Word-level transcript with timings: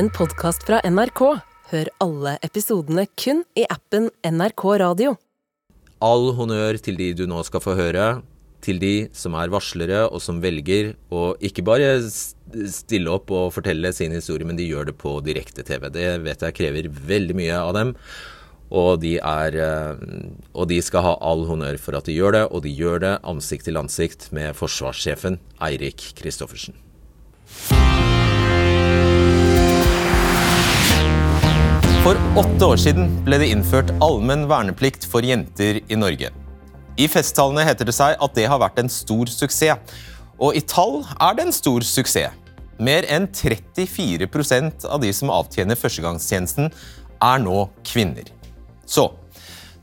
en 0.00 0.08
podkast 0.16 0.62
fra 0.64 0.78
NRK. 0.88 1.20
Hør 1.70 1.88
alle 2.00 2.38
episodene 2.46 3.02
kun 3.20 3.42
i 3.58 3.66
appen 3.68 4.06
NRK 4.24 4.62
Radio. 4.80 5.12
All 6.00 6.30
honnør 6.38 6.78
til 6.80 6.96
de 6.96 7.10
du 7.18 7.26
nå 7.28 7.42
skal 7.44 7.60
få 7.60 7.74
høre. 7.76 8.06
Til 8.64 8.80
de 8.80 8.94
som 9.16 9.36
er 9.40 9.52
varslere 9.52 10.06
og 10.06 10.22
som 10.24 10.40
velger 10.40 10.94
å 11.12 11.34
ikke 11.44 11.64
bare 11.68 11.98
stille 12.00 13.12
opp 13.12 13.32
og 13.32 13.52
fortelle 13.56 13.92
sin 13.96 14.12
historie, 14.16 14.48
men 14.48 14.56
de 14.56 14.68
gjør 14.70 14.88
det 14.88 14.96
på 15.00 15.18
direkte-TV. 15.26 15.90
Det 15.92 16.08
vet 16.24 16.44
jeg 16.46 16.56
krever 16.56 16.88
veldig 17.12 17.36
mye 17.36 17.60
av 17.60 17.72
dem. 17.76 17.94
Og 18.70 19.02
de, 19.02 19.16
er, 19.18 19.56
eh, 19.60 20.04
og 20.54 20.70
de 20.70 20.78
skal 20.84 21.04
ha 21.08 21.16
all 21.20 21.44
honnør 21.48 21.80
for 21.82 21.98
at 21.98 22.08
de 22.08 22.16
gjør 22.16 22.38
det, 22.38 22.44
og 22.48 22.64
de 22.64 22.72
gjør 22.72 23.04
det 23.04 23.16
ansikt 23.34 23.68
til 23.68 23.80
ansikt 23.80 24.30
med 24.36 24.56
forsvarssjefen 24.56 25.40
Eirik 25.66 26.12
Kristoffersen. 26.20 26.78
For 32.00 32.16
åtte 32.40 32.64
år 32.64 32.78
siden 32.80 33.10
ble 33.26 33.36
det 33.42 33.50
innført 33.52 33.90
allmenn 34.00 34.46
verneplikt 34.48 35.02
for 35.04 35.20
jenter 35.20 35.82
i 35.84 35.96
Norge. 36.00 36.30
I 36.96 37.08
festtalene 37.12 37.66
heter 37.68 37.84
det 37.84 37.92
seg 37.92 38.14
at 38.24 38.36
det 38.38 38.46
har 38.48 38.60
vært 38.62 38.78
en 38.80 38.88
stor 38.88 39.28
suksess. 39.28 39.98
Og 40.40 40.56
i 40.56 40.62
tall 40.64 41.02
er 41.20 41.34
det 41.36 41.44
en 41.44 41.52
stor 41.52 41.84
suksess. 41.84 42.32
Mer 42.80 43.04
enn 43.04 43.26
34% 43.28 44.86
av 44.88 45.02
de 45.02 45.10
som 45.12 45.32
avtjener 45.34 45.76
førstegangstjenesten, 45.76 46.70
er 47.20 47.42
nå 47.44 47.66
kvinner. 47.84 48.30
Så 48.88 49.10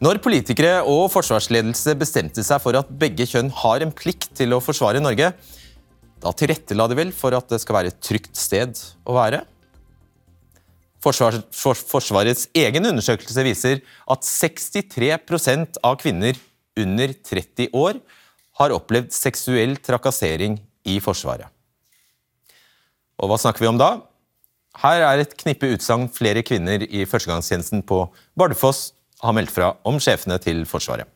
når 0.01 0.17
politikere 0.25 0.79
og 0.89 1.11
forsvarsledelse 1.13 1.93
bestemte 2.01 2.41
seg 2.41 2.63
for 2.63 2.79
at 2.81 2.89
begge 2.97 3.27
kjønn 3.29 3.53
har 3.61 3.85
en 3.85 3.93
plikt 3.93 4.31
til 4.41 4.57
å 4.57 4.63
forsvare 4.63 5.03
Norge, 5.05 5.29
da 6.17 6.33
tilrettela 6.33 6.89
de 6.89 6.97
vel 6.97 7.13
for 7.13 7.37
at 7.37 7.53
det 7.53 7.61
skal 7.61 7.77
være 7.77 7.93
et 7.93 8.01
trygt 8.01 8.33
sted 8.41 8.73
å 9.05 9.19
være? 9.19 9.43
Forsvarets 11.03 12.47
egen 12.57 12.89
undersøkelse 12.89 13.45
viser 13.45 13.81
at 14.09 14.25
63% 14.25 15.79
av 15.85 15.99
kvinner 16.01 16.39
under 16.77 17.13
30 17.13 17.69
år 17.77 17.99
har 18.57 18.73
opplevd 18.73 19.13
seksuell 19.13 19.77
trakassering 19.83 20.57
i 20.87 20.97
Forsvaret. 21.03 21.49
Og 23.17 23.29
hva 23.29 23.37
snakker 23.41 23.63
vi 23.63 23.69
om 23.69 23.79
da? 23.79 23.97
Her 24.77 25.01
er 25.01 25.23
et 25.23 25.33
knippe 25.39 25.69
utsagn 25.73 26.05
flere 26.13 26.43
kvinner 26.45 26.83
i 26.85 27.05
førstegangstjenesten 27.09 27.81
på 27.87 28.03
Bardufoss 28.37 28.91
har 29.23 29.33
meldt 29.33 29.53
fra 29.53 29.71
om 29.89 29.97
sjefene 30.01 30.37
til 30.41 30.65
Forsvaret. 30.69 31.09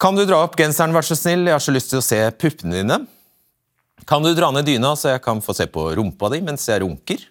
Kan 0.00 0.18
du 0.18 0.24
dra 0.28 0.42
opp 0.44 0.56
genseren, 0.58 0.92
vær 0.92 1.06
så 1.06 1.16
snill? 1.16 1.46
Jeg 1.48 1.56
har 1.56 1.62
så 1.62 1.72
lyst 1.72 1.92
til 1.92 2.02
å 2.02 2.04
se 2.04 2.18
puppene 2.36 2.82
dine. 2.82 2.98
Kan 4.08 4.24
du 4.24 4.34
dra 4.36 4.50
ned 4.52 4.66
dyna, 4.68 4.92
så 4.98 5.14
jeg 5.14 5.22
kan 5.24 5.40
få 5.40 5.54
se 5.56 5.64
på 5.70 5.86
rumpa 5.96 6.28
di 6.34 6.42
mens 6.44 6.66
jeg 6.68 6.82
runker? 6.84 7.22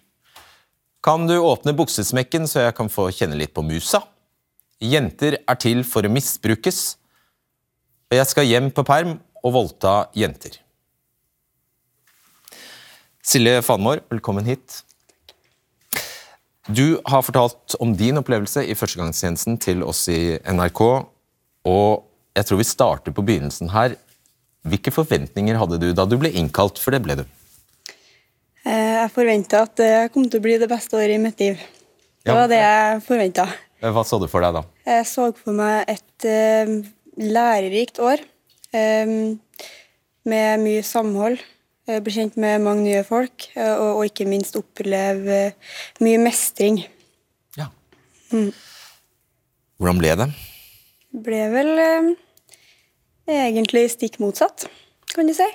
Kan 1.04 1.26
du 1.28 1.34
åpne 1.36 1.74
buksesmekken, 1.76 2.46
så 2.48 2.62
jeg 2.62 2.74
kan 2.78 2.88
få 2.88 3.10
kjenne 3.12 3.36
litt 3.36 3.52
på 3.52 3.60
musa? 3.60 3.98
Jenter 4.80 5.36
er 5.36 5.58
til 5.60 5.82
for 5.84 6.06
å 6.06 6.08
misbrukes. 6.08 6.78
Og 8.08 8.16
jeg 8.16 8.30
skal 8.30 8.48
hjem 8.48 8.70
på 8.72 8.86
perm 8.88 9.18
og 9.44 9.52
voldta 9.52 9.92
jenter. 10.16 10.56
Silje 13.20 13.60
Fanmår, 13.66 14.00
velkommen 14.08 14.48
hit. 14.48 14.80
Du 16.72 16.96
har 17.04 17.26
fortalt 17.26 17.76
om 17.84 17.92
din 17.92 18.16
opplevelse 18.22 18.64
i 18.64 18.72
førstegangstjenesten 18.72 19.60
til 19.60 19.84
oss 19.84 20.06
i 20.08 20.38
NRK. 20.40 20.84
Og 21.68 22.04
jeg 22.32 22.48
tror 22.48 22.64
vi 22.64 22.70
starter 22.72 23.12
på 23.12 23.28
begynnelsen 23.28 23.76
her. 23.76 24.00
Hvilke 24.64 24.96
forventninger 25.02 25.60
hadde 25.60 25.82
du 25.84 25.90
da 25.92 26.08
du 26.08 26.16
ble 26.16 26.32
innkalt, 26.32 26.80
for 26.80 26.96
det 26.96 27.04
ble 27.04 27.20
du? 27.20 27.26
Eh, 28.64 28.94
Jeg 29.02 29.10
forventa 29.12 29.62
at 29.66 29.74
det 29.76 30.12
kom 30.14 30.24
til 30.28 30.40
å 30.40 30.44
bli 30.44 30.58
det 30.60 30.68
beste 30.70 30.96
året 30.96 31.16
i 31.16 31.22
mitt 31.22 31.40
liv. 31.40 31.58
Det 32.24 32.32
var 32.32 32.48
det 32.48 32.60
jeg 32.62 33.02
forventa. 33.04 33.44
Hva 33.84 34.04
så 34.08 34.16
du 34.22 34.24
for 34.32 34.40
deg 34.40 34.54
da? 34.56 34.62
Jeg 34.88 35.08
så 35.10 35.26
for 35.36 35.52
meg 35.52 35.90
et 35.92 36.24
uh, 36.24 36.78
lærerikt 37.20 38.00
år 38.00 38.24
Um, 38.74 39.38
med 40.26 40.58
mye 40.58 40.80
samhold. 40.82 41.38
eh, 41.86 42.00
Bli 42.02 42.10
kjent 42.10 42.34
med 42.42 42.58
mange 42.64 42.82
nye 42.88 43.04
folk, 43.06 43.44
eh, 43.54 43.70
og, 43.70 44.00
og 44.00 44.08
ikke 44.08 44.26
minst 44.26 44.56
oppleve 44.58 45.36
uh, 45.52 45.76
mye 46.02 46.18
mestring. 46.18 46.80
Ja. 47.54 47.68
Hvordan 49.78 50.00
ble 50.00 50.16
det? 50.18 50.26
Ble 51.28 51.44
vel 51.54 51.70
uh, 51.78 52.10
egentlig 53.30 53.84
stikk 53.94 54.18
motsatt, 54.18 54.66
kan 55.14 55.30
du 55.30 55.36
si. 55.38 55.46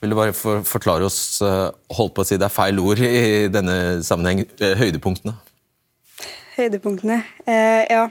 Vil 0.00 0.14
du 0.14 0.16
bare 0.16 0.32
for, 0.32 0.62
forklare 0.64 1.04
oss, 1.04 1.42
eh, 1.44 1.66
holdt 1.92 2.14
på 2.16 2.24
å 2.24 2.26
si 2.26 2.38
det 2.40 2.46
er 2.46 2.54
feil 2.54 2.78
ord 2.80 3.02
i 3.04 3.48
denne 3.52 4.00
sammenheng, 4.06 4.46
eh, 4.64 4.72
høydepunktene? 4.80 5.34
Høydepunktene. 6.56 7.18
Eh, 7.46 7.84
ja. 7.90 8.06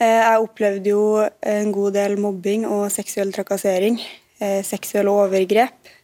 Eh, 0.00 0.18
jeg 0.18 0.42
opplevde 0.42 0.90
jo 0.90 1.04
en 1.46 1.70
god 1.72 1.94
del 1.94 2.16
mobbing 2.18 2.66
og 2.66 2.90
seksuell 2.90 3.30
trakassering. 3.30 4.00
Eh, 4.40 4.62
seksuelle 4.66 5.12
overgrep. 5.12 5.94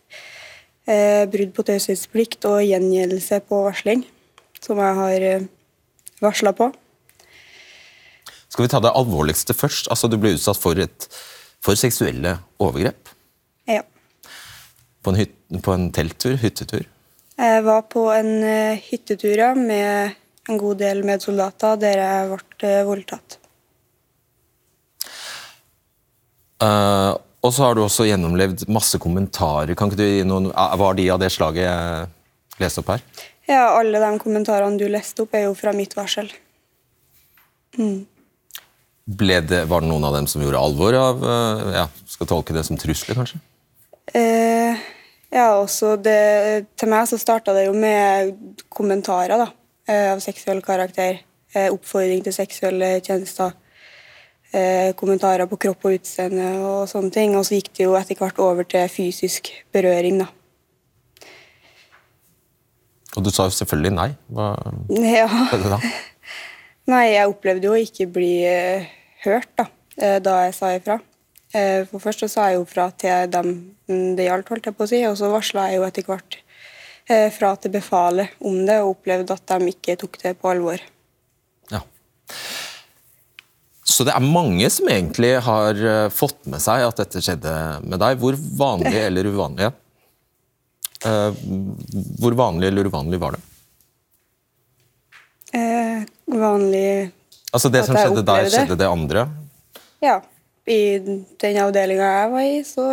Eh, 0.87 1.27
brudd 1.27 1.53
på 1.57 1.65
taushetsplikt 1.67 2.47
og 2.47 2.63
gjengjeldelse 2.63 3.41
på 3.49 3.65
varsling, 3.67 4.05
som 4.61 4.79
jeg 4.79 4.95
har 5.01 5.49
varsla 6.23 6.53
på. 6.55 6.71
Skal 8.49 8.69
vi 8.69 8.71
ta 8.71 8.79
det 8.81 8.95
alvorligste 8.95 9.53
først? 9.53 9.91
Altså, 9.91 10.09
Du 10.09 10.17
ble 10.17 10.37
utsatt 10.37 10.57
for, 10.57 10.79
et, 10.79 11.09
for 11.61 11.75
seksuelle 11.75 12.39
overgrep. 12.63 13.06
På 15.07 15.13
en, 15.15 15.19
hyt, 15.23 15.35
på 15.63 15.73
en 15.73 15.91
telttur, 15.95 16.35
hyttetur. 16.43 16.87
Jeg 17.37 17.63
var 17.67 17.85
på 17.93 18.09
en 18.11 18.31
eh, 18.43 18.81
hyttetur 18.89 19.37
ja, 19.39 19.53
med 19.55 20.17
en 20.49 20.59
god 20.59 20.81
del 20.81 21.05
medsoldater 21.07 21.77
der 21.79 22.01
jeg 22.01 22.31
ble 22.33 22.71
eh, 22.73 22.87
voldtatt. 22.89 23.37
Uh, 26.57 27.13
og 27.45 27.53
så 27.53 27.67
har 27.67 27.77
du 27.77 27.83
også 27.85 28.07
gjennomlevd 28.09 28.65
masse 28.73 28.99
kommentarer. 28.99 29.77
Kan 29.77 29.93
ikke 29.93 30.01
du 30.01 30.07
gi 30.07 30.25
noen, 30.27 30.49
eh, 30.51 30.77
Var 30.81 30.99
de 30.99 31.07
av 31.13 31.21
det 31.23 31.31
slaget 31.35 31.63
jeg 31.69 32.63
leste 32.65 32.83
opp 32.83 32.95
her? 32.97 33.05
Ja, 33.47 33.77
alle 33.77 34.01
de 34.03 34.11
kommentarene 34.19 34.81
du 34.81 34.89
leste 34.91 35.23
opp, 35.23 35.37
er 35.37 35.47
jo 35.47 35.55
fra 35.55 35.77
mitt 35.77 35.95
varsel. 35.95 36.33
Ble 37.77 39.39
det, 39.45 39.67
var 39.71 39.85
det 39.85 39.93
noen 39.93 40.09
av 40.09 40.17
dem 40.17 40.27
som 40.27 40.43
gjorde 40.43 40.59
alvor 40.59 40.97
av 40.97 41.21
ja, 41.75 41.83
Skal 42.09 42.31
tolke 42.31 42.55
det 42.57 42.63
som 42.65 42.79
trusler, 42.81 43.19
kanskje? 43.21 43.43
Eh, 44.17 44.81
ja, 45.37 45.51
også 45.61 45.95
det, 46.01 46.67
til 46.81 46.89
meg 46.89 47.07
så 47.11 47.19
starta 47.21 47.53
det 47.57 47.67
jo 47.69 47.75
med 47.77 48.33
kommentarer 48.73 49.37
da, 49.43 49.51
eh, 49.89 50.09
av 50.15 50.23
seksuell 50.25 50.63
karakter. 50.65 51.21
Eh, 51.55 51.69
oppfordring 51.73 52.23
til 52.25 52.35
seksuelle 52.35 52.97
tjenester. 53.05 53.53
Eh, 54.57 54.93
kommentarer 54.97 55.49
på 55.51 55.59
kropp 55.61 55.85
og 55.89 55.99
utseende 55.99 56.47
og 56.65 56.89
sånne 56.89 57.13
ting. 57.13 57.37
Og 57.37 57.45
så 57.45 57.59
gikk 57.59 57.73
det 57.77 57.85
jo 57.87 57.97
etter 57.99 58.17
hvert 58.21 58.41
over 58.41 58.65
til 58.65 58.89
fysisk 58.93 59.51
berøring, 59.75 60.23
da. 60.25 60.29
Og 63.17 63.25
du 63.25 63.31
sa 63.33 63.47
jo 63.49 63.55
selvfølgelig 63.57 63.93
nei. 63.97 64.11
Hva 64.33 64.51
Ja. 64.93 65.29
skjedde 65.51 65.73
da? 65.73 65.81
Nei, 66.93 67.05
jeg 67.17 67.27
opplevde 67.29 67.67
jo 67.67 67.73
å 67.75 67.81
ikke 67.83 68.07
bli 68.13 68.35
hørt 69.25 69.49
da, 69.59 69.65
da 70.23 70.35
jeg 70.45 70.53
sa 70.55 70.69
ifra. 70.77 71.01
Eh, 71.57 71.87
for 71.89 72.03
først 72.03 72.25
så 72.25 72.29
sa 72.31 72.49
jeg 72.51 72.59
jo 72.59 72.67
fra 72.69 72.91
til 72.99 73.31
dem 73.33 73.53
det 73.89 74.27
gjaldt, 74.27 74.51
holdt 74.53 74.69
jeg 74.69 74.77
på 74.77 74.85
å 74.85 74.91
si, 74.91 75.01
og 75.09 75.17
så 75.19 75.31
varsla 75.33 75.71
jeg 75.71 75.79
jo 75.79 75.87
etter 75.87 76.07
hvert 76.09 76.39
eh, 77.09 77.29
fra 77.33 77.55
til 77.61 77.73
befalet 77.77 78.37
om 78.45 78.59
det, 78.67 78.81
og 78.83 78.97
opplevde 78.97 79.37
at 79.37 79.55
de 79.55 79.73
ikke 79.73 79.97
tok 80.01 80.19
det 80.25 80.35
på 80.41 80.51
alvor. 80.53 80.83
Ja. 81.73 81.81
Så 83.87 84.05
det 84.05 84.17
er 84.17 84.27
mange 84.27 84.69
som 84.75 84.91
egentlig 84.93 85.37
har 85.47 85.81
eh, 85.95 86.09
fått 86.13 86.43
med 86.51 86.61
seg 86.65 86.85
at 86.91 87.01
dette 87.01 87.25
skjedde 87.25 87.57
med 87.87 88.03
deg. 88.03 88.21
Hvor 88.21 88.37
vanlig 88.37 88.97
eller 89.07 89.33
uvanlig 89.33 89.73
Hvor 91.07 92.35
vanlig 92.35 92.73
eller 92.73 92.89
uvanlig 92.91 93.21
var 93.23 93.37
det? 93.37 93.43
Eh, 95.57 96.03
vanlig 96.27 97.13
Altså 97.55 97.71
Det 97.71 97.85
som 97.87 97.97
skjedde 97.97 98.25
der, 98.27 98.49
skjedde 98.51 98.77
det 98.77 98.89
andre? 98.91 99.29
Ja, 100.03 100.19
i 100.67 100.99
den 100.99 101.59
avdelinga 101.63 102.07
jeg 102.11 102.31
var 102.33 102.47
i, 102.47 102.59
så 102.67 102.87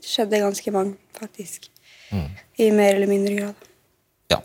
skjedde 0.00 0.36
det 0.36 0.44
ganske 0.44 0.74
mange, 0.74 0.94
faktisk. 1.18 1.70
I 2.60 2.70
mer 2.74 2.94
eller 2.94 3.10
mindre 3.10 3.34
grad. 3.34 3.66
Ja, 4.30 4.38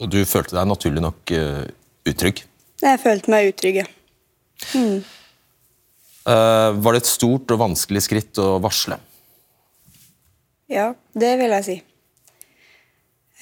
Og 0.00 0.10
du 0.10 0.22
følte 0.28 0.54
deg 0.56 0.68
naturlig 0.70 1.02
nok 1.02 1.32
uh, 1.34 1.64
utrygg? 2.06 2.44
Jeg 2.82 3.00
følte 3.02 3.30
meg 3.30 3.52
utrygg, 3.52 3.82
ja. 3.82 3.88
Eh, 6.22 6.68
var 6.78 6.94
det 6.94 7.00
et 7.02 7.08
stort 7.10 7.50
og 7.50 7.58
vanskelig 7.58 8.04
skritt 8.06 8.38
å 8.38 8.60
varsle? 8.62 8.94
Ja, 10.70 10.92
det 11.18 11.32
vil 11.40 11.54
jeg 11.56 11.66
si. 11.66 11.74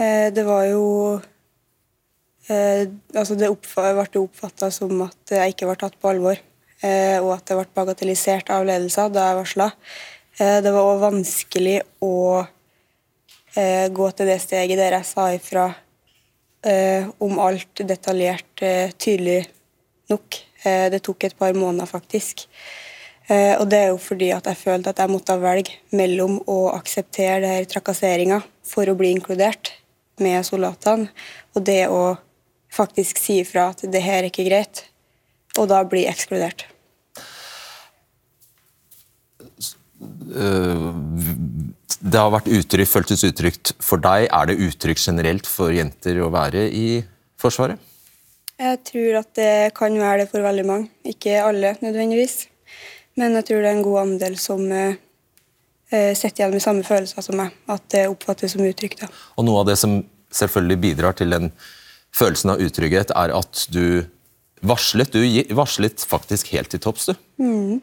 Uh, 0.00 0.28
det 0.32 0.46
var 0.48 0.64
jo 0.70 0.86
Altså, 2.50 3.36
det 3.38 3.46
ble 3.46 4.22
oppfatta 4.24 4.72
som 4.74 5.04
at 5.04 5.30
jeg 5.30 5.52
ikke 5.52 5.68
var 5.68 5.76
tatt 5.78 5.94
på 6.02 6.08
alvor. 6.10 6.40
Eh, 6.80 7.18
og 7.20 7.34
at 7.34 7.44
det 7.48 7.58
ble 7.58 7.66
bagatellisert 7.76 8.50
av 8.54 8.64
ledelser 8.68 9.12
da 9.12 9.28
jeg 9.28 9.38
varsla. 9.40 9.68
Eh, 10.40 10.58
det 10.64 10.72
var 10.72 10.88
òg 10.88 11.02
vanskelig 11.02 11.76
å 12.04 12.14
eh, 12.40 13.86
gå 13.92 14.10
til 14.16 14.30
det 14.30 14.38
steget 14.40 14.80
der 14.80 14.96
jeg 14.98 15.08
sa 15.12 15.30
ifra 15.36 15.70
om 17.24 17.38
alt 17.40 17.80
detaljert 17.88 18.60
tydelig 19.00 19.46
nok. 20.12 20.36
Det 20.60 20.98
tok 21.00 21.24
et 21.24 21.36
par 21.38 21.54
måneder, 21.56 21.88
faktisk. 21.88 22.42
Og 23.30 23.64
det 23.72 23.78
er 23.78 23.86
jo 23.94 23.96
fordi 23.96 24.28
at 24.36 24.44
jeg 24.44 24.60
følte 24.60 24.92
at 24.92 25.00
jeg 25.00 25.08
måtte 25.08 25.38
velge 25.40 25.78
mellom 25.96 26.36
å 26.44 26.58
akseptere 26.74 27.40
det 27.46 27.54
her 27.54 27.70
trakasseringa 27.70 28.42
for 28.60 28.92
å 28.92 28.96
bli 29.00 29.14
inkludert 29.16 29.72
med 30.20 30.44
soldatene, 30.44 31.08
og 31.56 31.64
det 31.64 31.86
å 31.88 32.18
faktisk 32.76 33.24
si 33.24 33.40
ifra 33.40 33.70
at 33.72 33.86
det 33.88 34.04
her 34.04 34.20
er 34.20 34.28
ikke 34.28 34.44
greit, 34.50 34.89
og 35.58 35.70
da 35.70 35.82
bli 35.88 36.04
ekskludert. 36.10 36.66
Det 42.00 42.16
har 42.16 42.32
vært 42.32 42.48
uttrykk, 42.48 42.88
føltes 42.88 43.24
utrygt 43.26 43.74
for 43.82 44.00
deg. 44.02 44.28
Er 44.30 44.50
det 44.50 44.60
uttrykk 44.68 45.00
generelt 45.02 45.48
for 45.48 45.74
jenter 45.74 46.20
å 46.22 46.30
være 46.32 46.68
i 46.70 47.02
Forsvaret? 47.40 47.80
Jeg 48.60 48.80
tror 48.84 49.18
at 49.22 49.30
det 49.38 49.52
kan 49.76 49.94
være 49.96 50.22
det 50.22 50.30
for 50.32 50.44
veldig 50.44 50.64
mange. 50.68 50.90
Ikke 51.08 51.38
alle 51.40 51.74
nødvendigvis. 51.80 52.44
Men 53.16 53.36
jeg 53.38 53.48
tror 53.48 53.62
det 53.62 53.70
er 53.70 53.78
en 53.78 53.86
god 53.86 54.00
andel 54.02 54.36
som 54.40 54.64
eh, 54.72 55.00
eh 55.90 56.12
sitter 56.14 56.44
igjen 56.44 56.54
med 56.54 56.64
samme 56.64 56.84
følelser 56.84 57.24
som 57.24 57.40
meg. 57.40 57.56
At 57.68 57.88
det 57.92 58.06
oppfattes 58.12 58.52
som 58.52 58.64
utrygt. 58.64 59.04
Og 59.36 59.48
noe 59.48 59.62
av 59.62 59.70
det 59.72 59.78
som 59.80 60.02
selvfølgelig 60.30 60.80
bidrar 60.84 61.16
til 61.16 61.32
den 61.32 61.50
følelsen 62.14 62.52
av 62.52 62.60
utrygghet, 62.60 63.12
er 63.16 63.32
at 63.34 63.66
du 63.72 64.04
varslet. 64.60 65.12
Du 65.12 65.54
varslet 65.56 66.04
faktisk 66.08 66.52
helt 66.54 66.70
til 66.72 66.82
topps, 66.82 67.10
du. 67.10 67.14
Mm. 67.42 67.80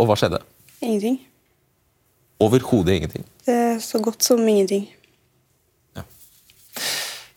Og 0.00 0.08
hva 0.08 0.16
skjedde? 0.18 0.42
Ingenting. 0.82 1.20
Overhodet 2.42 2.98
ingenting. 2.98 3.24
Det 3.46 3.54
er 3.54 3.78
så 3.82 4.00
godt 4.02 4.24
som 4.26 4.42
ingenting. 4.48 4.88
Ja, 5.96 6.02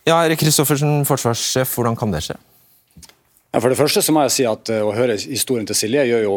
ja 0.08 0.18
Erik 0.24 0.40
Kristoffersen, 0.42 1.04
forsvarssjef, 1.06 1.76
hvordan 1.76 1.98
kan 1.98 2.14
det 2.14 2.24
skje? 2.26 2.38
Ja, 3.52 3.60
for 3.60 3.70
det 3.72 3.78
første 3.78 4.02
så 4.02 4.12
må 4.12 4.26
jeg 4.26 4.34
si 4.34 4.44
at 4.44 4.68
uh, 4.68 4.82
Å 4.84 4.92
høre 4.92 5.14
historien 5.16 5.64
til 5.68 5.78
Silje 5.78 6.02
gjør 6.10 6.24
jo 6.26 6.34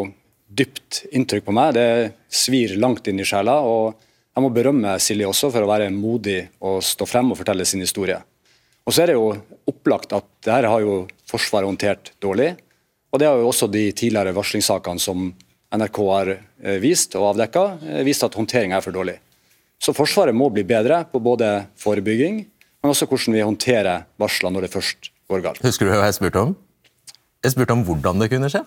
dypt 0.50 1.02
inntrykk 1.12 1.44
på 1.46 1.54
meg. 1.54 1.74
Det 1.76 2.14
svir 2.32 2.78
langt 2.80 3.10
inn 3.10 3.20
i 3.20 3.26
sjela. 3.26 3.58
og 3.60 3.98
Jeg 4.34 4.44
må 4.44 4.52
berømme 4.54 4.96
Silje 5.02 5.28
også 5.28 5.50
for 5.52 5.66
å 5.66 5.70
være 5.70 5.90
modig 5.94 6.40
og 6.64 6.80
stå 6.86 7.06
frem 7.06 7.32
og 7.32 7.38
fortelle 7.42 7.66
sin 7.68 7.82
historie. 7.84 8.20
Og 8.86 8.94
så 8.94 9.04
er 9.04 9.12
det 9.12 9.18
jo 9.18 9.30
opplagt 9.70 10.12
at 10.16 10.26
det 10.44 10.52
her 10.54 10.68
har 10.70 10.84
jo 10.84 11.04
Forsvaret 11.30 11.68
håndtert 11.68 12.10
dårlig. 12.18 12.56
Og 13.14 13.20
det 13.22 13.28
har 13.28 13.38
jo 13.38 13.50
også 13.50 13.68
de 13.70 13.84
tidligere 13.94 14.34
varslingssakene 14.34 15.02
som 15.02 15.28
NRK 15.70 15.98
har 16.08 16.30
eh, 16.34 16.78
vist 16.82 17.14
og 17.18 17.28
avdekka, 17.32 17.64
eh, 17.86 18.00
vist 18.06 18.24
at 18.26 18.34
håndteringa 18.34 18.78
er 18.78 18.84
for 18.84 18.94
dårlig. 18.94 19.16
Så 19.80 19.94
Forsvaret 19.96 20.34
må 20.36 20.48
bli 20.50 20.64
bedre 20.66 21.04
på 21.10 21.20
både 21.22 21.52
forebygging, 21.78 22.42
men 22.82 22.92
også 22.92 23.06
hvordan 23.06 23.36
vi 23.36 23.44
håndterer 23.46 24.08
varsler 24.20 24.52
når 24.52 24.66
det 24.66 24.72
først 24.74 25.12
går 25.30 25.44
galt. 25.44 25.62
Husker 25.62 25.86
du 25.86 25.94
hva 25.94 26.08
jeg 26.08 26.18
spurte 26.18 26.42
om? 26.48 26.56
Jeg 27.44 27.54
spurte 27.54 27.76
om 27.78 27.86
hvordan 27.86 28.20
det 28.20 28.30
kunne 28.32 28.50
skje. 28.52 28.64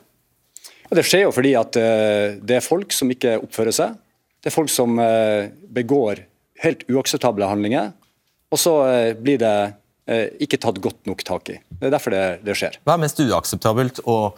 Ja, 0.87 0.95
det 0.97 1.05
skjer 1.07 1.25
jo 1.25 1.35
fordi 1.35 1.53
at 1.59 1.77
uh, 1.77 2.39
det 2.39 2.57
er 2.57 2.65
folk 2.65 2.95
som 2.95 3.11
ikke 3.13 3.35
oppfører 3.43 3.75
seg. 3.75 3.99
Det 4.41 4.49
er 4.49 4.55
folk 4.55 4.71
som 4.71 4.97
begår 5.71 6.25
helt 6.63 6.81
uakseptable 6.91 7.47
handlinger. 7.47 7.93
Og 8.51 8.59
så 8.59 8.73
blir 9.15 9.37
det 9.39 9.53
ikke 10.03 10.57
tatt 10.59 10.81
godt 10.83 11.07
nok 11.07 11.21
tak 11.23 11.53
i. 11.53 11.57
Det 11.79 11.87
er 11.87 11.93
derfor 11.93 12.11
det, 12.11 12.23
det 12.43 12.57
skjer. 12.59 12.75
Hva 12.83 12.97
er 12.97 13.03
mest 13.05 13.21
uakseptabelt? 13.23 14.01
å 14.03 14.33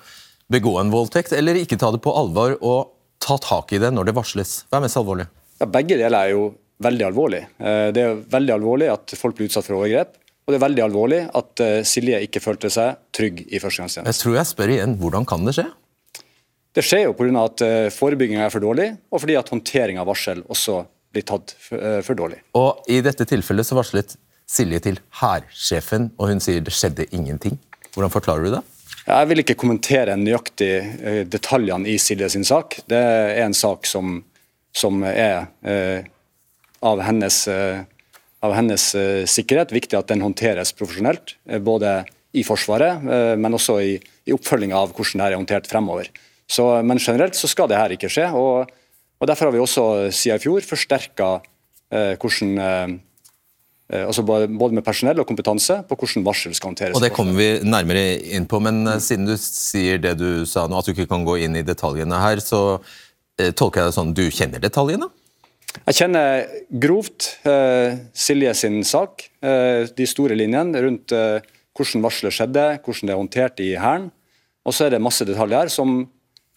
begå 0.52 0.76
en 0.80 0.92
voldtekt, 0.94 1.34
eller 1.34 1.58
ikke 1.60 1.80
ta 1.82 1.92
det 1.94 2.02
på 2.06 2.14
alvor 2.14 2.58
og 2.62 2.92
ta 3.24 3.38
tak 3.42 3.74
i 3.74 3.82
det 3.82 3.92
når 3.94 4.10
det 4.10 4.18
varsles? 4.18 4.60
Hva 4.70 4.80
er 4.80 4.86
mest 4.86 5.00
alvorlig? 5.00 5.28
Ja, 5.62 5.68
begge 5.72 5.98
deler 5.98 6.20
er 6.20 6.36
jo 6.36 6.50
veldig 6.84 7.08
alvorlig. 7.08 7.42
Eh, 7.58 7.88
det 7.96 8.04
er 8.04 8.22
veldig 8.36 8.56
alvorlig 8.58 8.92
at 8.94 9.16
folk 9.18 9.38
blir 9.38 9.50
utsatt 9.50 9.68
for 9.68 9.80
overgrep. 9.80 10.18
Og 10.46 10.54
det 10.54 10.60
er 10.60 10.66
veldig 10.66 10.84
alvorlig 10.86 11.22
at 11.40 11.64
eh, 11.64 11.80
Silje 11.88 12.20
ikke 12.28 12.44
følte 12.44 12.70
seg 12.74 13.00
trygg 13.16 13.42
i 13.48 13.62
førstegangstjenesten. 13.62 14.12
Jeg 14.12 14.22
tror 14.22 14.38
jeg 14.38 14.52
spør 14.52 14.74
igjen, 14.76 14.98
hvordan 15.02 15.26
kan 15.30 15.48
det 15.48 15.56
skje? 15.58 15.66
Det 16.76 16.84
skjer 16.84 17.06
jo 17.06 17.16
pga. 17.16 17.32
at 17.46 17.64
eh, 17.66 17.88
forebygginga 17.96 18.46
er 18.46 18.54
for 18.54 18.62
dårlig, 18.62 18.92
og 19.10 19.24
fordi 19.24 19.40
at 19.40 19.50
håndtering 19.50 20.02
av 20.02 20.12
varsel 20.12 20.44
også 20.46 20.84
blir 21.16 21.24
tatt 21.24 21.54
for 21.64 22.12
dårlig. 22.20 22.42
Og 22.60 22.84
I 22.92 22.98
dette 23.00 23.24
tilfellet 23.24 23.64
så 23.64 23.78
varslet 23.78 24.18
Silje 24.46 24.80
til 24.86 25.00
hærsjefen, 25.22 26.12
og 26.20 26.30
hun 26.30 26.42
sier 26.44 26.62
det 26.62 26.74
skjedde 26.76 27.08
ingenting. 27.16 27.58
Hvordan 27.96 28.14
forklarer 28.14 28.46
du 28.46 28.56
det? 28.58 28.64
Jeg 29.06 29.30
vil 29.30 29.42
ikke 29.42 29.58
kommentere 29.58 30.16
nøyaktig 30.18 30.72
eh, 30.82 31.22
detaljene 31.30 31.90
i 31.90 31.98
Silje 32.02 32.32
sin 32.34 32.46
sak. 32.48 32.80
Det 32.90 32.98
er 32.98 33.44
en 33.44 33.54
sak 33.58 33.86
som, 33.90 34.20
som 34.74 35.04
er 35.06 35.46
eh, 35.62 36.08
av 36.86 37.02
hennes, 37.06 37.38
eh, 37.48 37.84
av 38.46 38.56
hennes 38.58 38.86
eh, 38.98 39.24
sikkerhet. 39.30 39.74
Viktig 39.76 39.98
at 40.00 40.10
den 40.10 40.26
håndteres 40.26 40.74
profesjonelt. 40.78 41.36
Eh, 41.50 41.62
både 41.62 42.00
i 42.36 42.44
Forsvaret, 42.46 43.06
eh, 43.06 43.34
men 43.38 43.58
også 43.58 43.78
i, 43.82 43.94
i 44.26 44.34
oppfølginga 44.36 44.82
av 44.82 44.94
hvordan 44.94 45.22
det 45.22 45.30
er 45.30 45.38
håndtert 45.38 45.70
fremover. 45.70 46.10
Så, 46.50 46.66
men 46.86 47.02
generelt 47.02 47.38
så 47.38 47.50
skal 47.50 47.70
det 47.70 47.78
her 47.78 47.94
ikke 47.94 48.10
skje. 48.12 48.32
og, 48.34 48.74
og 49.22 49.30
Derfor 49.30 49.50
har 49.50 49.56
vi 49.56 49.62
også 49.64 49.86
siden 50.14 50.42
i 50.42 50.46
fjor 50.46 50.66
forsterka 50.66 51.36
hvordan 51.96 52.98
altså 53.94 54.24
både 54.26 54.74
med 54.74 54.84
personell 54.86 55.20
og 55.22 55.28
kompetanse 55.30 55.78
på 55.86 55.98
hvordan 56.00 56.24
varsel 56.26 56.56
skal 56.58 56.72
håndteres. 56.72 56.96
Og 56.98 57.04
Det 57.04 57.12
kommer 57.14 57.38
vi 57.38 57.50
nærmere 57.62 58.18
inn 58.34 58.48
på, 58.50 58.60
men 58.64 58.82
eh, 58.90 59.02
siden 59.04 59.28
du 59.30 59.36
sier 59.38 60.02
det 60.02 60.16
du 60.18 60.46
sa 60.50 60.66
nå, 60.68 60.80
at 60.80 60.88
du 60.88 60.96
ikke 60.96 61.10
kan 61.12 61.26
gå 61.28 61.38
inn 61.46 61.58
i 61.60 61.66
detaljene 61.66 62.18
her, 62.22 62.42
så 62.42 62.80
eh, 63.38 63.52
tolker 63.54 63.84
jeg 63.84 63.92
det 63.92 63.98
sånn 64.00 64.16
du 64.18 64.26
kjenner 64.34 64.64
detaljene? 64.64 65.12
Jeg 65.84 65.98
kjenner 66.00 66.46
grovt 66.82 67.28
eh, 67.46 67.98
Silje 68.16 68.54
sin 68.58 68.80
sak, 68.88 69.28
eh, 69.44 69.86
de 69.92 70.08
store 70.08 70.38
linjene 70.40 70.82
rundt 70.86 71.14
eh, 71.14 71.44
hvordan 71.76 72.06
varselet 72.06 72.34
skjedde, 72.34 72.64
hvordan 72.86 73.10
det 73.10 73.14
er 73.14 73.20
håndtert 73.20 73.62
i 73.62 73.74
Hæren. 73.78 74.08
Og 74.66 74.74
så 74.74 74.88
er 74.88 74.96
det 74.96 75.04
masse 75.04 75.28
detaljer 75.28 75.70
som, 75.70 76.08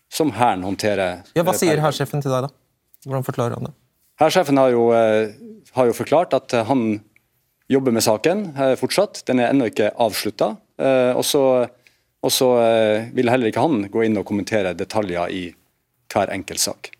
som 0.08 0.30
Hæren 0.32 0.64
håndterer. 0.64 1.26
Ja, 1.36 1.44
Hva 1.44 1.56
sier 1.58 1.82
hærsjefen 1.82 2.24
til 2.24 2.32
deg, 2.32 2.46
da? 2.46 2.54
Hvordan 3.04 3.26
forklarer 3.26 3.58
han 3.58 3.68
det? 3.68 3.74
Hærsjefen 4.22 4.58
har, 4.58 4.72
har 5.76 5.90
jo 5.90 5.94
forklart 5.94 6.32
at 6.38 6.54
han 6.70 7.02
jobber 7.68 7.92
med 7.92 8.04
saken 8.04 8.46
eh, 8.56 8.74
fortsatt. 8.80 9.22
Den 9.28 9.42
er 9.42 9.52
ennå 9.52 9.68
ikke 9.70 9.92
avslutta. 10.00 10.54
Eh, 10.80 11.12
og 11.16 11.24
så 12.32 12.50
eh, 12.64 13.10
vil 13.14 13.30
heller 13.30 13.52
ikke 13.52 13.64
han 13.64 13.88
gå 13.92 14.06
inn 14.06 14.18
og 14.20 14.26
kommentere 14.28 14.74
detaljer 14.76 15.34
i 15.34 15.44
hver 16.08 16.32
enkelt 16.32 16.62
sak. 16.62 16.90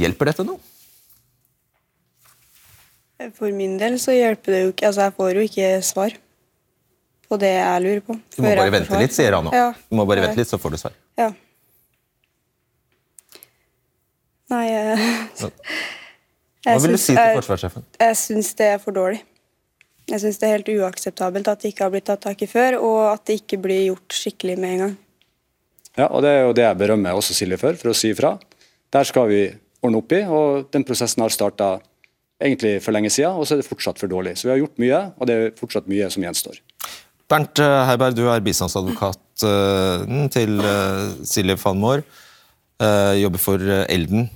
Hjelper 0.00 0.30
dette 0.30 0.46
noe? 0.46 0.60
For 3.34 3.48
min 3.56 3.78
del 3.80 3.96
så 3.98 4.12
hjelper 4.12 4.52
det 4.52 4.58
jo 4.60 4.72
ikke 4.74 4.90
Altså, 4.90 5.06
jeg 5.06 5.14
får 5.16 5.38
jo 5.38 5.44
ikke 5.48 5.68
svar 5.88 6.16
på 7.26 7.38
det 7.40 7.52
jeg 7.54 7.82
lurer 7.82 8.02
på. 8.04 8.14
Du 8.36 8.42
må 8.44 8.52
bare 8.52 8.74
vente 8.74 9.00
litt, 9.00 9.14
sier 9.16 9.34
han 9.34 9.48
nå. 9.48 9.54
Ja. 9.56 9.70
Du 9.74 9.96
må 9.98 10.04
bare 10.06 10.26
vente 10.26 10.38
litt, 10.38 10.50
så 10.50 10.60
får 10.62 10.76
du 10.76 10.78
svar. 10.84 10.94
Ja. 11.18 11.30
Nei 14.52 14.66
jeg, 14.70 14.98
Hva 16.68 16.76
vil 16.84 16.92
du 16.94 17.00
si 17.02 17.16
til 17.16 17.40
forsvarssjefen? 17.40 17.86
Jeg, 17.96 18.04
jeg 18.04 18.18
syns 18.20 18.52
det 18.60 18.68
er 18.76 18.78
for 18.84 18.94
dårlig. 18.94 19.24
Jeg 20.06 20.22
syns 20.22 20.38
det 20.38 20.46
er 20.46 20.54
helt 20.54 20.70
uakseptabelt 20.70 21.48
at 21.50 21.64
det 21.64 21.72
ikke 21.72 21.86
har 21.86 21.92
blitt 21.94 22.06
tatt 22.06 22.22
tak 22.22 22.42
i 22.44 22.48
før, 22.50 22.78
og 22.78 23.00
at 23.10 23.24
det 23.26 23.40
ikke 23.40 23.58
blir 23.64 23.88
gjort 23.88 24.14
skikkelig 24.14 24.54
med 24.62 24.74
en 24.74 24.82
gang. 24.84 24.94
Ja, 25.96 26.06
og 26.06 26.22
Det 26.22 26.30
er 26.30 26.42
jo 26.44 26.52
det 26.54 26.66
jeg 26.66 26.78
berømmer 26.78 27.16
også 27.16 27.34
Silje 27.34 27.58
for, 27.58 27.74
for 27.80 27.90
å 27.90 27.96
si 27.96 28.12
ifra. 28.12 28.36
Der 28.92 29.08
skal 29.08 29.26
vi 29.32 29.40
ordne 29.82 29.98
opp 29.98 30.12
i, 30.14 30.22
og 30.22 30.68
den 30.74 30.84
prosessen 30.86 31.24
har 31.24 31.32
starta 31.34 31.76
egentlig 32.42 32.76
for 32.84 32.94
lenge 32.94 33.10
siden, 33.10 33.34
og 33.34 33.48
så 33.48 33.56
er 33.56 33.62
det 33.62 33.68
fortsatt 33.68 33.98
for 33.98 34.12
dårlig. 34.12 34.36
Så 34.36 34.46
vi 34.46 34.54
har 34.54 34.60
gjort 34.60 34.78
mye, 34.82 35.00
og 35.16 35.28
det 35.28 35.36
er 35.36 35.54
fortsatt 35.58 35.88
mye 35.90 36.08
som 36.12 36.22
gjenstår. 36.22 36.60
Bernt 37.26 37.58
eh, 37.58 37.80
Heiberg, 37.88 38.14
du 38.14 38.28
er 38.30 38.44
bistandsadvokat 38.44 39.46
eh, 39.48 40.06
til 40.36 40.60
eh, 40.62 41.02
Silje 41.26 41.58
Fanmår. 41.60 42.04
Jobber 42.76 43.40
for 43.40 43.62
Elden. 43.88 44.26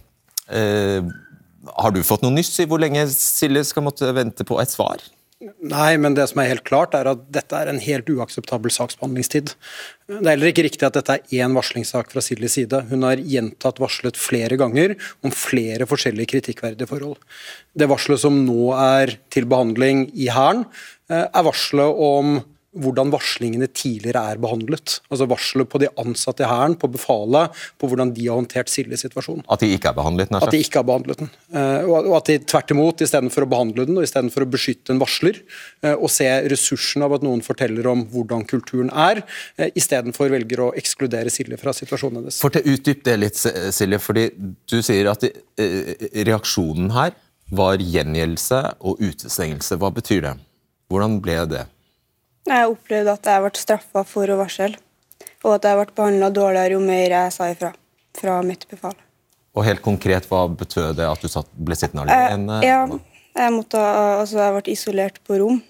Har 0.48 1.92
du 1.92 1.98
fått 2.08 2.22
noe 2.24 2.32
nyss 2.32 2.54
i 2.62 2.64
hvor 2.64 2.80
lenge 2.80 3.02
Silje 3.12 3.66
skal 3.68 3.84
måtte 3.84 4.08
vente 4.16 4.46
på 4.48 4.56
et 4.62 4.72
svar? 4.72 5.02
Nei, 5.40 5.94
men 5.96 6.12
det 6.12 6.26
som 6.28 6.42
er 6.42 6.50
helt 6.50 6.66
klart 6.68 6.92
er 6.92 7.08
at 7.08 7.20
dette 7.32 7.56
er 7.56 7.70
en 7.70 7.78
helt 7.80 8.10
uakseptabel 8.12 8.72
saksbehandlingstid. 8.74 9.54
Det 10.10 10.18
er 10.18 10.34
heller 10.34 10.50
ikke 10.50 10.66
riktig 10.66 10.84
at 10.84 10.98
dette 10.98 11.16
er 11.16 11.40
én 11.40 11.54
varslingssak 11.56 12.12
fra 12.12 12.20
Siljes 12.20 12.58
side. 12.58 12.82
Hun 12.90 13.06
har 13.08 13.22
gjentatt 13.24 13.80
varslet 13.80 14.20
flere 14.20 14.58
ganger 14.60 14.98
om 15.24 15.32
flere 15.32 15.88
forskjellige 15.88 16.34
kritikkverdige 16.34 16.90
forhold. 16.90 17.16
Det 17.72 17.88
varselet 17.88 18.20
som 18.20 18.36
nå 18.44 18.68
er 18.76 19.14
til 19.32 19.48
behandling 19.48 20.10
i 20.12 20.28
Hæren, 20.28 20.66
eh, 21.08 21.24
er 21.24 21.48
varselet 21.48 21.88
om 21.88 22.42
hvordan 22.70 23.10
varslingene 23.10 23.66
tidligere 23.74 24.20
er 24.30 24.38
behandlet. 24.38 25.00
Altså 25.10 25.26
Varselet 25.30 25.68
på 25.70 25.80
de 25.82 25.88
ansatte 25.98 26.44
i 26.44 26.48
Hæren, 26.48 26.76
på 26.78 26.86
befalet, 26.92 27.56
på 27.80 27.88
hvordan 27.90 28.12
de 28.14 28.28
har 28.28 28.38
håndtert 28.38 28.70
Siljes 28.70 29.02
situasjon. 29.02 29.42
At 29.50 29.64
de 29.64 29.72
ikke 29.74 29.90
er 29.90 29.96
behandlet? 29.96 30.30
den? 30.30 30.38
At 30.38 30.54
de 30.54 30.60
ikke 30.62 30.78
har 30.78 30.86
behandlet 30.86 31.18
den. 31.24 31.32
Eh, 31.50 31.88
og 31.90 32.12
at 32.20 32.30
de 32.30 32.36
tvert 32.44 32.70
imot, 32.70 33.02
istedenfor 33.02 33.46
å 33.46 33.50
behandle 33.50 33.86
den 33.88 33.98
og 33.98 34.06
istedenfor 34.06 34.46
å 34.46 34.50
beskytte 34.52 34.94
en 34.94 35.02
varsler, 35.02 35.40
eh, 35.82 35.96
og 35.96 36.12
se 36.14 36.28
ressursen 36.52 37.02
av 37.06 37.16
at 37.18 37.26
noen 37.26 37.42
forteller 37.42 37.88
om 37.90 38.04
hvordan 38.12 38.46
kulturen 38.50 38.92
er, 38.94 39.24
eh, 39.58 39.74
istedenfor 39.74 40.30
velger 40.30 40.62
å 40.68 40.70
ekskludere 40.78 41.32
Silje 41.34 41.58
fra 41.58 41.74
situasjonen 41.74 42.22
hennes. 42.22 42.38
Utdyp 42.70 43.02
det 43.02 43.16
litt, 43.18 43.40
Silje, 43.74 43.98
fordi 43.98 44.28
du 44.70 44.78
sier 44.84 45.10
at 45.10 45.26
reaksjonen 45.58 46.92
her 46.94 47.18
var 47.50 47.82
gjengjeldelse 47.82 48.62
og 48.86 49.02
utestengelse. 49.02 49.78
Hva 49.80 49.90
betyr 49.90 50.22
det? 50.22 50.34
Hvordan 50.90 51.18
ble 51.22 51.38
det? 51.50 51.66
Jeg 52.48 52.70
opplevde 52.72 53.12
at 53.12 53.28
jeg 53.28 53.42
ble 53.44 53.50
straffa 53.60 54.02
for 54.08 54.32
å 54.32 54.38
varsle, 54.40 54.72
og 55.44 55.54
at 55.58 55.68
jeg 55.68 55.78
ble 55.80 55.94
behandla 55.96 56.30
dårligere 56.34 56.76
jo 56.76 56.80
mer 56.84 57.12
jeg 57.16 57.32
sa 57.36 57.50
ifra 57.52 57.72
fra 58.20 58.40
mitt 58.42 58.64
befal. 58.70 58.96
Og 59.54 59.64
helt 59.66 59.82
konkret, 59.82 60.26
hva 60.30 60.44
betød 60.48 60.96
det 60.98 61.06
at 61.06 61.22
du 61.22 61.28
satt, 61.30 61.48
ble 61.54 61.76
sittende 61.78 62.06
Jeg, 62.10 62.32
alene? 62.32 62.58
ja, 62.66 62.80
jeg, 63.36 63.52
måtte, 63.54 63.78
altså, 63.80 64.38
jeg 64.40 64.56
ble 64.56 64.72
isolert 64.74 65.20
på 65.26 65.38
rom. 65.42 65.60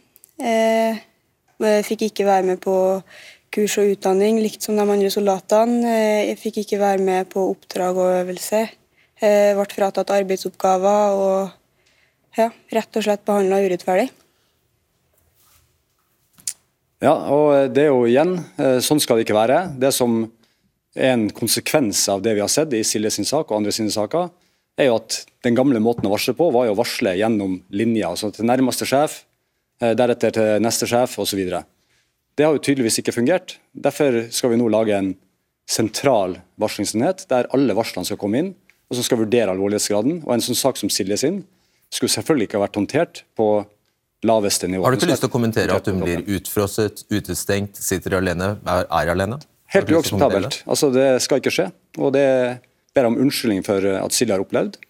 Eh, 0.40 1.00
jeg 1.60 1.84
fikk 1.88 2.06
ikke 2.08 2.26
være 2.28 2.46
med 2.48 2.60
på 2.64 2.74
kurs 3.52 3.76
og 3.82 3.90
utdanning, 3.92 4.38
likt 4.40 4.62
som 4.64 4.76
de 4.78 4.84
andre 4.84 5.10
soldatene. 5.12 5.80
Eh, 5.84 6.28
Jeg 6.30 6.38
fikk 6.40 6.60
ikke 6.62 6.80
være 6.80 7.02
med 7.04 7.28
på 7.32 7.44
oppdrag 7.52 7.98
og 7.98 8.12
øvelse. 8.22 8.62
Jeg 9.20 9.56
ble 9.58 9.66
fratatt 9.74 10.12
arbeidsoppgaver 10.16 11.16
og 11.20 11.50
ja, 12.38 12.48
rett 12.72 12.96
og 12.96 13.04
slett 13.04 13.24
behandla 13.28 13.58
urettferdig. 13.64 14.08
Ja, 17.00 17.14
og 17.32 17.72
det 17.72 17.86
er 17.86 17.94
jo 17.94 18.04
igjen, 18.04 18.34
eh, 18.60 18.78
sånn 18.84 19.00
skal 19.00 19.16
det 19.16 19.24
ikke 19.24 19.38
være. 19.38 19.62
Det 19.80 19.88
som 19.96 20.26
er 20.94 21.14
en 21.14 21.30
konsekvens 21.32 22.02
av 22.12 22.20
det 22.20 22.34
vi 22.36 22.42
har 22.44 22.52
sett 22.52 22.72
i 22.76 22.84
Silje 22.84 23.10
sin 23.14 23.24
sak 23.24 23.48
og 23.48 23.56
andre 23.56 23.72
sine 23.72 23.92
saker, 23.94 24.28
er 24.76 24.90
jo 24.90 24.98
at 24.98 25.24
den 25.44 25.56
gamle 25.56 25.80
måten 25.80 26.04
å 26.08 26.12
varsle 26.12 26.34
på 26.36 26.50
var 26.52 26.68
jo 26.68 26.74
å 26.74 26.80
varsle 26.80 27.16
gjennom 27.16 27.62
linja, 27.72 28.10
altså 28.10 28.30
til 28.34 28.44
nærmeste 28.44 28.84
sjef, 28.88 29.24
eh, 29.80 29.94
deretter 29.94 30.32
til 30.36 30.60
neste 30.60 30.86
sjef 30.86 31.16
osv. 31.18 31.40
Det 32.36 32.44
har 32.44 32.52
jo 32.52 32.60
tydeligvis 32.60 33.00
ikke 33.00 33.16
fungert. 33.16 33.56
Derfor 33.74 34.30
skal 34.30 34.50
vi 34.50 34.60
nå 34.60 34.68
lage 34.68 34.92
en 34.96 35.16
sentral 35.66 36.36
varslingsenhet 36.58 37.26
der 37.28 37.48
alle 37.54 37.74
varslene 37.74 38.04
skal 38.04 38.18
komme 38.20 38.38
inn, 38.38 38.54
og 38.90 38.96
som 38.98 39.06
skal 39.06 39.22
vurdere 39.22 39.52
alvorlighetsgraden. 39.54 40.24
Og 40.26 40.34
en 40.34 40.44
sånn 40.44 40.58
sak 40.58 40.76
som 40.76 40.90
Silje 40.90 41.16
sin 41.16 41.44
skulle 41.90 42.12
selvfølgelig 42.12 42.48
ikke 42.48 42.58
ha 42.58 42.66
vært 42.66 42.76
håndtert 42.76 43.22
på 43.38 43.64
laveste 44.26 44.68
nivå. 44.68 44.84
Har 44.84 44.92
du 44.94 45.00
ikke 45.00 45.10
lyst 45.10 45.24
til 45.24 45.30
å 45.30 45.32
kommentere 45.32 45.76
at 45.76 45.88
hun 45.88 46.02
blir 46.02 46.24
utfrosset, 46.36 47.04
utestengt, 47.12 47.80
sitter 47.80 48.18
alene, 48.18 48.54
er, 48.68 48.84
er 48.86 49.12
alene? 49.14 49.40
Helt 49.70 49.90
uakseptabelt. 49.94 50.62
Altså, 50.66 50.90
det 50.94 51.08
skal 51.24 51.40
ikke 51.40 51.52
skje. 51.54 51.68
Og 52.00 52.12
det 52.16 52.26
ber 52.94 53.06
jeg 53.06 53.12
om 53.12 53.20
unnskyldning 53.22 53.64
for 53.66 53.86
at 53.94 54.16
Silje 54.16 54.34
har 54.34 54.42
opplevd, 54.42 54.80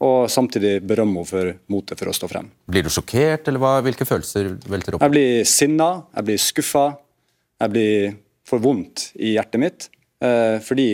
og 0.00 0.30
samtidig 0.32 0.78
berømme 0.88 1.20
henne 1.20 1.28
for 1.28 1.52
motet 1.72 2.00
for 2.00 2.08
å 2.08 2.16
stå 2.16 2.30
frem. 2.30 2.48
Blir 2.72 2.86
du 2.86 2.90
sjokkert, 2.92 3.50
eller 3.50 3.60
hva, 3.60 3.74
hvilke 3.84 4.08
følelser 4.08 4.54
velter 4.70 4.96
opp? 4.96 5.04
Jeg 5.04 5.12
blir 5.12 5.48
sinna, 5.48 5.90
jeg 6.16 6.28
blir 6.30 6.40
skuffa, 6.40 6.86
jeg 7.60 7.74
blir 7.74 8.14
for 8.48 8.64
vondt 8.64 9.10
i 9.20 9.34
hjertet 9.36 9.60
mitt. 9.62 9.90
Eh, 10.24 10.56
fordi 10.64 10.88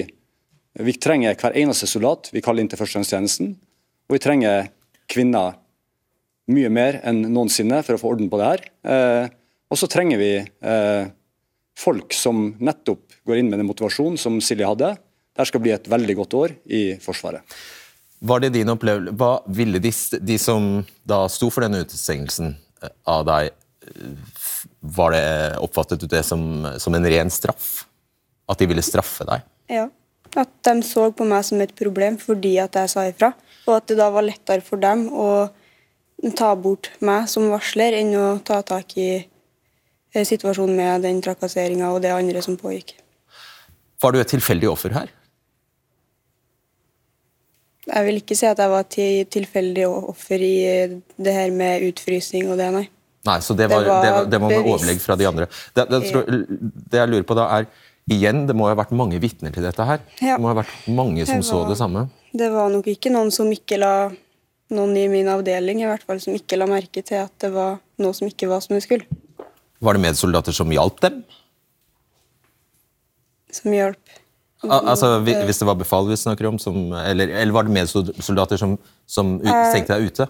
vi 0.87 0.97
trenger 1.01 1.39
hver 1.39 1.55
eneste 1.57 1.89
soldat 1.89 2.33
vi 2.35 2.43
kaller 2.45 2.65
inn 2.65 2.73
til 2.73 2.81
førstegangstjenesten. 2.81 3.55
Og 4.11 4.19
vi 4.19 4.23
trenger 4.23 4.69
kvinner 5.11 5.55
mye 6.53 6.71
mer 6.71 7.01
enn 7.07 7.25
noensinne 7.33 7.83
for 7.87 7.97
å 7.97 8.01
få 8.01 8.13
orden 8.15 8.31
på 8.31 8.39
det 8.41 8.51
her. 8.51 8.65
Eh, 8.87 9.35
og 9.67 9.81
så 9.81 9.89
trenger 9.91 10.21
vi 10.21 10.33
eh, 10.39 11.09
folk 11.79 12.15
som 12.15 12.53
nettopp 12.63 13.19
går 13.27 13.41
inn 13.41 13.51
med 13.51 13.61
den 13.61 13.69
motivasjonen 13.69 14.19
som 14.21 14.39
Silje 14.45 14.69
hadde. 14.69 14.95
Dette 15.37 15.51
skal 15.51 15.63
bli 15.65 15.75
et 15.75 15.91
veldig 15.91 16.17
godt 16.23 16.39
år 16.39 16.55
i 16.71 16.85
Forsvaret. 17.03 17.43
Var 18.27 18.41
det 18.41 18.55
din 18.55 18.73
opplevelse 18.73 19.13
Hva 19.21 19.33
ville 19.53 19.81
de, 19.83 19.93
de 20.25 20.39
som 20.41 20.71
da 21.05 21.27
sto 21.29 21.51
for 21.53 21.67
denne 21.67 21.83
utestengelsen 21.85 22.55
eh, 22.55 22.95
av 23.11 23.27
deg, 23.29 23.51
eh, 23.91 24.17
var 24.97 25.13
det, 25.13 25.27
oppfattet 25.67 26.01
du 26.01 26.09
det 26.11 26.23
som, 26.27 26.65
som 26.79 26.95
en 26.97 27.11
ren 27.11 27.33
straff? 27.33 27.85
At 28.47 28.63
de 28.63 28.71
ville 28.71 28.85
straffe 28.87 29.27
deg? 29.27 29.43
Ja. 29.73 29.89
At 30.37 30.53
de 30.69 30.81
så 30.87 31.09
på 31.17 31.27
meg 31.27 31.45
som 31.49 31.61
et 31.65 31.75
problem 31.75 32.19
fordi 32.21 32.57
at 32.63 32.77
jeg 32.79 32.93
sa 32.93 33.07
ifra. 33.09 33.33
Og 33.67 33.79
at 33.81 33.87
det 33.91 33.99
da 33.99 34.09
var 34.15 34.27
lettere 34.27 34.63
for 34.63 34.79
dem 34.79 35.09
å 35.11 35.49
ta 36.37 36.55
bort 36.57 36.91
meg 37.05 37.29
som 37.31 37.49
varsler 37.53 37.99
enn 37.99 38.15
å 38.17 38.27
ta 38.45 38.63
tak 38.67 38.97
i 39.01 39.11
eh, 39.21 40.25
situasjonen 40.25 40.77
med 40.79 41.07
den 41.07 41.21
trakasseringa 41.25 41.93
og 41.93 42.03
det 42.05 42.15
andre 42.15 42.43
som 42.45 42.57
pågikk. 42.61 42.97
Var 44.03 44.13
du 44.13 44.21
et 44.21 44.33
tilfeldig 44.33 44.71
offer 44.71 44.97
her? 44.97 45.13
Jeg 47.87 48.07
vil 48.09 48.19
ikke 48.19 48.35
si 48.35 48.47
at 48.49 48.59
jeg 48.59 48.71
var 48.73 48.83
et 48.83 49.31
tilfeldig 49.31 49.87
offer 49.87 50.43
i 50.43 50.55
eh, 50.67 50.97
det 51.17 51.35
her 51.37 51.53
med 51.55 51.87
utfrysning 51.91 52.51
og 52.51 52.59
det, 52.61 52.71
nei. 52.75 52.87
Nei, 53.27 53.41
så 53.43 53.57
det 53.59 53.67
var, 53.71 53.83
Det 53.83 53.91
var 53.91 54.03
det 54.03 54.11
var, 54.15 54.27
det 54.31 54.41
var 54.41 54.53
med 54.55 54.71
overlegg 54.71 55.01
fra 55.03 55.17
de 55.19 55.27
andre. 55.27 55.49
Det, 55.75 55.85
det, 55.91 56.01
det 56.93 57.01
jeg 57.01 57.11
lurer 57.11 57.27
på 57.27 57.37
da 57.39 57.49
er, 57.59 57.67
igjen, 58.07 58.45
det 58.47 58.55
må 58.55 58.69
ha 58.71 58.77
vært 58.79 58.93
mange 58.95 59.19
vitner 59.23 59.55
til 59.55 59.67
dette 59.67 59.87
her. 59.87 60.03
Ja. 60.21 60.37
Det 60.37 60.43
må 60.45 60.53
ha 60.53 60.61
vært 60.61 60.75
mange 60.87 61.27
som 61.27 61.43
så 61.47 61.65
det 61.67 61.79
samme. 61.81 62.07
Det 62.37 62.51
var 62.53 62.71
nok 62.71 62.87
ikke 62.91 63.11
noen 63.11 63.33
som 63.35 63.51
ikke 63.51 63.81
la 63.83 63.95
noen 64.75 64.97
i 64.99 65.07
min 65.11 65.29
avdeling 65.31 65.83
i 65.83 65.89
hvert 65.89 66.05
fall, 66.07 66.21
som 66.23 66.35
ikke 66.37 66.59
la 66.59 66.69
merke 66.71 67.03
til 67.07 67.21
at 67.23 67.35
det 67.43 67.53
var 67.55 67.79
noe 68.03 68.17
som 68.17 68.29
ikke 68.29 68.49
var 68.51 68.65
som 68.65 68.75
det 68.77 68.85
skulle. 68.87 69.07
Var 69.85 69.97
det 69.97 70.03
medsoldater 70.07 70.57
som 70.57 70.73
hjalp 70.73 71.03
dem? 71.05 71.21
Som 73.53 73.75
hjalp. 73.77 74.17
Al 74.65 74.89
altså, 74.89 75.19
Hvis 75.21 75.61
det 75.61 75.69
var 75.69 75.79
befal 75.79 76.09
vi 76.09 76.17
snakker 76.17 76.49
om, 76.49 76.59
som, 76.59 76.93
eller, 76.97 77.29
eller 77.29 77.53
var 77.55 77.69
det 77.69 77.77
medsoldater 77.77 78.57
som, 78.57 78.77
som 79.07 79.37
Eh, 79.45 79.63
stengte 79.71 79.95
deg 79.95 80.11
ute? 80.11 80.29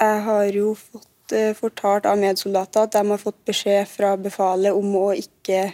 Jeg 0.00 0.22
har 0.24 0.44
jo 0.54 0.72
fått 0.78 1.34
uh, 1.34 1.52
fortalt 1.58 2.06
av 2.08 2.18
medsoldater 2.18 2.86
at 2.86 2.94
de 2.94 3.02
har 3.10 3.20
fått 3.20 3.38
beskjed 3.48 3.88
fra 3.90 4.14
befalet 4.16 4.72
om 4.72 4.94
å 4.96 5.10
ikke 5.18 5.66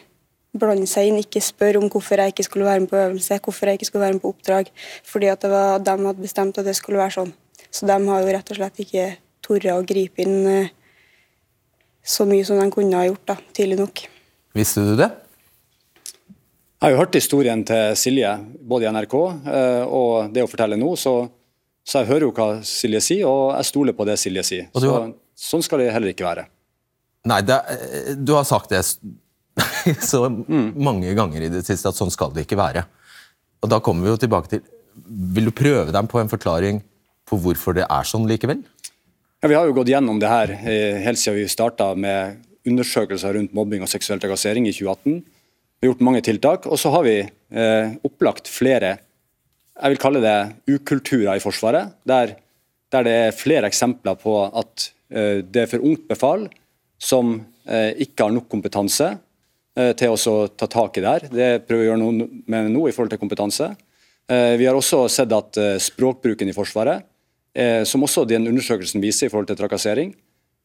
blande 0.56 0.88
seg 0.88 1.10
inn, 1.10 1.20
ikke 1.20 1.42
spørre 1.44 1.80
om 1.82 1.90
hvorfor 1.92 2.20
jeg 2.22 2.32
ikke 2.32 2.46
skulle 2.46 2.66
være 2.66 2.82
med 2.82 2.90
på 2.90 2.98
øvelse, 2.98 3.38
hvorfor 3.44 3.68
jeg 3.68 3.78
ikke 3.78 3.90
skulle 3.90 4.06
være 4.06 4.16
med 4.16 4.24
på 4.24 4.32
oppdrag, 4.32 4.70
fordi 5.04 5.28
at 5.28 5.44
det 5.44 5.50
var 5.52 5.84
de 5.84 5.96
hadde 6.08 6.24
bestemt 6.24 6.58
at 6.58 6.66
det 6.66 6.76
skulle 6.78 7.02
være 7.02 7.18
sånn. 7.18 7.34
Så 7.70 7.86
de 7.88 7.96
har 8.08 8.22
jo 8.24 8.32
rett 8.34 8.50
og 8.52 8.58
slett 8.58 8.82
ikke 8.84 9.06
tort 9.46 9.66
å 9.72 9.78
gripe 9.86 10.22
inn 10.24 10.36
eh, 10.50 10.68
så 12.06 12.26
mye 12.28 12.44
som 12.46 12.58
de 12.60 12.66
kunne 12.70 12.96
ha 12.98 13.06
gjort 13.08 13.24
da, 13.32 13.36
tidlig 13.56 13.78
nok. 13.80 14.04
Visste 14.56 14.84
du 14.86 14.94
det? 14.98 15.08
Jeg 16.76 16.84
har 16.84 16.92
jo 16.92 16.98
hørt 17.00 17.16
historien 17.16 17.62
til 17.66 17.94
Silje, 17.98 18.30
både 18.68 18.86
i 18.86 18.90
NRK 18.92 19.14
eh, 19.16 19.84
og 19.86 20.32
det 20.34 20.44
hun 20.44 20.50
forteller 20.52 20.78
nå, 20.80 20.90
så, 21.00 21.14
så 21.86 22.02
jeg 22.02 22.10
hører 22.12 22.26
jo 22.28 22.34
hva 22.36 22.48
Silje 22.68 23.00
sier, 23.02 23.24
og 23.30 23.54
jeg 23.56 23.68
stoler 23.70 23.96
på 23.96 24.06
det 24.08 24.18
Silje 24.20 24.44
sier. 24.46 24.68
Har... 24.74 24.84
Så, 24.84 25.48
sånn 25.50 25.64
skal 25.66 25.82
det 25.82 25.88
heller 25.94 26.12
ikke 26.12 26.26
være. 26.28 26.46
Nei, 27.26 27.40
det, 27.48 27.56
er- 27.58 28.18
du 28.20 28.34
har 28.36 28.44
sagt 28.46 28.70
det 28.74 28.84
så 30.12 30.26
mange 30.28 31.14
ganger 31.16 31.46
i 31.46 31.50
det 31.52 31.64
siste 31.66 31.90
at 31.90 31.96
sånn 31.98 32.12
skal 32.14 32.30
det 32.36 32.44
ikke 32.46 32.58
være. 32.60 32.84
Og 33.64 33.72
da 33.72 33.80
kommer 33.82 34.04
vi 34.06 34.12
jo 34.12 34.20
tilbake 34.20 34.52
til 34.52 34.60
Vil 35.36 35.48
du 35.48 35.52
prøve 35.56 35.90
deg 35.96 36.06
på 36.12 36.20
en 36.20 36.28
forklaring 36.30 36.82
på 37.26 37.38
hvorfor 37.42 37.76
det 37.76 37.86
er 37.90 38.08
sånn 38.08 38.28
likevel? 38.30 38.62
Ja, 39.42 39.50
vi 39.50 39.56
har 39.58 39.68
jo 39.68 39.74
gått 39.76 39.90
gjennom 39.92 40.20
det 40.22 40.30
her 40.30 40.52
eh, 40.56 41.00
helt 41.04 41.20
siden 41.20 41.40
vi 41.40 41.48
starta 41.50 41.92
med 41.98 42.42
undersøkelser 42.66 43.36
rundt 43.36 43.54
mobbing 43.54 43.84
og 43.84 43.90
seksuell 43.90 44.22
trakassering 44.22 44.66
i 44.66 44.74
2018. 44.74 45.18
Vi 45.76 45.86
har 45.86 45.92
gjort 45.92 46.06
mange 46.06 46.22
tiltak, 46.24 46.66
og 46.70 46.80
så 46.80 46.90
har 46.94 47.04
vi 47.06 47.18
eh, 47.22 47.98
opplagt 48.06 48.48
flere 48.50 48.96
jeg 49.76 49.92
vil 49.92 50.00
kalle 50.00 50.22
det 50.24 50.36
ukulturer 50.72 51.36
i 51.36 51.42
Forsvaret, 51.42 51.92
der, 52.08 52.36
der 52.92 53.04
det 53.04 53.16
er 53.26 53.36
flere 53.36 53.68
eksempler 53.68 54.16
på 54.20 54.38
at 54.46 54.88
eh, 55.12 55.42
det 55.44 55.66
er 55.66 55.70
for 55.70 55.84
ungt 55.84 56.06
befal 56.08 56.46
som 56.96 57.36
eh, 57.68 57.92
ikke 58.06 58.24
har 58.24 58.32
nok 58.32 58.48
kompetanse 58.52 59.10
eh, 59.76 59.92
til 59.98 60.16
å 60.16 60.36
ta 60.48 60.68
tak 60.72 60.96
i 60.96 61.04
det 61.04 61.12
her. 61.12 61.26
Det 61.28 61.50
prøver 61.66 61.82
vi 61.82 61.88
å 61.88 61.90
gjøre 61.90 62.02
noe 62.02 62.30
med 62.48 62.72
nå 62.72 62.86
i 62.88 62.94
forhold 62.96 63.12
til 63.12 63.20
kompetanse. 63.20 63.68
Eh, 64.32 64.54
vi 64.56 64.68
har 64.68 64.78
også 64.78 65.04
sett 65.12 65.34
at 65.36 65.60
språkbruken 65.84 66.48
i 66.48 66.56
Forsvaret, 66.56 67.04
som 67.88 68.02
også 68.04 68.26
den 68.28 68.46
undersøkelsen 68.50 69.00
viser 69.04 69.26
i 69.28 69.32
forhold 69.32 69.48
til 69.50 69.56
trakassering, 69.60 70.14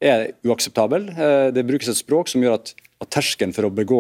er 0.01 0.31
uakseptabel. 0.43 1.09
Eh, 1.13 1.47
det 1.55 1.63
brukes 1.67 1.87
et 1.91 1.99
språk 1.99 2.27
som 2.31 2.41
gjør 2.43 2.57
at, 2.57 2.73
at 3.03 3.09
terskelen 3.13 3.53
for 3.55 3.67
å 3.69 3.73
begå 3.73 3.99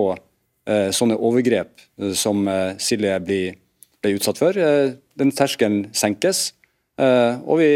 eh, 0.67 0.89
sånne 0.95 1.17
overgrep 1.17 1.71
eh, 2.01 2.13
som 2.17 2.41
eh, 2.49 2.73
Silje 2.81 3.19
blir, 3.23 3.55
ble 4.01 4.15
utsatt 4.17 4.41
for, 4.41 4.57
eh, 4.57 4.95
den 5.21 5.31
terskelen 5.37 5.85
senkes. 5.93 6.51
Eh, 6.99 7.37
og 7.45 7.61
vi 7.61 7.71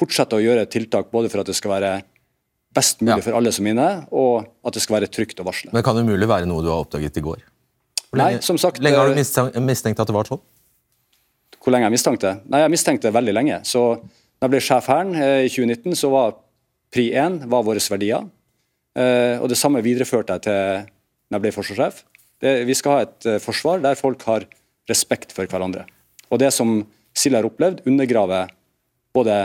fortsetter 0.00 0.38
å 0.40 0.42
gjøre 0.44 0.66
tiltak 0.70 1.10
både 1.14 1.30
for 1.30 1.42
at 1.44 1.48
det 1.50 1.56
skal 1.58 1.74
være 1.76 1.92
best 2.74 3.00
mulig 3.02 3.16
Ja. 3.18 3.24
for 3.26 3.34
alle 3.38 3.50
som 3.52 3.66
er 3.66 3.74
inne, 3.74 3.88
og 4.14 4.44
at 4.66 4.74
det 4.76 4.82
skal 4.84 5.00
være 5.00 5.08
trygt 5.10 5.40
å 5.42 5.46
varsle. 5.46 5.70
Men 5.72 5.80
det 5.80 5.86
kan 5.88 5.98
umulig 5.98 6.28
være 6.30 6.46
noe 6.46 6.62
du 6.62 6.68
har 6.70 6.84
oppdaget 6.84 7.16
i 7.18 7.24
går? 7.26 7.40
Hvor 8.10 8.18
Nei, 8.18 8.32
lenge- 8.34 8.42
som 8.46 8.58
sagt, 8.58 8.78
lenge 8.82 8.98
har 8.98 9.08
eh, 9.10 9.14
du 9.14 9.18
mistenkt, 9.22 9.58
mistenkt 9.62 10.00
at 10.02 10.06
det 10.10 10.14
var 10.14 10.26
sånn? 10.30 10.42
Hvor 11.60 11.74
lenge 11.74 11.86
jeg 11.90 11.94
mistenkte? 11.98 12.30
Nei, 12.50 12.60
jeg 12.62 12.72
mistenkte 12.72 13.10
veldig 13.14 13.34
lenge. 13.36 13.58
Så 13.68 13.82
da 14.40 14.48
jeg 14.48 14.54
ble 14.54 14.60
sjef 14.64 14.88
Hæren 14.88 15.12
eh, 15.20 15.44
i 15.44 15.50
2019, 15.52 15.98
så 16.00 16.08
var 16.12 16.38
pri 16.90 17.10
1 17.12 17.42
våre 17.52 17.82
verdier. 17.92 18.24
Eh, 18.96 19.36
og 19.36 19.50
det 19.52 19.58
samme 19.60 19.82
videreførte 19.84 20.38
jeg 20.38 20.46
til 20.48 20.88
når 21.30 21.36
jeg 21.36 21.44
ble 21.44 21.52
forsvarssjef. 21.54 22.00
Det, 22.40 22.54
vi 22.66 22.76
skal 22.78 22.96
ha 22.96 23.02
et 23.04 23.28
eh, 23.28 23.42
forsvar 23.42 23.84
der 23.84 24.00
folk 24.00 24.24
har 24.24 24.48
respekt 24.88 25.36
for 25.36 25.44
hverandre. 25.44 25.84
Og 26.32 26.40
det 26.40 26.54
som 26.56 26.80
Silje 27.12 27.36
har 27.36 27.46
opplevd, 27.46 27.82
undergraver 27.90 28.48
både 29.12 29.36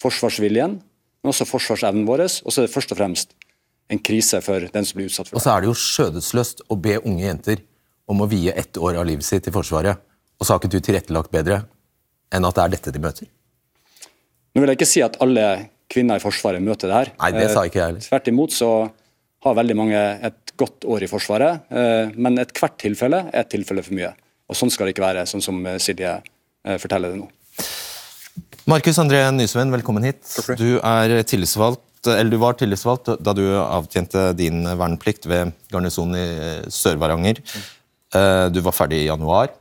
forsvarsviljen, 0.00 0.78
men 0.78 1.32
også 1.32 1.44
forsvarsevnen 1.50 2.06
vår. 2.08 2.24
Og 2.46 2.54
så 2.54 2.62
er 2.62 2.68
det 2.68 2.72
først 2.72 2.94
og 2.94 3.00
fremst 3.02 3.36
en 3.92 4.00
krise 4.00 4.40
for 4.44 4.64
den 4.72 4.86
som 4.88 4.96
blir 4.96 5.10
utsatt 5.10 5.28
for 5.28 5.36
det. 5.36 5.42
Og 5.42 5.44
så 5.44 5.54
er 5.54 5.64
det 5.64 5.68
jo 5.68 5.78
skjødesløst 5.82 6.64
å 6.72 6.78
be 6.80 6.96
unge 7.02 7.26
jenter 7.26 7.64
om 8.08 8.24
å 8.24 8.30
vie 8.30 8.54
ett 8.56 8.80
år 8.80 8.96
av 9.00 9.08
livet 9.08 9.26
sitt 9.26 9.44
til 9.44 9.52
Forsvaret, 9.52 10.00
og 10.38 10.46
så 10.46 10.54
har 10.54 10.62
ikke 10.62 10.72
du 10.72 10.80
tilrettelagt 10.80 11.34
bedre 11.34 11.66
enn 12.32 12.46
at 12.48 12.56
det 12.56 12.64
er 12.64 12.78
dette 12.78 12.94
de 12.94 13.02
møter. 13.02 13.28
Nå 14.58 14.64
vil 14.64 14.72
jeg 14.72 14.78
ikke 14.80 14.90
si 14.90 15.02
at 15.06 15.14
alle 15.22 15.42
kvinner 15.86 16.18
i 16.18 16.22
Forsvaret 16.22 16.58
møter 16.66 16.90
det 16.90 16.96
her. 16.96 17.10
Nei, 17.22 17.28
det 17.36 17.44
sa 17.54 17.62
ikke 17.68 17.78
jeg 17.78 17.84
Eh, 17.84 17.90
heller. 17.92 18.06
Tvert 18.08 18.30
imot 18.32 18.50
så 18.56 18.70
har 19.46 19.54
veldig 19.54 19.76
mange 19.78 20.00
et 20.26 20.50
godt 20.58 20.82
år 20.90 21.04
i 21.06 21.08
Forsvaret, 21.08 21.60
eh, 21.70 22.10
men 22.18 22.40
ethvert 22.42 22.74
tilfelle 22.82 23.20
er 23.30 23.44
et 23.44 23.48
tilfelle 23.52 23.84
for 23.86 23.94
mye. 23.94 24.10
Og 24.50 24.56
Sånn 24.58 24.72
skal 24.74 24.88
det 24.90 24.96
ikke 24.96 25.04
være, 25.06 25.22
sånn 25.30 25.44
som 25.44 25.60
eh, 25.64 25.78
Silje 25.78 26.16
eh, 26.64 26.78
forteller 26.82 27.14
det 27.14 27.20
nå. 27.20 27.28
Markus 28.66 28.98
André 28.98 29.20
Nysveen, 29.30 29.70
velkommen 29.70 30.02
hit. 30.10 30.26
Du 30.58 30.80
er 30.82 31.22
tillitsvalgt, 31.22 31.84
eller 32.10 32.34
du 32.34 32.40
var 32.42 32.58
tillitsvalgt 32.58 33.14
da 33.22 33.32
du 33.38 33.44
avtjente 33.62 34.32
din 34.36 34.64
verneplikt 34.66 35.30
ved 35.30 35.54
garnisonen 35.70 36.18
i 36.18 36.26
eh, 36.26 36.66
Sør-Varanger. 36.66 37.38
Eh, 38.10 38.48
Du 38.50 38.58
var 38.66 38.74
ferdig 38.74 39.04
i 39.04 39.06
januar. 39.06 39.54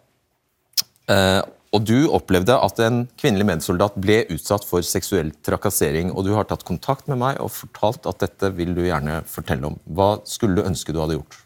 Og 1.75 1.83
du 1.83 2.07
opplevde 2.15 2.55
at 2.55 2.79
en 2.83 3.01
kvinnelig 3.19 3.47
medsoldat 3.49 3.97
ble 3.99 4.21
utsatt 4.33 4.63
for 4.67 4.85
seksuell 4.85 5.33
trakassering. 5.45 6.13
Og 6.13 6.23
du 6.27 6.31
har 6.37 6.47
tatt 6.47 6.65
kontakt 6.67 7.09
med 7.11 7.19
meg 7.21 7.41
og 7.43 7.51
fortalt 7.53 8.07
at 8.09 8.21
dette 8.23 8.53
vil 8.55 8.71
du 8.77 8.85
gjerne 8.85 9.19
fortelle 9.27 9.73
om. 9.73 9.75
Hva 9.83 10.17
skulle 10.29 10.59
du 10.59 10.67
ønske 10.67 10.95
du 10.95 11.01
hadde 11.03 11.19
gjort? 11.19 11.39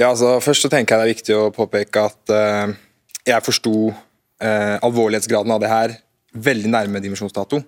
Ja, 0.00 0.10
altså 0.10 0.36
Først 0.42 0.66
så 0.66 0.70
tenker 0.72 0.96
jeg 0.96 1.00
det 1.00 1.06
er 1.06 1.14
viktig 1.14 1.36
å 1.38 1.52
påpeke 1.54 2.04
at 2.10 2.34
uh, 2.34 2.74
jeg 3.24 3.46
forsto 3.46 3.74
uh, 3.92 4.76
alvorlighetsgraden 4.84 5.54
av 5.54 5.62
det 5.62 5.72
her 5.72 5.96
veldig 6.34 6.74
nærme 6.74 7.02
dimensjonsdato. 7.02 7.62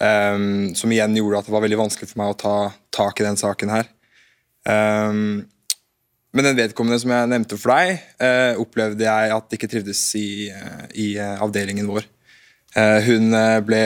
Um, 0.00 0.72
som 0.74 0.90
igjen 0.90 1.18
gjorde 1.18 1.42
at 1.42 1.48
det 1.48 1.52
var 1.52 1.64
veldig 1.66 1.82
vanskelig 1.82 2.08
for 2.08 2.22
meg 2.22 2.32
å 2.32 2.38
ta 2.40 2.54
tak 2.96 3.20
i 3.20 3.26
den 3.26 3.36
saken 3.36 3.72
her. 3.74 3.90
Eh, 4.68 5.12
men 6.30 6.46
den 6.46 6.58
vedkommende 6.58 7.00
som 7.02 7.10
jeg 7.10 7.30
nevnte 7.32 7.58
for 7.58 7.74
deg, 7.74 8.02
eh, 8.22 8.58
opplevde 8.60 9.06
jeg 9.06 9.32
at 9.34 9.54
ikke 9.56 9.68
trivdes 9.70 10.02
i, 10.18 10.48
eh, 10.54 10.82
i 10.94 11.06
eh, 11.18 11.38
avdelingen 11.42 11.88
vår. 11.90 12.06
Eh, 12.78 12.98
hun 13.08 13.34
eh, 13.34 13.58
ble 13.66 13.84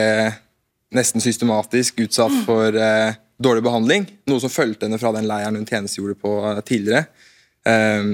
nesten 0.95 1.23
systematisk 1.23 2.03
utsatt 2.05 2.35
for 2.45 2.77
eh, 2.77 3.17
dårlig 3.41 3.65
behandling, 3.65 4.05
noe 4.29 4.43
som 4.43 4.53
fulgte 4.53 4.85
henne 4.85 5.01
fra 5.01 5.11
den 5.15 5.25
leiren 5.29 5.57
hun 5.57 5.65
tjenestegjorde 5.65 6.19
på 6.21 6.35
tidligere. 6.69 7.07
Eh, 7.65 8.11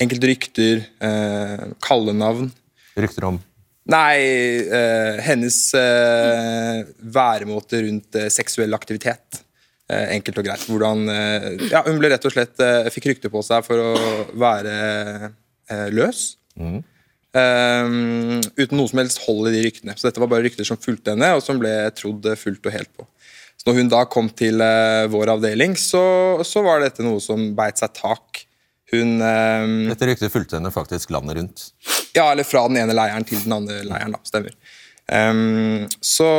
enkelte 0.00 0.32
rykter, 0.32 0.86
eh, 1.04 1.68
kallenavn. 1.84 2.48
Rykter 2.96 3.28
om 3.28 3.42
Nei, 3.86 4.18
hennes 5.22 5.56
eh, 5.78 6.80
væremåte 7.06 7.84
rundt 7.84 8.16
seksuell 8.34 8.74
aktivitet. 8.74 9.44
Eh, 9.86 10.16
enkelt 10.16 10.40
og 10.40 10.46
greit. 10.48 10.64
Hvordan 10.66 11.06
eh, 11.12 11.44
Ja, 11.70 11.84
hun 11.86 12.00
ble 12.00 12.10
rett 12.10 12.24
og 12.26 12.34
slett 12.34 12.58
eh, 12.62 12.88
fikk 12.90 13.12
rykte 13.12 13.30
på 13.30 13.42
seg 13.46 13.62
for 13.66 13.78
å 13.78 13.90
være 14.34 14.72
løs. 15.94 16.24
løs. 16.58 16.82
Um, 17.36 18.40
uten 18.56 18.78
noe 18.78 18.88
som 18.88 18.98
helst 19.02 19.20
hold 19.26 19.50
i 19.50 19.52
de 19.54 19.60
ryktene. 19.66 19.94
Så 19.94 20.08
dette 20.08 20.22
var 20.22 20.30
bare 20.32 20.46
rykter 20.46 20.66
som 20.66 20.80
fulgte 20.80 21.12
henne, 21.12 21.34
og 21.36 21.42
som 21.44 21.60
ble 21.60 21.70
trodd 21.94 22.26
fullt 22.40 22.66
og 22.66 22.74
helt 22.74 22.90
på. 22.96 23.06
Så 23.60 23.68
når 23.68 23.78
hun 23.78 23.90
da 23.92 24.02
kom 24.10 24.30
til 24.32 24.62
vår 25.12 25.34
avdeling, 25.34 25.76
så, 25.78 26.02
så 26.46 26.62
var 26.64 26.80
dette 26.82 27.04
noe 27.04 27.20
som 27.22 27.50
beit 27.58 27.82
seg 27.82 27.92
tak. 27.98 28.46
Hun 28.94 29.18
um, 29.20 29.76
Dette 29.90 30.08
ryktet 30.08 30.32
fulgte 30.32 30.56
henne 30.58 30.72
faktisk 30.72 31.12
landet 31.14 31.38
rundt. 31.38 31.68
ja, 32.16 32.30
eller 32.30 32.46
fra 32.46 32.64
den 32.70 32.80
ene 32.82 32.96
leiren 32.96 33.26
til 33.28 33.42
den 33.44 33.54
andre 33.58 33.82
leiren, 33.84 34.16
da. 34.16 34.22
Stemmer. 34.26 34.56
Ehm, 35.12 35.86
så 36.02 36.30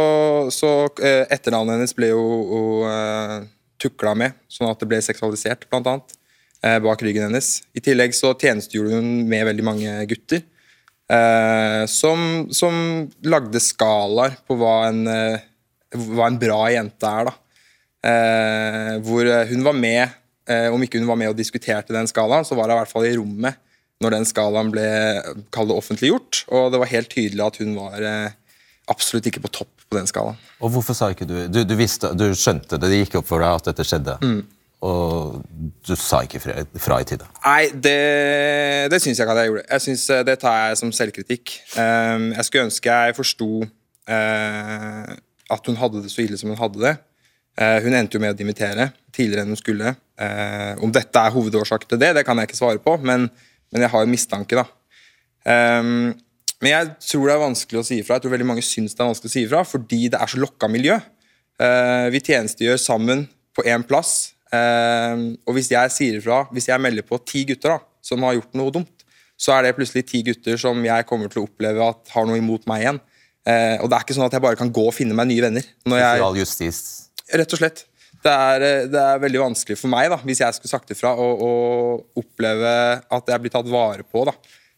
så 0.51 0.71
eh, 0.99 1.23
etternavnet 1.31 1.77
hennes 1.77 1.95
ble 1.95 2.11
jo, 2.11 2.23
jo 2.51 2.61
eh, 2.89 3.39
tukla 3.79 4.13
med, 4.17 4.35
sånn 4.51 4.69
at 4.71 4.81
det 4.81 4.89
ble 4.91 4.99
seksualisert, 5.03 5.67
blant 5.71 5.87
annet. 5.87 6.15
eh, 6.65 6.79
bak 6.83 7.01
ryggen 7.05 7.29
hennes. 7.29 7.61
I 7.77 7.83
tillegg 7.83 8.15
så 8.17 8.33
tjenestegjorde 8.33 8.97
hun 8.97 9.27
med 9.29 9.45
veldig 9.51 9.65
mange 9.65 9.97
gutter. 10.09 10.43
Uh, 11.07 11.85
som, 11.87 12.49
som 12.51 12.73
lagde 13.23 13.61
skalaer 13.63 14.33
på 14.43 14.57
hva 14.59 14.89
en, 14.89 15.05
hva 15.95 16.25
en 16.27 16.39
bra 16.41 16.65
jente 16.73 17.07
er, 17.07 17.29
da. 17.29 17.37
Hvor 19.07 19.29
hun 19.47 19.63
var 19.63 19.77
med, 19.77 20.17
om 20.75 20.83
ikke 20.83 20.99
hun 20.99 21.07
var 21.07 21.19
med 21.21 21.31
og 21.31 21.37
diskuterte 21.39 21.95
den 21.95 22.11
skalaen, 22.11 22.43
så 22.43 22.57
var 22.59 22.67
hun 22.67 22.75
i 22.75 22.79
hvert 22.81 22.91
fall 22.91 23.07
i 23.07 23.13
rommet 23.15 23.55
når 24.03 24.17
den 24.17 24.27
skalaen 24.27 24.73
ble 24.73 24.89
offentliggjort. 25.55 26.43
Og 26.51 26.73
det 26.75 26.83
var 26.83 26.91
helt 26.91 27.13
tydelig 27.15 27.45
at 27.45 27.61
hun 27.63 27.71
var 27.79 28.03
absolutt 28.91 29.27
ikke 29.29 29.43
på 29.43 29.51
topp 29.61 29.87
på 29.87 29.97
den 29.97 30.07
skalaen. 30.09 30.37
Og 30.63 30.71
hvorfor 30.73 30.95
sa 30.97 31.09
ikke 31.13 31.27
du 31.27 31.35
Du, 31.51 31.63
du 31.63 31.75
visste, 31.79 32.11
du 32.17 32.29
skjønte 32.35 32.79
det, 32.79 32.89
det 32.91 33.01
gikk 33.03 33.19
opp 33.21 33.27
for 33.29 33.43
deg 33.43 33.59
at 33.61 33.69
dette 33.71 33.85
skjedde. 33.87 34.17
Og 34.85 35.39
du 35.87 35.95
sa 35.97 36.19
ikke 36.25 36.39
fra, 36.43 36.53
fra 36.77 36.99
i 37.01 37.07
tide. 37.09 37.25
Nei, 37.41 37.69
det, 37.73 37.97
det 38.93 38.99
syns 39.01 39.17
jeg 39.17 39.25
ikke 39.25 39.33
at 39.33 39.41
jeg 39.41 39.51
gjorde. 39.51 39.65
Jeg 39.71 39.85
synes 39.87 40.03
eh, 40.13 40.23
Det 40.27 40.35
tar 40.43 40.57
jeg 40.67 40.77
som 40.83 40.91
selvkritikk. 40.93 41.55
Um, 41.73 42.27
jeg 42.35 42.45
skulle 42.45 42.67
ønske 42.67 42.99
jeg 42.99 43.17
forsto 43.17 43.49
eh, 43.65 45.15
at 45.57 45.71
hun 45.71 45.79
hadde 45.81 46.03
det 46.03 46.13
så 46.13 46.21
ille 46.25 46.37
som 46.37 46.53
hun 46.53 46.61
hadde 46.61 46.83
det. 46.83 46.93
Eh, 47.57 47.79
hun 47.87 47.97
endte 47.97 48.19
jo 48.19 48.21
med 48.21 48.35
å 48.35 48.37
dimittere 48.37 48.91
tidligere 49.15 49.47
enn 49.47 49.55
hun 49.55 49.59
skulle. 49.59 49.95
Om 50.81 50.93
dette 50.93 51.21
er 51.21 51.33
hovedårsaken 51.33 51.89
til 51.91 51.99
det, 52.01 52.13
det 52.17 52.23
kan 52.25 52.37
jeg 52.37 52.49
ikke 52.49 52.57
svare 52.57 52.81
på, 52.81 52.95
men, 53.05 53.27
men 53.73 53.83
jeg 53.85 53.91
har 53.93 54.05
en 54.05 54.13
mistanke. 54.13 54.57
da. 54.57 54.65
Um, 55.81 56.13
men 56.63 56.73
jeg 56.73 56.89
tror 57.05 57.27
det 57.27 57.33
er 57.35 57.43
vanskelig 57.43 57.79
å 57.79 57.85
si 57.85 57.99
ifra. 58.01 58.17
Jeg 58.17 58.25
tror 58.25 58.33
veldig 58.33 58.47
mange 58.49 58.65
syns 58.65 58.95
det 58.95 59.03
er 59.03 59.11
vanskelig 59.11 59.29
å 59.29 59.35
si 59.35 59.43
ifra, 59.45 59.61
fordi 59.67 59.99
det 60.13 60.21
er 60.21 60.31
så 60.31 60.39
lokka 60.41 60.69
miljø. 60.71 60.97
Uh, 61.61 62.07
vi 62.13 62.21
tjenestegjør 62.23 62.79
sammen 62.81 63.27
på 63.57 63.65
én 63.69 63.85
plass. 63.85 64.33
Uh, 64.49 65.37
og 65.45 65.57
hvis 65.57 65.69
jeg 65.73 65.93
sier 65.93 66.17
ifra, 66.17 66.45
hvis 66.55 66.69
jeg 66.71 66.81
melder 66.81 67.05
på 67.05 67.19
ti 67.29 67.43
gutter 67.49 67.75
da, 67.75 67.81
som 68.05 68.25
har 68.25 68.39
gjort 68.39 68.57
noe 68.57 68.73
dumt, 68.73 69.05
så 69.37 69.53
er 69.53 69.67
det 69.67 69.75
plutselig 69.77 70.07
ti 70.09 70.23
gutter 70.25 70.57
som 70.57 70.81
jeg 70.81 71.05
kommer 71.09 71.29
til 71.29 71.43
å 71.43 71.45
oppleve 71.45 71.91
at 71.91 72.15
har 72.15 72.25
noe 72.25 72.39
imot 72.41 72.65
meg 72.69 72.85
igjen. 72.85 73.01
Uh, 73.47 73.77
og 73.83 73.91
det 73.91 73.99
er 73.99 74.07
ikke 74.07 74.17
sånn 74.17 74.25
at 74.25 74.33
jeg 74.39 74.45
bare 74.47 74.59
kan 74.59 74.73
gå 74.73 74.87
og 74.89 74.95
finne 74.95 75.17
meg 75.17 75.29
nye 75.29 75.45
venner. 75.45 75.69
Når 75.85 76.01
Sosial 76.01 76.41
justis. 76.41 76.81
Rett 77.37 77.53
og 77.53 77.61
slett. 77.61 77.85
Det 78.25 78.33
er, 78.33 78.63
det 78.89 78.97
er 78.97 79.19
veldig 79.21 79.43
vanskelig 79.43 79.77
for 79.77 79.93
meg, 79.93 80.09
da, 80.09 80.17
hvis 80.25 80.41
jeg 80.41 80.57
skulle 80.57 80.71
sagt 80.71 80.89
ifra, 80.95 81.13
å 81.13 81.51
oppleve 82.17 82.71
at 83.13 83.29
jeg 83.29 83.43
blir 83.43 83.53
tatt 83.53 83.69
vare 83.69 84.01
på. 84.01 84.25
da. 84.25 84.33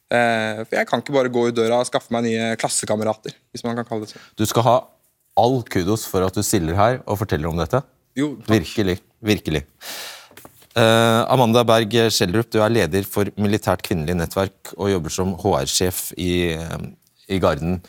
Eh, 0.09 0.61
for 0.65 0.77
jeg 0.79 0.89
kan 0.89 1.03
ikke 1.03 1.13
bare 1.13 1.31
gå 1.33 1.47
ut 1.49 1.57
døra 1.57 1.81
og 1.83 1.89
skaffe 1.89 2.13
meg 2.13 2.25
nye 2.25 2.53
klassekamerater. 2.59 3.35
hvis 3.53 3.63
man 3.65 3.77
kan 3.77 3.85
kalle 3.85 4.07
det 4.07 4.15
sånn. 4.15 4.25
Du 4.37 4.45
skal 4.49 4.65
ha 4.65 4.77
all 5.37 5.61
kudos 5.63 6.05
for 6.09 6.25
at 6.25 6.33
du 6.33 6.41
stiller 6.43 6.75
her 6.75 7.01
og 7.05 7.19
forteller 7.21 7.49
om 7.49 7.59
dette. 7.59 7.83
Jo, 8.17 8.33
takk. 8.41 8.49
Virkelig. 8.57 8.97
Virkelig. 9.21 9.63
Uh, 10.77 11.25
Amanda 11.27 11.63
Berg 11.67 11.91
Schjelderup, 12.13 12.49
du 12.53 12.59
er 12.63 12.71
leder 12.71 13.05
for 13.07 13.29
Militært 13.41 13.81
kvinnelig 13.83 14.15
nettverk 14.15 14.73
og 14.77 14.91
jobber 14.93 15.13
som 15.13 15.33
HR-sjef 15.41 16.11
i, 16.15 16.53
eh, 16.53 16.85
i 17.27 17.39
Garden. 17.41 17.81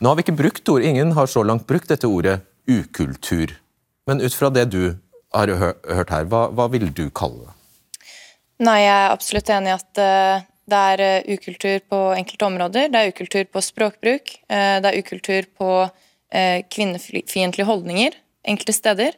Nå 0.00 0.10
har 0.10 0.16
vi 0.16 0.24
ikke 0.24 0.38
brukt 0.38 0.70
ord, 0.70 0.86
ingen 0.86 1.12
har 1.12 1.26
så 1.26 1.42
langt 1.44 1.66
brukt 1.66 1.90
dette 1.90 2.08
ordet 2.08 2.38
ukultur. 2.70 3.52
Men 4.06 4.22
ut 4.22 4.34
fra 4.34 4.50
det 4.54 4.68
du 4.70 4.96
har 5.34 5.50
hø 5.60 5.72
hørt 5.90 6.14
her, 6.14 6.28
hva, 6.30 6.46
hva 6.54 6.68
vil 6.72 6.88
du 6.94 7.08
kalle 7.10 7.48
det? 7.48 7.56
Nei, 8.64 8.78
jeg 8.86 8.94
er 8.94 9.12
absolutt 9.12 9.50
enig 9.54 9.70
i 9.70 9.76
at 9.76 10.00
eh, 10.02 10.46
det 10.68 10.84
er 10.92 11.02
eh, 11.04 11.34
ukultur 11.34 11.80
på 11.88 11.98
enkelte 12.16 12.46
områder. 12.46 12.92
Det 12.92 13.00
er 13.00 13.12
ukultur 13.14 13.44
på 13.48 13.64
språkbruk. 13.64 14.34
eh, 14.48 14.78
det 14.84 14.92
er 14.92 14.98
ukultur 15.00 15.48
på 15.56 15.70
uh, 15.88 16.58
kvinnefiendtlige 16.68 17.66
holdninger 17.68 18.16
enkelte 18.48 18.72
steder. 18.72 19.16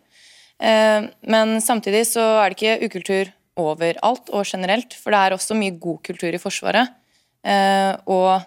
Eh, 0.60 1.02
men 1.20 1.60
samtidig 1.60 2.06
så 2.10 2.24
er 2.42 2.52
det 2.52 2.58
ikke 2.58 2.88
ukultur 2.88 3.32
overalt 3.60 4.30
og 4.32 4.46
generelt, 4.48 4.94
for 4.96 5.12
det 5.12 5.20
er 5.20 5.36
også 5.36 5.56
mye 5.58 5.76
god 5.80 6.00
kultur 6.06 6.34
i 6.34 6.40
Forsvaret. 6.40 6.96
Eh, 7.44 7.92
og 8.10 8.40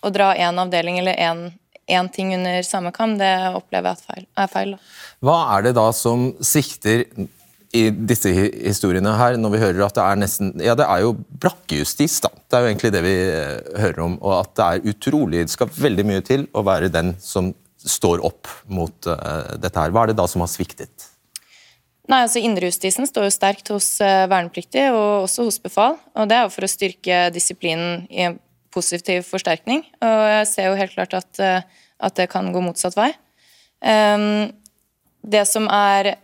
å 0.00 0.12
dra 0.12 0.32
én 0.36 0.60
avdeling 0.60 1.00
eller 1.02 1.18
én 1.20 2.08
ting 2.12 2.32
under 2.36 2.62
samme 2.64 2.92
kam, 2.96 3.18
det 3.20 3.32
opplever 3.52 3.92
jeg 3.92 4.06
feil, 4.06 4.26
er 4.38 4.48
feil. 4.52 4.74
Hva 5.24 5.36
er 5.56 5.68
det 5.68 5.74
da 5.76 5.90
som 5.96 6.30
svikter 6.40 7.04
i 7.76 7.84
disse 7.94 8.30
historiene 8.32 9.12
her, 9.14 9.36
når 9.38 9.52
vi 9.52 9.60
hører 9.62 9.84
at 9.86 9.94
det 9.94 10.02
er 10.02 10.18
nesten 10.18 10.48
Ja, 10.58 10.74
det 10.78 10.88
er 10.90 11.04
jo 11.04 11.12
brakkejustis, 11.42 12.18
da. 12.24 12.30
Det 12.50 12.58
er 12.58 12.64
jo 12.64 12.70
egentlig 12.72 12.90
det 12.96 13.02
vi 13.04 13.14
eh, 13.30 13.76
hører 13.84 14.00
om. 14.08 14.16
Og 14.18 14.34
at 14.40 14.52
det 14.58 14.66
er 14.66 14.90
utrolig 14.90 15.44
Det 15.44 15.54
skal 15.54 15.70
veldig 15.76 16.06
mye 16.08 16.24
til 16.26 16.48
å 16.50 16.64
være 16.66 16.90
den 16.90 17.14
som 17.22 17.52
står 17.80 18.20
opp 18.26 18.50
mot 18.68 19.06
uh, 19.08 19.54
dette 19.56 19.80
her. 19.80 19.92
Hva 19.94 20.02
er 20.02 20.10
det 20.10 20.18
da 20.18 20.26
som 20.28 20.42
har 20.44 20.50
sviktet? 20.52 21.06
Nei, 22.10 22.18
altså 22.26 22.42
Indrejustisen 22.42 23.08
står 23.08 23.24
jo 23.24 23.32
sterkt 23.32 23.70
hos 23.72 23.86
uh, 24.04 24.26
vernepliktige 24.28 24.90
og 24.92 25.24
også 25.24 25.46
hos 25.46 25.56
befal. 25.62 25.96
og 26.12 26.28
Det 26.28 26.36
er 26.36 26.44
jo 26.44 26.52
for 26.52 26.66
å 26.66 26.68
styrke 26.68 27.22
disiplinen 27.32 28.02
i 28.12 28.26
en 28.26 28.36
positiv 28.74 29.24
forsterkning. 29.30 29.86
Og 30.04 30.24
jeg 30.34 30.50
ser 30.50 30.68
jo 30.68 30.76
helt 30.76 30.92
klart 30.92 31.16
at, 31.22 31.30
uh, 31.40 31.86
at 32.04 32.18
det 32.18 32.28
kan 32.34 32.50
gå 32.52 32.64
motsatt 32.66 32.98
vei. 32.98 33.14
Um, 33.80 34.50
det 35.24 35.46
som 35.48 35.70
er 35.72 36.18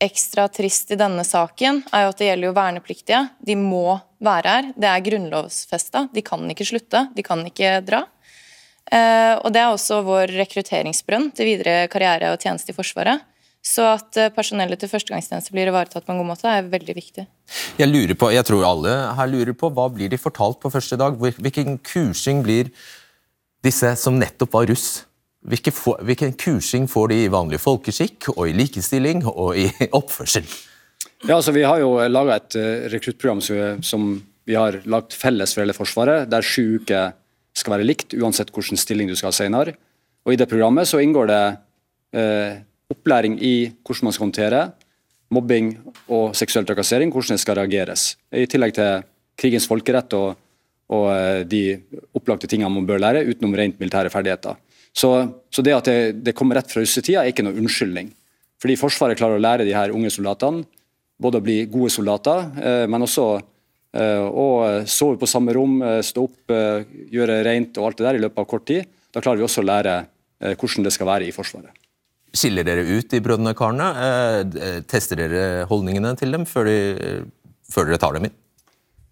ekstra 0.00 0.46
trist 0.52 0.90
i 0.94 0.98
denne 0.98 1.24
saken, 1.26 1.82
er 1.92 2.06
jo 2.06 2.12
at 2.12 2.20
det 2.20 2.30
gjelder 2.30 2.48
jo 2.48 2.56
vernepliktige. 2.56 3.20
De 3.46 3.56
må 3.58 3.98
være 4.22 4.54
her. 4.54 4.70
Det 4.76 4.88
er 4.88 5.04
grunnlovfesta. 5.04 6.06
De 6.14 6.24
kan 6.24 6.44
ikke 6.52 6.68
slutte. 6.68 7.06
De 7.16 7.24
kan 7.26 7.42
ikke 7.46 7.78
dra. 7.86 8.04
Eh, 8.90 9.34
og 9.38 9.52
det 9.54 9.60
er 9.62 9.70
også 9.70 10.00
vår 10.06 10.32
rekrutteringsbrønn 10.40 11.30
til 11.36 11.52
videre 11.52 11.84
karriere 11.92 12.32
og 12.34 12.40
tjeneste 12.42 12.72
i 12.72 12.76
Forsvaret. 12.76 13.26
Så 13.60 13.84
at 13.84 14.16
eh, 14.16 14.32
personellet 14.32 14.80
til 14.80 14.90
førstegangstjeneste 14.90 15.52
blir 15.54 15.68
ivaretatt 15.70 16.06
på 16.06 16.14
en 16.14 16.22
god 16.22 16.30
måte, 16.32 16.48
er 16.48 16.70
veldig 16.72 16.96
viktig. 16.96 17.26
Jeg 17.78 17.90
lurer 17.90 18.16
på, 18.16 18.32
jeg 18.32 18.46
tror 18.48 18.64
alle 18.66 18.96
her 19.18 19.30
lurer 19.30 19.54
på, 19.56 19.68
hva 19.76 19.86
blir 19.92 20.10
de 20.10 20.18
fortalt 20.20 20.58
på 20.62 20.72
første 20.72 20.96
dag? 21.00 21.20
Hvilken 21.20 21.76
kursing 21.84 22.42
blir 22.46 22.72
disse 23.64 23.92
som 24.00 24.16
nettopp 24.16 24.56
var 24.56 24.70
russ, 24.72 25.04
Hvilke 25.40 25.72
få, 25.72 25.94
hvilken 26.04 26.34
kursing 26.36 26.88
får 26.90 27.12
de 27.12 27.22
i 27.24 27.30
vanlig 27.32 27.60
folkeskikk, 27.62 28.28
og 28.34 28.42
i 28.50 28.56
likestilling 28.56 29.22
og 29.24 29.56
i 29.56 29.70
oppførsel? 30.00 30.44
Ja, 31.24 31.36
altså 31.36 31.52
Vi 31.52 31.64
har 31.64 31.80
jo 31.80 31.94
laga 32.08 32.36
et 32.36 32.56
uh, 32.60 32.88
rekruttprogram 32.92 33.40
som, 33.84 34.10
vi 34.48 34.56
har 34.56 34.80
lagt 34.84 35.16
felles 35.16 35.54
for 35.54 35.64
hele 35.64 35.76
Forsvaret, 35.76 36.28
der 36.30 36.44
sju 36.44 36.80
uker 36.80 37.14
skal 37.56 37.76
være 37.76 37.86
likt, 37.86 38.14
uansett 38.16 38.52
hvilken 38.54 38.78
stilling 38.80 39.08
du 39.10 39.16
skal 39.18 39.30
ha 39.30 39.36
senere. 39.36 39.74
Og 40.24 40.34
I 40.34 40.38
det 40.40 40.48
programmet 40.50 40.88
så 40.88 41.00
inngår 41.02 41.28
det 41.30 41.42
eh, 42.16 42.60
opplæring 42.92 43.38
i 43.42 43.54
hvordan 43.86 44.06
man 44.06 44.14
skal 44.14 44.26
håndtere 44.26 44.62
mobbing 45.34 45.72
og 46.10 46.34
seksuell 46.38 46.66
trakassering, 46.68 47.12
hvordan 47.14 47.38
det 47.38 47.42
skal 47.42 47.58
reageres. 47.58 48.14
I 48.34 48.46
tillegg 48.50 48.74
til 48.76 49.04
krigens 49.38 49.68
folkerett 49.70 50.14
og, 50.18 50.34
og 50.90 51.06
uh, 51.10 51.42
de 51.46 51.78
opplagte 52.18 52.50
tingene 52.50 52.72
man 52.74 52.88
bør 52.88 53.00
lære, 53.02 53.22
utenom 53.30 53.54
rent 53.56 53.78
militære 53.80 54.10
ferdigheter. 54.12 54.58
Så, 54.96 55.10
så 55.50 55.62
det 55.62 55.76
at 55.76 55.88
det, 55.88 55.98
det, 56.26 56.34
kommer 56.36 56.58
rett 56.58 56.70
fra 56.70 56.82
russetida, 56.82 57.22
er 57.22 57.32
ikke 57.32 57.44
noe 57.46 57.58
unnskyldning. 57.60 58.10
Fordi 58.60 58.76
Forsvaret 58.80 59.18
klarer 59.18 59.38
å 59.38 59.42
lære 59.42 59.66
de 59.68 59.76
her 59.76 59.94
unge 59.94 60.10
soldatene 60.12 60.66
både 61.20 61.40
å 61.40 61.44
bli 61.44 61.58
gode 61.70 61.92
soldater, 61.92 62.46
eh, 62.60 62.86
men 62.90 63.04
også 63.04 63.26
eh, 63.36 64.22
å 64.24 64.46
sove 64.88 65.18
på 65.20 65.28
samme 65.28 65.54
rom, 65.56 65.80
eh, 65.84 66.00
stå 66.06 66.24
opp, 66.24 66.54
gjøre 67.12 67.42
rent 67.46 67.76
og 67.76 67.90
alt 67.90 68.00
det 68.00 68.08
der 68.08 68.18
i 68.18 68.24
løpet 68.24 68.42
av 68.42 68.48
kort 68.48 68.66
tid. 68.70 68.88
Da 69.12 69.22
klarer 69.22 69.40
vi 69.40 69.46
også 69.46 69.64
å 69.64 69.68
lære 69.68 70.00
hvordan 70.40 70.86
det 70.86 70.92
skal 70.94 71.08
være 71.10 71.26
i 71.28 71.32
Forsvaret. 71.36 71.74
Skiller 72.32 72.64
dere 72.64 72.86
ut 72.86 73.10
de 73.10 73.18
brødrene 73.20 73.52
karene? 73.58 73.88
Tester 74.88 75.18
dere 75.18 75.66
holdningene 75.68 76.14
til 76.16 76.32
dem 76.32 76.46
før, 76.48 76.70
de, 76.70 77.18
før 77.68 77.90
dere 77.90 77.98
tar 78.00 78.16
dem 78.16 78.30
inn? 78.30 78.36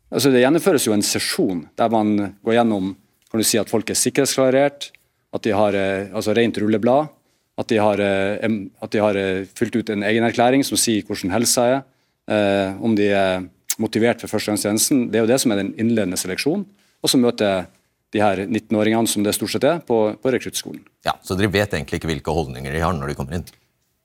Altså, 0.08 0.30
det 0.32 0.40
gjennomføres 0.40 0.86
jo 0.86 0.94
en 0.94 1.04
sesjon 1.04 1.60
der 1.76 1.92
man 1.92 2.14
går 2.46 2.56
gjennom 2.56 2.94
kan 3.28 3.42
du 3.42 3.44
si 3.44 3.58
at 3.60 3.68
folk 3.68 3.90
er 3.92 3.98
sikkerhetsklarert, 3.98 4.88
at 5.34 5.44
de 5.44 5.52
har 5.52 5.76
altså, 5.76 6.32
rent 6.36 6.58
rulleblad, 6.58 7.10
at 7.58 7.68
de, 7.68 7.76
har, 7.82 8.00
at 8.00 8.92
de 8.94 9.00
har 9.02 9.16
fylt 9.58 9.76
ut 9.76 9.90
en 9.90 10.04
egen 10.06 10.24
erklæring 10.24 10.62
som 10.64 10.78
sier 10.78 11.02
hvordan 11.04 11.34
helsa 11.34 11.64
er, 11.68 11.80
Eh, 12.28 12.76
om 12.84 12.92
de 12.96 13.08
er 13.08 13.46
motivert 13.80 14.20
for 14.20 14.34
førstegangstjenesten. 14.34 15.06
Det 15.08 15.20
er 15.20 15.24
jo 15.24 15.30
det 15.30 15.40
som 15.40 15.54
er 15.54 15.62
den 15.62 15.72
innledende 15.80 16.18
seleksjonen. 16.20 16.66
Og 17.00 17.12
så 17.12 17.20
møter 17.20 17.68
de 18.12 18.20
her 18.20 18.42
19-åringene 18.44 19.08
som 19.08 19.24
det 19.24 19.34
stort 19.36 19.54
sett 19.54 19.64
er, 19.68 19.80
på, 19.84 20.00
på 20.20 20.32
rekruttskolen. 20.34 20.82
Ja, 21.06 21.16
Så 21.24 21.36
dere 21.38 21.52
vet 21.52 21.72
egentlig 21.76 22.00
ikke 22.00 22.10
hvilke 22.10 22.34
holdninger 22.34 22.74
de 22.74 22.82
har 22.84 22.96
når 22.96 23.12
de 23.12 23.16
kommer 23.18 23.38
inn? 23.38 23.46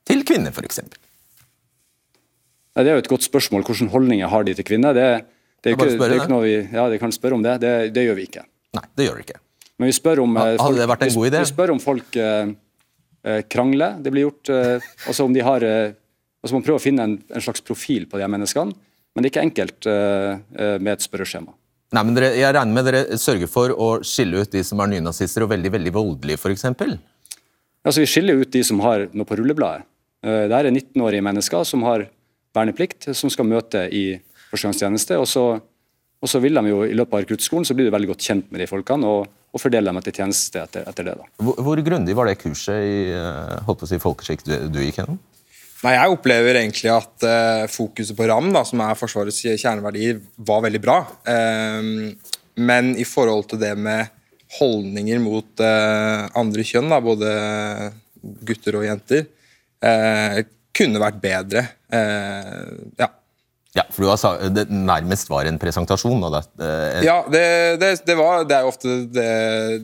Til 0.07 0.23
kvinner, 0.27 0.55
f.eks.? 0.55 0.81
Det 2.73 2.83
er 2.89 2.95
jo 2.95 3.03
et 3.03 3.11
godt 3.11 3.27
spørsmål. 3.27 3.63
Hvilke 3.63 3.91
holdninger 3.91 4.31
har 4.31 4.47
de 4.47 4.55
til 4.57 4.67
kvinner? 4.67 4.95
Det, 4.95 5.07
det 5.63 5.71
er 5.71 5.77
ikke, 5.77 5.91
det 5.99 6.09
er 6.09 6.19
ikke 6.21 6.33
noe 6.33 6.45
vi, 6.45 6.55
ja, 6.63 6.87
de 6.91 6.99
kan 7.01 7.15
spørre 7.15 7.39
om 7.39 7.43
det. 7.43 7.57
det. 7.63 7.73
det. 7.95 8.07
gjør 8.07 8.19
vi 8.19 8.27
ikke. 8.29 8.45
Nei, 8.77 8.85
det 8.95 9.07
gjør 9.07 9.19
dere 9.19 9.27
ikke. 9.27 9.41
Men 9.83 9.89
vi 9.91 9.95
spør 9.97 10.21
om, 10.23 10.37
Hadde 10.39 10.61
folk, 10.61 10.77
det 10.79 10.85
vært 10.87 11.01
en 11.03 11.09
god 11.17 11.27
idé? 11.27 11.39
Vi 11.43 11.49
spør 11.49 11.71
om 11.73 11.79
folk 11.83 12.15
eh, 12.15 12.51
eh, 13.27 13.41
krangler. 13.51 13.97
Det 13.99 14.13
blir 14.15 14.29
gjort 14.29 14.51
eh, 14.53 14.85
Altså 15.09 15.25
om 15.27 15.35
de 15.35 15.43
har 15.43 15.65
eh, 15.67 15.95
Altså 16.39 16.55
Man 16.55 16.63
prøver 16.63 16.79
å 16.79 16.83
finne 16.83 17.07
en, 17.09 17.17
en, 17.27 17.43
slags 17.43 17.63
profil 17.67 18.05
på 18.07 18.15
de 18.15 18.23
her 18.23 18.31
menneskene, 18.31 18.71
men 19.11 19.23
det 19.23 19.29
er 19.29 19.31
ikke 19.31 19.43
enkelt 19.45 19.85
med 19.87 20.89
et 20.91 21.03
spørreskjema. 21.05 21.53
Nei, 21.95 22.01
men 22.03 22.17
dere, 22.17 22.33
Jeg 22.35 22.51
regner 22.57 22.75
med 22.75 22.87
dere 22.89 23.19
sørger 23.21 23.47
for 23.47 23.71
å 23.71 23.87
skille 24.03 24.41
ut 24.43 24.51
de 24.51 24.63
som 24.67 24.81
er 24.83 24.89
nynazister 24.91 25.45
og 25.45 25.53
veldig 25.53 25.71
veldig 25.71 25.93
voldelige, 25.95 26.41
f.eks.? 26.41 26.65
Altså, 26.73 28.01
vi 28.01 28.09
skiller 28.11 28.41
ut 28.41 28.51
de 28.51 28.63
som 28.67 28.81
har 28.83 29.05
noe 29.15 29.29
på 29.29 29.37
rullebladet. 29.39 29.87
Det 30.19 30.57
er 30.57 30.67
19-årige 30.67 31.23
mennesker 31.29 31.63
som 31.69 31.87
har 31.87 32.09
verneplikt, 32.59 33.13
som 33.15 33.31
skal 33.31 33.47
møte 33.47 33.85
i 33.87 34.03
førstegangstjeneste. 34.49 35.21
Og 35.23 35.29
så, 35.31 35.45
og 36.19 36.33
så 36.33 36.43
vil 36.43 36.59
de 36.59 36.73
jo 36.73 36.83
i 36.83 36.97
løpet 36.97 37.15
av 37.15 37.23
rekruttskolen 37.23 37.69
så 37.69 37.77
blir 37.77 37.87
du 37.87 37.95
veldig 37.95 38.11
godt 38.11 38.27
kjent 38.27 38.51
med 38.51 38.65
de 38.65 38.67
folkene. 38.67 39.15
og, 39.15 39.31
og 39.53 39.61
fordele 39.61 39.91
dem 39.91 39.99
etter 40.01 40.15
tjeneste 40.17 40.63
etter, 40.63 40.87
etter 40.89 41.05
det. 41.07 41.13
da. 41.19 41.27
Hvor, 41.45 41.59
hvor, 41.61 41.81
grundig 41.85 42.15
var 42.17 42.29
det 42.29 42.39
kurset 42.41 42.87
i 42.89 42.97
holdt 43.67 43.83
på 43.83 43.87
å 43.87 43.91
si, 43.91 44.01
folkeskikk 44.01 44.47
du, 44.47 44.55
du 44.73 44.81
gikk 44.81 45.03
gjennom? 45.03 45.19
Nei, 45.83 45.97
Jeg 45.97 46.15
opplever 46.15 46.57
egentlig 46.61 46.91
at 46.93 47.25
uh, 47.27 47.65
fokuset 47.67 48.15
på 48.15 48.27
RAM, 48.29 48.53
da, 48.55 48.63
som 48.67 48.81
er 48.85 48.95
Forsvarets 48.95 49.41
kjerneverdier, 49.43 50.21
var 50.47 50.63
veldig 50.63 50.81
bra. 50.83 50.99
Um, 51.27 52.13
men 52.63 52.93
i 52.95 53.05
forhold 53.07 53.49
til 53.51 53.59
det 53.59 53.73
med 53.75 54.07
holdninger 54.59 55.19
mot 55.19 55.63
uh, 55.63 56.29
andre 56.39 56.63
kjønn, 56.69 56.87
da, 56.93 57.01
både 57.03 57.33
gutter 58.47 58.79
og 58.79 58.87
jenter, 58.87 59.27
uh, 59.83 60.39
kunne 60.73 61.03
vært 61.03 61.19
bedre. 61.21 61.67
ja. 61.93 63.09
Ja, 63.73 63.83
for 63.89 64.05
har, 64.05 64.41
det 64.53 64.67
nærmest 64.69 65.31
var 65.31 65.47
en 65.49 65.55
presentasjon 65.57 66.21
da. 66.21 66.29
det? 66.35 66.41
Eh, 66.61 67.05
ja, 67.07 67.15
det, 67.25 67.45
det, 67.81 67.89
det, 68.05 68.15
var, 68.19 68.43
det 68.45 68.53
er 68.53 68.67
jo 68.67 68.69
ofte 68.69 68.97
det, 69.09 69.29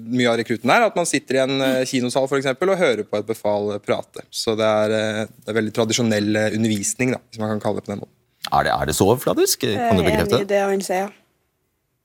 mye 0.05 0.27
av 0.29 0.35
rekrutten 0.37 0.69
er. 0.69 0.85
At 0.85 0.97
man 0.99 1.09
sitter 1.09 1.39
i 1.39 1.41
en 1.41 1.55
eh, 1.65 1.85
kinosal 1.89 2.27
for 2.29 2.37
eksempel, 2.37 2.69
og 2.69 2.77
hører 2.77 3.01
på 3.07 3.17
et 3.17 3.25
befal 3.25 3.71
prate. 3.81 4.27
Så 4.29 4.53
det 4.59 4.67
er, 4.67 4.93
eh, 4.93 5.23
det 5.25 5.49
er 5.49 5.57
veldig 5.57 5.73
tradisjonell 5.73 6.29
undervisning, 6.51 7.15
da, 7.17 7.21
hvis 7.25 7.41
man 7.41 7.55
kan 7.55 7.63
kalle 7.63 7.81
det 7.81 7.87
på 7.87 7.95
den 7.95 8.03
måten. 8.03 8.13
Er 8.53 8.67
det, 8.67 8.75
er 8.75 8.91
det 8.91 8.95
så 8.99 9.09
overfladisk? 9.09 9.65
Kan 9.65 9.97
du 9.97 10.05
bekrefte 10.05 10.43
det? 10.43 10.51
det 10.53 10.61
han 10.61 10.85
sier, 10.85 11.07
ja. 11.07 11.15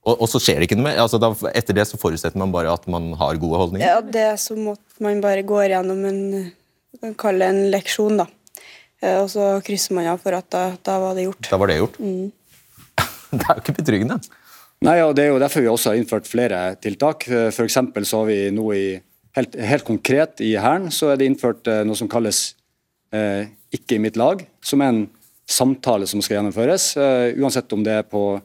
Og, 0.04 0.18
og, 0.18 0.28
så 0.28 0.40
skjer 0.40 0.60
det 0.60 0.68
ikke 0.68 0.76
noe 0.76 0.88
mer? 0.88 0.98
Altså, 1.00 1.20
da, 1.20 1.30
etter 1.56 1.76
det 1.76 1.86
så 1.88 2.00
forutsetter 2.00 2.40
man 2.40 2.52
bare 2.52 2.72
at 2.72 2.84
man 2.92 3.12
har 3.20 3.40
gode 3.40 3.60
holdninger? 3.60 3.84
Ja, 3.88 4.00
det 4.04 4.26
så 4.40 4.56
at 4.72 5.04
man 5.04 5.20
bare 5.24 5.44
gå 5.48 5.60
gjennom 5.64 6.00
en, 6.08 6.24
kan 7.20 7.40
en 7.44 7.62
leksjon, 7.72 8.20
da. 8.20 8.28
Eh, 9.04 9.20
og 9.20 9.28
så 9.32 9.50
krysser 9.64 9.96
man 9.98 10.08
av 10.14 10.22
for 10.22 10.36
at 10.36 10.48
da, 10.52 10.64
da, 10.80 10.96
var 11.02 11.18
det 11.18 11.28
gjort. 11.28 11.50
Da 11.50 11.60
var 11.60 11.70
det 11.70 11.78
gjort? 11.82 12.00
Mm. 12.00 12.32
det 13.36 13.44
er 13.44 13.52
jo 13.52 13.64
ikke 13.64 13.76
betryggende. 13.82 14.20
Nei, 14.84 14.98
og 15.04 15.14
Det 15.16 15.24
er 15.24 15.32
jo 15.32 15.40
derfor 15.40 15.64
vi 15.64 15.72
også 15.72 15.92
har 15.92 16.00
innført 16.00 16.28
flere 16.28 16.60
tiltak. 16.82 17.28
For 17.28 17.64
F.eks. 17.64 17.78
så 18.08 18.22
har 18.22 18.28
vi 18.28 18.38
noe 18.52 18.76
i, 18.76 18.88
helt, 19.38 19.54
helt 19.56 19.86
konkret 19.86 20.42
i 20.44 20.54
Hæren 20.60 20.90
så 20.92 21.12
er 21.12 21.20
det 21.20 21.28
innført 21.30 21.68
eh, 21.70 21.84
noe 21.86 21.98
som 21.98 22.10
kalles 22.10 22.54
eh, 23.14 23.52
'ikke 23.74 23.96
i 23.96 24.02
mitt 24.02 24.18
lag', 24.20 24.44
som 24.62 24.82
er 24.82 24.92
en 24.92 25.06
samtale 25.46 26.06
som 26.06 26.22
skal 26.22 26.38
gjennomføres. 26.38 26.96
Eh, 26.96 27.38
uansett 27.40 27.72
om 27.72 27.82
det 27.84 28.00
er 28.00 28.04
på, 28.08 28.40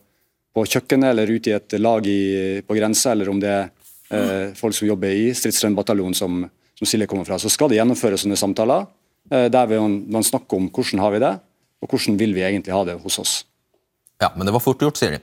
på 0.56 0.65
kjøkkenet 0.65 1.12
eller 1.12 1.32
ute 1.32 1.52
i 1.52 1.58
et 1.58 1.76
lag 1.80 2.08
i, 2.08 2.62
på 2.65 2.78
grensa, 2.78 3.12
eller 3.12 3.30
om 3.30 3.39
det 3.39 3.52
er 3.52 3.69
eh, 4.12 4.56
folk 4.58 4.76
som 4.76 4.88
jobber 4.88 5.13
i 5.13 5.30
stridsstrømbataljonen 5.38 6.17
som, 6.17 6.41
som 6.76 6.89
Silje 6.89 7.08
kommer 7.08 7.28
fra, 7.28 7.39
så 7.39 7.52
skal 7.52 7.69
det 7.69 7.80
gjennomføres 7.80 8.26
sånne 8.26 8.39
samtaler. 8.39 8.88
Eh, 9.30 9.48
der 9.54 9.74
man 9.80 10.26
snakker 10.26 10.58
om 10.58 10.70
hvordan 10.74 11.02
har 11.04 11.13
vi 11.13 11.22
det, 11.22 11.34
og 11.82 11.89
hvordan 11.89 12.18
vil 12.20 12.34
vi 12.34 12.46
egentlig 12.46 12.74
ha 12.74 12.84
det 12.86 13.00
hos 13.04 13.20
oss. 13.22 13.34
Ja, 14.20 14.32
Men 14.36 14.46
det 14.46 14.54
var 14.54 14.63
fort 14.63 14.82
gjort, 14.82 14.98
sier 14.98 15.18
de. 15.18 15.20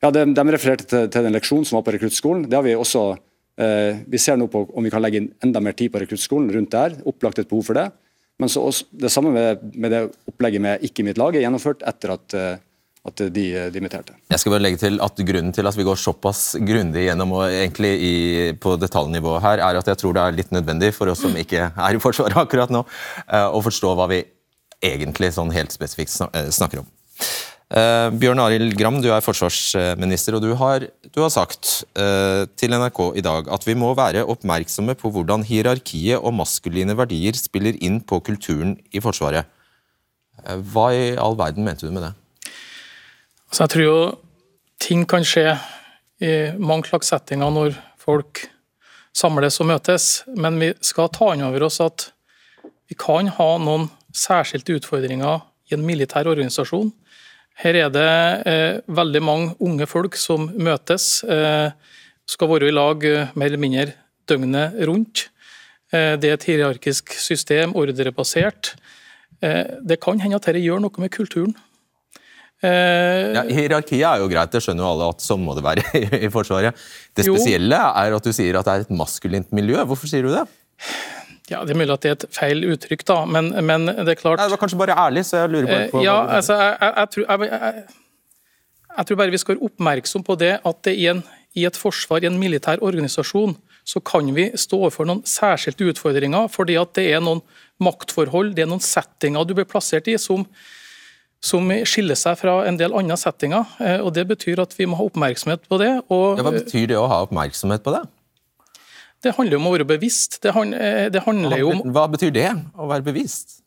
Ja, 0.00 0.10
De, 0.10 0.24
de 0.24 0.44
refererte 0.54 0.86
til, 0.86 1.08
til 1.10 1.26
den 1.26 1.34
leksjonen 1.34 1.66
som 1.66 1.78
var 1.78 1.86
på 1.88 1.92
rekruttskolen. 1.96 2.46
Det 2.48 2.54
har 2.54 2.62
Vi 2.62 2.76
også, 2.78 3.18
eh, 3.58 3.98
vi 4.06 4.18
ser 4.18 4.38
nå 4.38 4.46
på 4.46 4.68
om 4.72 4.84
vi 4.84 4.90
kan 4.90 5.02
legge 5.02 5.18
inn 5.18 5.32
enda 5.42 5.60
mer 5.60 5.74
tid 5.74 5.92
på 5.92 6.00
rekruttskolen 6.00 6.52
rundt 6.54 6.70
der. 6.70 6.94
Opplagt 7.04 7.38
et 7.38 7.48
behov 7.48 7.66
for 7.66 7.74
det. 7.74 7.90
Men 8.38 8.48
så 8.48 8.62
også, 8.62 8.86
det 8.92 9.10
samme 9.10 9.32
med, 9.34 9.74
med, 9.74 9.90
det 9.90 10.12
opplegget 10.30 10.62
med 10.62 10.82
Ikke 10.86 11.02
mitt 11.02 11.18
lag 11.18 11.34
er 11.34 11.42
gjennomført 11.42 11.82
etter 11.82 12.14
at 12.14 12.34
eh, 12.38 12.60
at 13.08 13.22
de 13.34 13.44
dimitterte. 13.74 14.14
Jeg 14.30 14.42
skal 14.42 14.54
bare 14.54 14.64
legge 14.64 14.80
til 14.80 15.00
at 15.04 15.24
Grunnen 15.28 15.54
til 15.54 15.68
at 15.68 15.76
vi 15.76 15.86
går 15.86 15.98
såpass 16.00 16.56
grundig 16.62 17.08
gjennom 17.08 17.34
og 17.36 17.46
egentlig 17.48 17.92
i, 18.04 18.14
på 18.60 18.76
detaljnivå 18.80 19.38
her, 19.44 19.62
er 19.64 19.80
at 19.80 19.90
jeg 19.90 20.00
tror 20.00 20.16
det 20.16 20.24
er 20.24 20.38
litt 20.38 20.54
nødvendig 20.54 20.92
for 20.96 21.10
oss 21.12 21.22
som 21.24 21.36
ikke 21.36 21.70
er 21.70 21.96
i 21.96 22.02
Forsvaret 22.02 22.38
akkurat 22.44 22.72
nå, 22.72 22.84
uh, 22.84 23.48
å 23.50 23.62
forstå 23.64 23.94
hva 23.98 24.08
vi 24.12 24.22
egentlig 24.84 25.32
sånn 25.34 25.50
helt 25.54 25.74
spesifikt 25.74 26.14
eh, 26.30 26.50
snakker 26.54 26.84
om. 26.84 26.90
Uh, 27.68 28.08
Bjørn 28.16 28.40
Arild 28.40 28.76
Gram, 28.78 28.96
du 29.04 29.10
er 29.12 29.24
forsvarsminister, 29.24 30.38
og 30.38 30.44
du 30.44 30.54
har, 30.56 30.86
du 30.86 31.18
har 31.20 31.32
sagt 31.34 31.82
uh, 32.00 32.46
til 32.56 32.72
NRK 32.72 33.00
i 33.20 33.24
dag 33.26 33.50
at 33.52 33.66
vi 33.68 33.74
må 33.76 33.90
være 33.98 34.24
oppmerksomme 34.24 34.94
på 34.96 35.10
hvordan 35.12 35.44
hierarkiet 35.44 36.22
og 36.22 36.32
maskuline 36.38 36.96
verdier 36.96 37.36
spiller 37.36 37.76
inn 37.84 38.00
på 38.00 38.22
kulturen 38.24 38.78
i 38.88 39.02
Forsvaret. 39.04 39.50
Hva 40.72 40.88
i 40.94 41.12
all 41.20 41.36
verden 41.36 41.66
mente 41.66 41.84
du 41.84 41.92
med 41.92 42.06
det? 42.06 42.14
Så 43.52 43.64
jeg 43.64 43.72
tror 43.74 43.84
jo 43.84 43.98
ting 44.82 45.06
kan 45.08 45.24
skje 45.26 45.56
i 46.22 46.32
mange 46.58 46.88
slags 46.90 47.10
settinger 47.12 47.50
når 47.54 47.76
folk 47.98 48.44
samles 49.16 49.58
og 49.62 49.70
møtes, 49.70 50.08
men 50.36 50.58
vi 50.60 50.72
skal 50.84 51.10
ta 51.14 51.32
inn 51.34 51.46
over 51.46 51.66
oss 51.66 51.80
at 51.82 52.10
vi 52.88 52.96
kan 52.98 53.28
ha 53.38 53.48
noen 53.60 53.88
særskilte 54.14 54.76
utfordringer 54.78 55.42
i 55.68 55.76
en 55.76 55.84
militær 55.86 56.28
organisasjon. 56.30 56.92
Her 57.58 57.76
er 57.76 57.88
det 57.92 58.10
eh, 58.48 58.76
veldig 58.86 59.22
mange 59.24 59.56
unge 59.64 59.88
folk 59.90 60.16
som 60.16 60.46
møtes, 60.54 61.24
eh, 61.26 61.74
skal 62.28 62.50
være 62.52 62.70
i 62.70 62.74
lag 62.74 63.04
eh, 63.04 63.32
mer 63.34 63.50
eller 63.50 63.62
mindre 63.64 63.96
døgnet 64.30 64.78
rundt. 64.88 65.26
Eh, 65.90 66.14
det 66.20 66.30
er 66.30 66.38
et 66.38 66.46
hierarkisk 66.48 67.16
system, 67.18 67.74
ordrebasert. 67.76 68.76
Eh, 69.42 69.64
det 69.82 69.98
kan 70.04 70.22
hende 70.22 70.38
at 70.38 70.46
dette 70.46 70.62
gjør 70.62 70.84
noe 70.84 71.02
med 71.02 71.12
kulturen. 71.14 71.56
Eh, 72.58 73.36
ja, 73.36 73.44
hierarkiet 73.46 74.02
er 74.02 74.18
jo 74.18 74.26
greit, 74.30 74.50
det 74.50 74.64
skjønner 74.64 74.82
jo 74.82 74.88
alle 74.90 75.10
at 75.12 75.22
sånn 75.22 75.44
må 75.46 75.54
det 75.54 75.62
være 75.62 75.84
i, 76.00 76.02
i 76.26 76.30
Forsvaret. 76.32 76.78
Det 77.14 77.28
spesielle 77.28 77.78
jo. 77.78 77.92
er 78.02 78.16
at 78.18 78.26
du 78.26 78.34
sier 78.34 78.58
at 78.58 78.66
det 78.66 78.74
er 78.74 78.86
et 78.86 78.96
maskulint 78.98 79.54
miljø. 79.54 79.78
Hvorfor 79.86 80.10
sier 80.10 80.26
du 80.26 80.32
det? 80.34 80.44
Ja, 81.48 81.62
Det 81.64 81.72
er 81.72 81.78
mulig 81.80 81.94
at 81.94 82.04
det 82.04 82.10
er 82.10 82.18
et 82.18 82.26
feil 82.34 82.66
uttrykk, 82.68 83.06
da, 83.08 83.22
men, 83.24 83.52
men 83.64 83.88
det 83.88 84.12
er 84.12 84.18
klart 84.20 84.40
Nei, 84.40 84.50
Det 84.50 84.56
var 84.56 84.60
kanskje 84.60 84.80
bare 84.82 84.98
ærlig, 85.06 85.24
så 85.24 85.42
jeg 85.42 85.52
lurer 85.54 85.70
på, 85.70 85.78
på 85.94 86.02
Ja, 86.04 86.18
altså, 86.38 86.58
jeg, 86.60 86.74
jeg, 86.82 86.92
jeg, 86.98 87.10
tror, 87.14 87.24
jeg, 88.98 89.06
tror, 89.08 89.20
bare 89.22 89.32
vi 89.32 89.40
skal 89.40 89.54
være 89.54 89.70
oppmerksom 89.70 90.26
på 90.26 90.36
det 90.42 90.52
at 90.58 90.82
det 90.84 90.94
i, 90.98 91.06
en, 91.14 91.22
i 91.56 91.64
et 91.68 91.78
forsvar, 91.78 92.20
i 92.20 92.28
en 92.28 92.36
militær 92.40 92.82
organisasjon, 92.84 93.56
så 93.88 94.02
kan 94.04 94.28
vi 94.36 94.50
stå 94.60 94.82
overfor 94.82 95.08
noen 95.08 95.22
særskilte 95.24 95.88
utfordringer, 95.88 96.50
fordi 96.52 96.76
at 96.76 96.92
det 96.98 97.06
er 97.14 97.24
noen 97.24 97.40
maktforhold, 97.80 98.52
det 98.56 98.66
er 98.66 98.68
noen 98.68 98.84
settinger 98.84 99.48
du 99.48 99.54
blir 99.56 99.68
plassert 99.68 100.10
i 100.12 100.18
som, 100.20 100.44
som 101.44 101.70
skiller 101.86 102.18
seg 102.18 102.38
fra 102.40 102.60
en 102.66 102.78
del 102.80 102.94
andre 102.98 103.16
settinger. 103.18 103.66
Eh, 103.78 104.00
og 104.02 104.12
Det 104.14 104.26
betyr 104.28 104.62
at 104.62 104.74
vi 104.78 104.86
må 104.90 104.98
ha 104.98 105.06
oppmerksomhet 105.06 105.66
på 105.70 105.78
det. 105.80 105.92
Ja, 105.98 106.42
hva 106.42 106.54
betyr 106.54 106.88
det 106.90 106.98
å 106.98 107.06
ha 107.10 107.22
oppmerksomhet 107.26 107.84
på 107.84 107.94
det? 107.94 108.04
Det 109.22 109.34
handler 109.34 109.58
om 109.58 109.66
å 109.66 109.74
være 109.74 109.86
bevisst. 109.86 110.40
Det, 110.42 110.52
han, 110.54 110.74
eh, 110.74 111.08
det 111.10 111.24
handler 111.26 111.62
jo 111.62 111.70
om 111.74 111.94
Hva 111.94 112.06
betyr 112.10 112.34
det, 112.34 112.50
å 112.78 112.90
være 112.90 113.06
bevisst? 113.06 113.62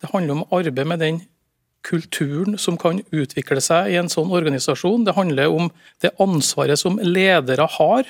Det 0.00 0.12
handler 0.12 0.38
om 0.38 0.46
arbeid 0.52 0.86
med 0.86 1.00
den 1.00 1.22
kulturen 1.86 2.56
som 2.58 2.76
kan 2.80 3.00
utvikle 3.14 3.62
seg 3.62 3.92
i 3.92 3.98
en 4.00 4.10
sånn 4.10 4.32
organisasjon. 4.34 5.04
Det 5.06 5.14
handler 5.16 5.52
om 5.52 5.70
det 6.02 6.12
ansvaret 6.20 6.80
som 6.80 6.98
ledere 6.98 7.68
har. 7.78 8.08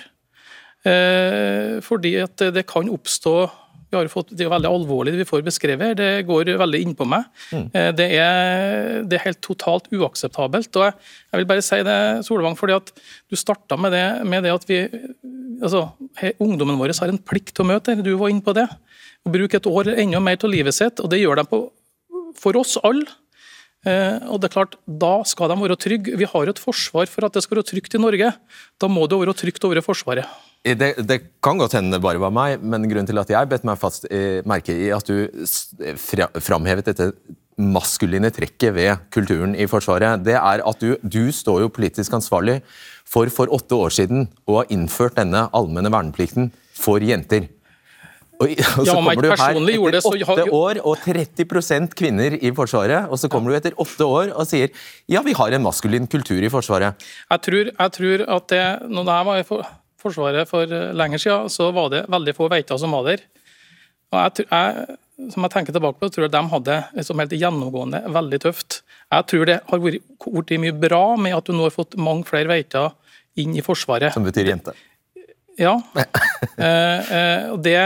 Eh, 0.86 1.78
fordi 1.82 2.14
at 2.22 2.42
det 2.54 2.66
kan 2.70 2.88
oppstå 2.88 3.50
vi 3.96 4.06
har 4.06 4.12
fått, 4.12 4.32
Det 4.36 4.46
er 4.46 4.52
veldig 4.52 4.70
alvorlig 4.70 5.14
det 5.14 5.22
vi 5.22 5.28
får 5.28 5.44
beskrevet. 5.46 5.96
Det 5.98 6.10
går 6.28 6.52
veldig 6.60 6.80
innpå 6.84 7.06
meg. 7.08 7.26
Mm. 7.50 7.66
det, 7.98 8.06
er, 8.18 9.02
det 9.08 9.18
er 9.18 9.24
helt 9.26 9.42
totalt 9.44 9.90
uakseptabelt. 9.92 10.70
og 10.76 10.86
jeg, 10.86 10.96
jeg 11.32 11.40
vil 11.40 11.48
bare 11.50 11.64
si 11.64 11.80
det, 11.86 11.98
Solvang, 12.26 12.56
fordi 12.58 12.76
at 12.76 12.92
du 13.30 13.36
starta 13.38 13.78
med, 13.80 13.96
med 14.26 14.46
det, 14.46 14.54
at 14.54 14.66
vi, 14.68 14.80
altså, 15.62 15.88
he, 16.20 16.32
ungdommen 16.42 16.78
vår 16.80 16.94
har 17.00 17.12
en 17.12 17.22
plikt 17.22 17.56
til 17.56 17.66
å 17.66 17.70
møte 17.72 17.94
det. 17.94 18.06
Du 18.06 18.16
var 18.20 18.32
inne 18.32 18.44
på 18.44 18.56
det. 18.56 18.68
Å 19.26 19.32
bruke 19.32 19.58
et 19.58 19.70
år 19.70 19.94
enda 19.96 20.22
mer 20.22 20.38
av 20.38 20.52
livet 20.52 20.76
sitt. 20.76 21.02
og 21.02 21.10
Det 21.10 21.20
gjør 21.22 21.40
de 21.40 21.48
på, 21.50 21.62
for 22.38 22.58
oss 22.60 22.76
alle. 22.86 23.08
Eh, 23.86 24.18
og 24.26 24.40
det 24.40 24.50
er 24.50 24.56
klart, 24.56 24.76
Da 24.86 25.22
skal 25.28 25.50
de 25.52 25.60
være 25.60 25.78
trygge. 25.78 26.16
Vi 26.18 26.26
har 26.26 26.48
et 26.48 26.58
forsvar 26.58 27.06
for 27.10 27.26
at 27.26 27.32
det 27.34 27.44
skal 27.44 27.60
være 27.60 27.70
trygt 27.70 27.94
i 27.94 28.02
Norge. 28.02 28.32
Da 28.80 28.88
må 28.90 29.06
det 29.06 29.18
være 29.20 29.36
trygt 29.36 29.64
å 29.64 29.70
være 29.70 29.84
Forsvaret. 29.84 30.26
Det, 30.66 30.88
det 31.06 31.18
kan 31.44 31.60
godt 31.60 31.76
hende 31.78 31.94
det 31.94 32.02
bare 32.02 32.18
var 32.18 32.32
meg, 32.34 32.58
men 32.58 32.88
grunnen 32.90 33.06
til 33.06 33.20
at 33.22 33.30
jeg 33.30 33.50
bet 33.50 33.66
meg 33.68 33.78
fast 33.78 34.08
i, 34.10 34.40
merke 34.48 34.74
i 34.74 34.88
at 34.94 35.06
du 35.06 35.44
fra, 36.00 36.26
framhevet 36.42 36.88
dette 36.88 37.12
maskuline 37.56 38.28
trekket 38.34 38.74
ved 38.76 39.04
kulturen 39.14 39.54
i 39.56 39.68
Forsvaret, 39.70 40.20
det 40.26 40.36
er 40.36 40.62
at 40.66 40.82
du, 40.82 40.96
du 41.00 41.32
står 41.32 41.62
jo 41.64 41.72
politisk 41.72 42.18
ansvarlig 42.18 42.60
for 43.06 43.30
for 43.32 43.52
åtte 43.54 43.78
år 43.78 43.94
siden 43.94 44.26
å 44.44 44.60
ha 44.60 44.64
innført 44.72 45.16
denne 45.16 45.46
allmenne 45.56 45.92
verneplikten 45.92 46.50
for 46.76 47.00
jenter. 47.00 47.46
Og, 48.36 48.50
og 48.76 48.82
så 48.82 48.90
Ja, 48.90 48.98
kommer 48.98 49.16
du 49.16 49.30
her 49.30 49.56
det, 49.56 49.78
etter 49.96 50.34
åtte 50.34 50.46
år 50.52 50.82
og 50.82 51.00
30% 51.06 51.96
kvinner 51.96 52.36
i 52.36 52.52
Forsvaret, 52.56 53.08
og 53.08 53.20
så 53.20 53.30
kommer 53.32 53.52
du 53.52 53.56
etter 53.56 53.78
åtte 53.80 54.04
år 54.04 54.34
og 54.34 54.44
sier 54.50 54.68
ja, 55.08 55.22
vi 55.24 55.32
har 55.38 55.56
en 55.56 55.64
maskulin 55.64 56.08
kultur 56.10 56.42
i 56.44 56.52
Forsvaret. 56.52 57.08
Jeg 57.30 57.44
tror, 57.46 57.72
jeg 57.72 57.96
tror 57.96 58.26
at 58.36 58.48
det, 58.52 58.64
når 58.92 59.12
jeg 59.14 59.28
var 59.30 59.40
i 59.40 59.48
for, 59.48 59.74
Forsvaret 60.00 60.48
for 60.48 60.68
lenge 60.68 60.96
lenger 60.98 61.22
siden, 61.22 61.50
så 61.52 61.70
var 61.74 61.90
det 61.92 62.06
veldig 62.12 62.34
få 62.36 62.50
veiter 62.52 62.78
som 62.80 62.94
var 62.96 63.06
der. 63.08 63.22
Og 64.12 64.18
jeg, 64.20 64.46
jeg, 64.50 64.96
som 65.32 65.46
jeg 65.46 65.54
tenker 65.54 65.76
tilbake 65.76 66.00
på, 66.00 66.10
tror 66.12 66.26
jeg 66.26 66.34
de 66.34 66.42
hadde 66.52 66.76
liksom 66.98 67.22
helt 67.22 67.36
gjennomgående 67.36 68.02
veldig 68.14 68.40
tøft. 68.44 68.82
Jeg 69.12 69.28
tror 69.32 69.48
det 69.48 69.60
har 69.70 69.82
vært 69.82 70.26
vært 70.26 70.56
mye 70.62 70.76
bra 70.86 71.04
med 71.20 71.36
at 71.36 71.48
du 71.48 71.56
nå 71.56 71.66
har 71.66 71.74
fått 71.74 71.96
mange 72.00 72.26
flere 72.28 72.50
veiter 72.50 72.92
inn 73.40 73.56
i 73.56 73.64
Forsvaret. 73.64 74.14
Som 74.14 74.26
betyr 74.26 74.52
jente. 74.52 74.76
Ja. 75.60 75.74
eh, 75.96 77.12
eh, 77.16 77.48
og 77.52 77.62
det, 77.64 77.78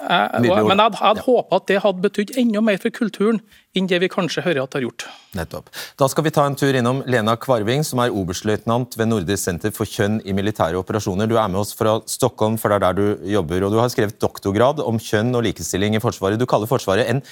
eh, 0.00 0.40
Nydelig 0.40 0.62
ord. 0.62 0.68
men 0.68 0.78
jeg, 0.82 0.94
hadde- 1.00 1.24
håpa 1.26 1.56
at 1.60 1.66
det 1.70 1.78
hadde 1.84 2.00
betydd 2.06 2.32
enda 2.40 2.60
mer 2.64 2.78
for 2.78 2.90
kulturen 2.90 3.40
enn 3.76 3.86
det 3.86 4.00
vi 4.02 4.08
kanskje 4.10 4.42
hører 4.42 4.62
at 4.64 4.70
det 4.72 4.80
har 4.80 4.86
gjort. 4.88 5.04
Nettopp. 5.38 5.68
Da 5.98 6.08
skal 6.08 6.24
vi 6.24 6.30
ta 6.34 6.46
en 6.46 6.56
tur 6.58 6.74
innom 6.74 7.04
Lena 7.06 7.36
Kvarving, 7.36 7.84
som 7.86 8.00
er 8.02 8.10
oberstløytnant 8.10 8.96
ved 8.98 9.08
Nordisk 9.12 9.44
senter 9.44 9.70
for 9.70 9.86
kjønn 9.86 10.20
i 10.26 10.32
militære 10.34 10.74
operasjoner. 10.80 11.28
Du 11.30 11.36
er 11.38 11.48
med 11.48 11.60
oss 11.60 11.72
fra 11.78 12.00
Stockholm, 12.06 12.58
for 12.58 12.68
det 12.72 12.80
er 12.80 12.86
der 12.88 12.98
du 12.98 13.30
jobber. 13.36 13.62
og 13.64 13.70
Du 13.72 13.78
har 13.78 13.88
skrevet 13.92 14.18
doktorgrad 14.18 14.80
om 14.82 14.98
kjønn 14.98 15.34
og 15.36 15.44
likestilling 15.46 15.94
i 15.94 16.02
Forsvaret. 16.02 16.38
Du 16.38 16.46
kaller 16.46 16.66
Forsvaret 16.66 17.08
en 17.08 17.22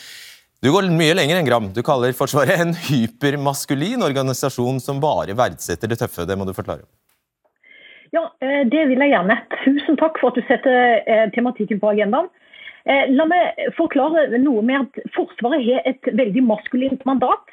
du 0.59 0.73
går 0.75 0.89
mye 0.91 1.15
lenger 1.15 1.39
enn 1.39 1.47
Gram. 1.47 1.67
Du 1.71 1.85
kaller 1.87 2.11
Forsvaret 2.19 2.59
en 2.59 2.73
hypermaskulin 2.75 4.03
organisasjon 4.03 4.81
som 4.83 4.99
bare 4.99 5.37
verdsetter 5.39 5.87
det 5.87 6.01
tøffe. 6.01 6.27
Det 6.27 6.35
må 6.39 6.47
du 6.49 6.51
forklare. 6.57 6.83
Ja, 8.11 8.25
eh, 8.43 8.65
det 8.67 8.89
vil 8.91 8.99
jeg 9.05 9.13
gjerne. 9.13 9.37
Tusen 9.65 9.99
takk 10.01 10.19
for 10.19 10.33
at 10.33 10.39
du 10.41 10.43
setter 10.49 11.03
eh, 11.07 11.27
tematikken 11.35 11.79
på 11.79 11.93
agendaen. 11.93 12.27
Eh, 12.89 13.09
La 13.13 13.27
meg 13.29 13.59
forklare 13.77 14.31
noe 14.41 14.63
med 14.65 14.87
at 14.87 15.11
Forsvaret 15.17 15.65
har 15.67 15.85
et 15.89 16.09
veldig 16.17 16.45
maskulint 16.49 17.05
mandat. 17.09 17.53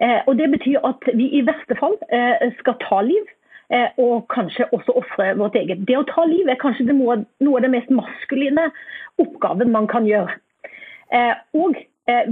Eh, 0.00 0.20
og 0.26 0.38
Det 0.40 0.48
betyr 0.54 0.80
at 0.88 1.10
vi 1.12 1.28
i 1.36 1.44
verste 1.44 1.76
fall 1.76 1.98
eh, 2.08 2.48
skal 2.62 2.78
ta 2.86 3.02
liv, 3.04 3.36
og 4.02 4.24
kanskje 4.34 4.64
også 4.74 4.96
ofre 4.98 5.28
vårt 5.38 5.54
eget. 5.54 5.84
Det 5.86 5.94
å 5.94 6.06
ta 6.08 6.24
liv 6.26 6.48
er 6.50 6.56
kanskje 6.58 6.88
noe, 6.88 7.20
noe 7.38 7.60
av 7.60 7.62
det 7.62 7.68
mest 7.70 7.92
maskuline 7.94 8.64
oppgaven 9.22 9.70
man 9.70 9.86
kan 9.86 10.08
gjøre. 10.08 10.32
Og 11.54 11.78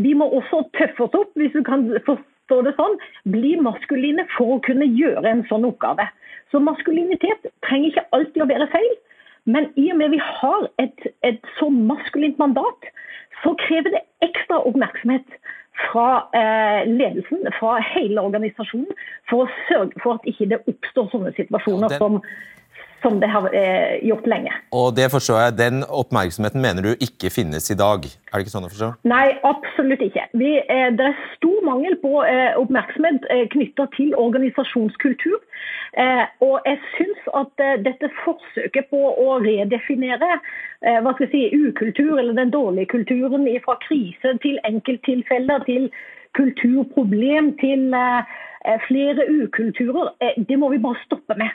vi 0.02 0.16
må 0.18 0.26
også 0.34 0.64
tøffe 0.74 1.06
oss 1.06 1.14
opp, 1.14 1.30
hvis 1.38 1.54
du 1.54 1.60
kan 1.62 1.84
forstå 2.08 2.58
det 2.66 2.72
sånn, 2.74 2.98
bli 3.30 3.52
maskuline 3.62 4.26
for 4.32 4.56
å 4.56 4.58
kunne 4.66 4.90
gjøre 4.98 5.30
en 5.30 5.44
sånn 5.46 5.68
oppgave. 5.70 6.08
Så 6.50 6.58
maskulinitet 6.58 7.46
trenger 7.68 7.92
ikke 7.92 8.06
alltid 8.18 8.42
å 8.42 8.50
være 8.50 8.70
feil, 8.74 8.98
men 9.48 9.70
i 9.80 9.88
og 9.92 9.98
med 10.00 10.12
vi 10.12 10.20
har 10.22 10.66
et, 10.82 11.06
et 11.24 11.52
så 11.58 11.70
maskulint 11.72 12.38
mandat, 12.40 12.90
så 13.42 13.54
krever 13.64 13.94
det 13.94 14.02
ekstra 14.26 14.60
oppmerksomhet 14.68 15.38
fra 15.86 16.08
eh, 16.34 16.82
ledelsen, 16.90 17.46
fra 17.58 17.78
hele 17.94 18.20
organisasjonen, 18.20 18.90
for 19.30 19.44
å 19.44 19.50
sørge 19.68 20.02
for 20.02 20.18
at 20.18 20.26
ikke 20.30 20.48
det 20.52 20.60
oppstår 20.70 21.10
sånne 21.12 21.34
situasjoner 21.38 21.86
Ja, 21.86 21.92
den, 21.94 22.02
som, 22.02 22.20
som 23.02 23.20
det 23.22 23.30
har 23.30 23.48
eh, 23.54 23.98
gjort 24.08 24.26
lenge. 24.26 24.52
Og 24.74 24.90
det 24.96 25.10
forstår 25.12 25.40
jeg, 25.42 25.56
Den 25.58 25.84
oppmerksomheten 25.86 26.62
mener 26.62 26.82
du 26.82 27.04
ikke 27.04 27.30
finnes 27.30 27.70
i 27.70 27.78
dag? 27.78 28.04
Er 28.04 28.36
det 28.36 28.46
ikke 28.46 28.56
sånn 28.56 28.68
å 28.68 28.72
forstå? 28.72 28.90
Nei, 29.08 29.26
absolutt 29.46 30.02
ikke. 30.04 30.28
Vi, 30.40 30.56
eh, 30.60 30.88
det 30.98 31.10
er 31.10 31.20
stor 31.36 31.60
mangel 31.66 31.98
på 32.02 32.22
eh, 32.26 32.52
oppmerksomhet 32.60 33.28
eh, 33.30 33.46
knytta 33.54 33.88
til 33.96 34.14
organisasjonskultur. 34.18 35.38
Eh, 35.96 36.24
og 36.44 36.60
jeg 36.68 36.78
syns 36.94 37.30
at 37.40 37.62
eh, 37.64 37.78
dette 37.82 38.10
forsøket 38.20 38.90
på 38.92 39.00
å 39.18 39.38
redefinere 39.42 40.28
eh, 40.36 40.98
hva 41.02 41.14
skal 41.14 41.26
jeg 41.26 41.32
si, 41.32 41.62
ukultur, 41.64 42.18
eller 42.18 42.36
den 42.36 42.52
dårlige 42.54 42.92
kulturen 42.92 43.48
fra 43.64 43.78
krise 43.86 44.34
til 44.44 44.60
enkelttilfeller, 44.68 45.64
til 45.66 45.88
kulturproblem, 46.38 47.54
til 47.58 47.88
flere 48.84 49.24
ukulturer, 49.32 50.10
det 50.20 50.58
må 50.60 50.68
vi 50.70 50.80
bare 50.82 51.00
stoppe 51.06 51.34
med. 51.40 51.54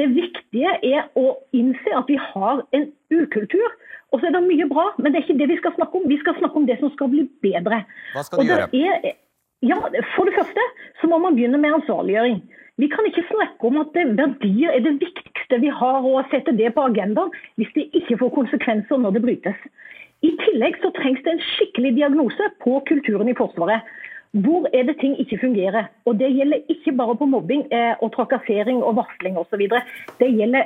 Det 0.00 0.08
viktige 0.16 0.74
er 0.80 1.08
å 1.20 1.26
innse 1.56 1.96
at 1.96 2.08
vi 2.08 2.16
har 2.16 2.62
en 2.76 2.86
ukultur. 3.12 3.74
Og 4.10 4.18
så 4.18 4.26
er 4.26 4.34
det 4.34 4.46
mye 4.46 4.66
bra, 4.70 4.88
men 4.98 5.12
det 5.12 5.20
er 5.20 5.26
ikke 5.26 5.38
det 5.38 5.50
vi 5.52 5.58
skal 5.60 5.74
snakke 5.76 6.00
om. 6.00 6.06
Vi 6.10 6.18
skal 6.22 6.38
snakke 6.38 6.56
om 6.58 6.66
det 6.66 6.78
som 6.80 6.90
skal 6.94 7.10
bli 7.12 7.26
bedre. 7.44 7.82
Hva 8.14 8.24
skal 8.26 8.42
du 8.42 8.50
gjøre? 8.50 8.70
Er, 8.74 9.18
ja, 9.66 9.76
For 10.16 10.26
det 10.26 10.34
første 10.38 10.64
så 11.02 11.10
må 11.10 11.20
man 11.22 11.36
begynne 11.36 11.60
med 11.60 11.76
ansvarliggjøring. 11.78 12.40
Vi 12.80 12.88
kan 12.88 13.06
ikke 13.06 13.26
snakke 13.28 13.68
om 13.68 13.76
at 13.82 13.94
verdier 13.94 14.72
er 14.72 14.82
det 14.86 14.96
viktigste 15.02 15.60
vi 15.60 15.68
har, 15.68 16.00
og 16.00 16.30
sette 16.32 16.54
det 16.56 16.72
på 16.74 16.86
agendaen 16.88 17.32
hvis 17.60 17.72
det 17.76 17.90
ikke 18.00 18.16
får 18.22 18.32
konsekvenser 18.38 19.02
når 19.02 19.18
det 19.18 19.24
brytes. 19.26 19.64
I 20.24 20.30
tillegg 20.40 20.78
så 20.80 20.90
trengs 20.96 21.20
det 21.24 21.34
en 21.34 21.44
skikkelig 21.54 21.92
diagnose 21.98 22.48
på 22.64 22.78
kulturen 22.88 23.28
i 23.28 23.36
Forsvaret. 23.36 23.84
Hvor 24.32 24.68
er 24.74 24.82
det 24.86 24.96
ting 25.00 25.18
ikke 25.20 25.38
fungerer? 25.40 25.84
Og 26.06 26.18
Det 26.18 26.30
gjelder 26.36 26.58
ikke 26.68 26.92
bare 26.96 27.16
på 27.16 27.26
mobbing 27.26 27.66
eh, 27.72 27.94
og 28.02 28.12
trakassering 28.14 28.82
og 28.82 28.96
varsling 28.96 29.38
osv. 29.38 29.66
Det 30.20 30.30
gjelder 30.38 30.62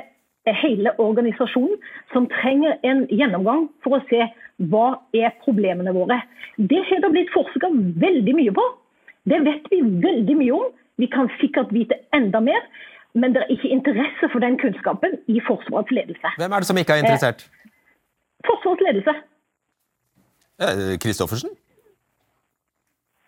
eh, 0.47 0.57
hele 0.63 0.99
organisasjonen, 0.99 1.77
som 2.13 2.29
trenger 2.29 2.77
en 2.83 3.07
gjennomgang 3.09 3.69
for 3.83 3.97
å 3.97 4.03
se 4.09 4.21
hva 4.69 4.87
er 5.13 5.33
problemene 5.43 5.93
våre. 5.97 6.21
Det 6.57 6.81
har 6.89 7.01
det 7.01 7.11
blitt 7.11 7.33
forska 7.33 7.71
veldig 8.05 8.35
mye 8.37 8.53
på. 8.53 8.65
Det 9.25 9.41
vet 9.49 9.65
vi 9.71 9.81
veldig 9.81 10.37
mye 10.37 10.53
om. 10.53 10.69
Vi 11.01 11.09
kan 11.11 11.31
sikkert 11.41 11.73
vite 11.73 11.97
enda 12.13 12.39
mer. 12.39 12.61
Men 13.15 13.33
det 13.33 13.41
er 13.41 13.51
ikke 13.55 13.71
interesse 13.71 14.27
for 14.31 14.43
den 14.43 14.57
kunnskapen 14.59 15.17
i 15.31 15.39
Forsvarets 15.47 15.91
ledelse. 15.91 16.31
Hvem 16.37 16.51
er 16.51 16.63
det 16.63 16.67
som 16.67 16.77
ikke 16.77 16.93
er 16.93 17.03
interessert? 17.03 17.47
Forsvarets 18.45 18.83
ledelse. 18.87 19.13
Eh, 20.61 20.97
Kristoffersen? 21.03 21.49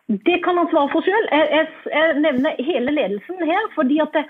Det 0.08 0.38
kan 0.46 0.56
han 0.58 0.70
svare 0.72 0.90
for 0.94 1.04
sjøl. 1.04 1.26
Jeg, 1.32 1.48
jeg, 1.52 1.68
jeg 1.92 2.20
nevner 2.24 2.56
hele 2.64 2.92
ledelsen 2.96 3.42
her. 3.44 3.66
fordi 3.76 3.98
at 4.00 4.14
det, 4.16 4.24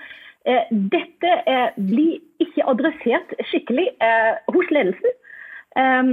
eh, 0.50 0.64
dette 0.94 1.30
eh, 1.46 1.68
blir 1.78 2.18
ikke 2.42 2.64
adressert 2.72 3.34
skikkelig 3.50 3.86
eh, 4.02 4.34
hos 4.54 4.72
ledelsen. 4.74 5.14
Um, 5.78 6.10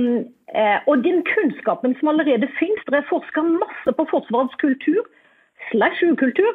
eh, 0.53 0.77
og 0.85 1.01
den 1.01 1.23
kunnskapen 1.25 1.95
som 1.97 2.11
allerede 2.11 2.45
finnes, 2.59 2.83
det 2.85 2.99
er 2.99 3.07
forska 3.09 3.41
masse 3.47 3.95
på 3.97 4.05
Forsvarets 4.11 4.53
kultur 4.61 5.01
slash 5.71 6.03
ukultur. 6.11 6.53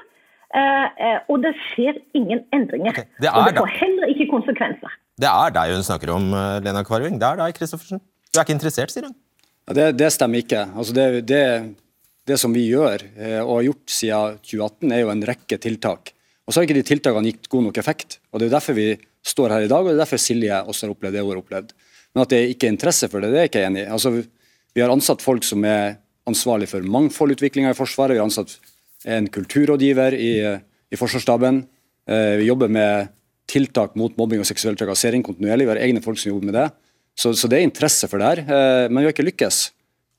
eh, 0.55 0.87
eh, 1.07 1.18
og 1.31 1.42
det 1.42 1.55
skjer 1.70 1.99
ingen 2.14 2.44
endringer. 2.55 2.90
Okay, 2.94 3.07
det 3.23 3.31
og 3.35 3.46
det 3.49 3.55
da- 3.57 3.61
får 3.64 3.75
heller 3.83 4.07
ikke 4.14 4.29
konsekvenser. 4.31 4.94
Det 5.20 5.29
er 5.31 5.51
deg 5.59 5.75
hun 5.75 5.83
snakker 5.87 6.11
om, 6.14 6.31
Lena 6.64 6.83
Kvarving. 6.87 7.18
Det 7.20 7.27
er 7.27 7.37
deg, 7.42 7.55
Kristoffersen. 7.59 7.99
Du 8.31 8.38
er 8.38 8.46
ikke 8.46 8.55
interessert, 8.57 8.90
sier 8.94 9.05
hun. 9.11 9.14
Ja, 9.68 9.75
det, 9.79 9.87
det 9.99 10.12
stemmer 10.14 10.38
ikke. 10.42 10.62
Altså 10.79 10.94
det, 10.96 11.07
det, 11.29 11.42
det 12.31 12.38
som 12.40 12.55
vi 12.55 12.64
gjør 12.69 13.05
eh, 13.16 13.40
og 13.43 13.59
har 13.59 13.69
gjort 13.69 13.93
siden 13.93 14.40
2018, 14.47 14.95
er 14.95 15.03
jo 15.03 15.12
en 15.12 15.29
rekke 15.31 15.61
tiltak. 15.62 16.12
Og 16.47 16.53
så 16.53 16.61
har 16.61 16.69
ikke 16.69 16.81
de 16.81 16.88
tiltakene 16.88 17.31
gitt 17.31 17.49
god 17.53 17.69
nok 17.69 17.79
effekt. 17.83 18.19
og 18.31 18.40
Det 18.40 18.49
er 18.49 18.57
derfor 18.57 18.79
vi 18.79 18.88
står 19.27 19.55
her 19.55 19.66
i 19.66 19.71
dag, 19.71 19.85
og 19.85 19.90
det 19.90 19.99
er 19.99 20.05
derfor 20.05 20.23
Silje 20.23 20.62
også 20.64 20.87
har 20.87 20.95
opplevd 20.95 21.16
det 21.16 21.25
hun 21.25 21.33
har 21.35 21.43
opplevd. 21.43 21.75
Men 22.11 22.25
at 22.25 22.33
det 22.33 22.40
ikke 22.55 22.66
er 22.66 22.75
interesse 22.75 23.11
for 23.11 23.23
det, 23.23 23.31
det 23.31 23.38
er 23.38 23.47
jeg 23.47 23.53
ikke 23.53 23.66
enig 23.69 23.85
i. 23.85 23.90
Altså, 23.95 24.12
vi 24.75 24.83
har 24.83 24.90
ansatt 24.90 25.23
folk 25.23 25.47
som 25.47 25.64
er 25.69 26.01
ansvarlig 26.31 26.69
for 26.71 26.85
mangfoldutviklinga 26.87 27.73
i 27.73 27.79
Forsvaret. 27.79 28.16
Vi 28.16 28.23
har 28.23 28.29
ansatt 28.29 28.57
en 29.11 29.29
kulturrådgiver 29.33 30.16
i, 30.19 30.33
i 30.90 30.99
Forsvarsstaben. 30.99 31.64
Eh, 32.11 32.37
vi 32.40 32.49
jobber 32.49 32.71
med 32.73 33.11
tiltak 33.51 33.97
mot 33.99 34.14
mobbing 34.19 34.43
og 34.43 34.49
seksuell 34.49 34.79
trakassering 34.79 35.25
kontinuerlig. 35.27 35.66
Vi 35.66 35.75
har 35.75 35.83
egne 35.87 36.03
folk 36.05 36.21
som 36.21 36.33
jobber 36.33 36.51
med 36.51 36.59
det. 36.59 36.69
Så, 37.19 37.33
så 37.35 37.51
det 37.51 37.61
er 37.61 37.66
interesse 37.66 38.09
for 38.11 38.23
det 38.23 38.29
her, 38.31 38.43
eh, 38.47 38.87
men 38.88 39.03
vi 39.03 39.09
har 39.09 39.14
ikke 39.14 39.27
lykkes. 39.27 39.62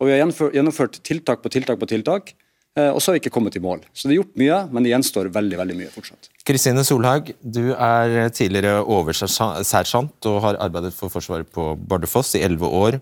Og 0.02 0.10
vi 0.10 0.16
har 0.16 0.24
gjennomført 0.26 0.98
tiltak 1.06 1.44
på 1.44 1.52
tiltak 1.54 1.78
på 1.78 1.88
tiltak, 1.90 2.32
eh, 2.74 2.90
og 2.90 2.98
så 2.98 3.12
har 3.12 3.20
vi 3.20 3.22
ikke 3.22 3.34
kommet 3.36 3.56
i 3.56 3.62
mål. 3.62 3.84
Så 3.94 4.08
det 4.10 4.16
er 4.16 4.22
gjort 4.24 4.40
mye, 4.42 4.58
men 4.74 4.84
det 4.84 4.94
gjenstår 4.96 5.30
veldig 5.36 5.60
veldig 5.62 5.78
mye 5.78 5.92
fortsatt. 5.94 6.32
Kristine 6.48 6.84
Solhaug, 6.88 7.30
du 7.46 7.76
er 7.76 8.32
tidligere 8.34 8.82
oversersjant 8.82 10.30
og 10.32 10.40
har 10.48 10.60
arbeidet 10.66 10.96
for 10.98 11.14
Forsvaret 11.14 11.52
på 11.54 11.76
Bardufoss 11.78 12.34
i 12.40 12.42
elleve 12.48 12.66
år. 12.82 12.98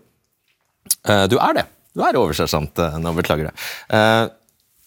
Du 1.31 1.37
er 1.39 1.55
det. 1.55 1.63
Du 1.95 2.03
er 2.03 2.17
oversersjant, 2.19 2.81
nå 2.99 3.13
beklager 3.15 3.47
jeg. 3.47 4.29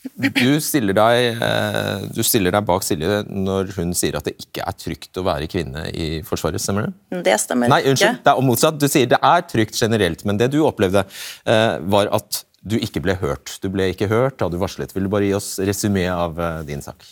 Du 0.03 0.59
stiller, 0.59 0.97
deg, 0.97 1.43
eh, 1.47 2.05
du 2.11 2.23
stiller 2.27 2.55
deg 2.55 2.65
bak 2.67 2.83
Silje 2.83 3.21
når 3.31 3.71
hun 3.77 3.93
sier 3.95 4.17
at 4.19 4.27
det 4.27 4.35
ikke 4.43 4.65
er 4.67 4.75
trygt 4.75 5.19
å 5.21 5.23
være 5.27 5.47
kvinne 5.51 5.85
i 5.95 6.07
Forsvaret, 6.27 6.63
stemmer 6.63 6.89
det? 6.89 7.21
Det 7.29 7.37
stemmer 7.39 7.71
Nei, 7.71 7.85
unnskyld, 7.93 8.19
det 8.25 8.33
er 8.33 8.47
motsatt. 8.49 8.81
Du 8.83 8.89
sier 8.91 9.07
det 9.13 9.21
er 9.23 9.45
trygt 9.47 9.79
generelt, 9.79 10.25
men 10.27 10.41
det 10.41 10.51
du 10.55 10.59
opplevde, 10.67 11.05
eh, 11.47 11.77
var 11.95 12.11
at 12.19 12.43
du 12.67 12.75
ikke 12.83 13.03
ble 13.05 13.15
hørt. 13.21 13.55
Du 13.63 13.69
ble 13.71 13.93
ikke 13.93 14.11
hørt 14.11 14.41
da 14.43 14.49
du 14.51 14.59
varslet. 14.59 14.91
Vil 14.95 15.07
du 15.07 15.13
bare 15.13 15.29
gi 15.29 15.37
oss 15.39 15.55
resymé 15.63 16.09
av 16.11 16.39
eh, 16.39 16.59
din 16.67 16.83
sak? 16.83 17.07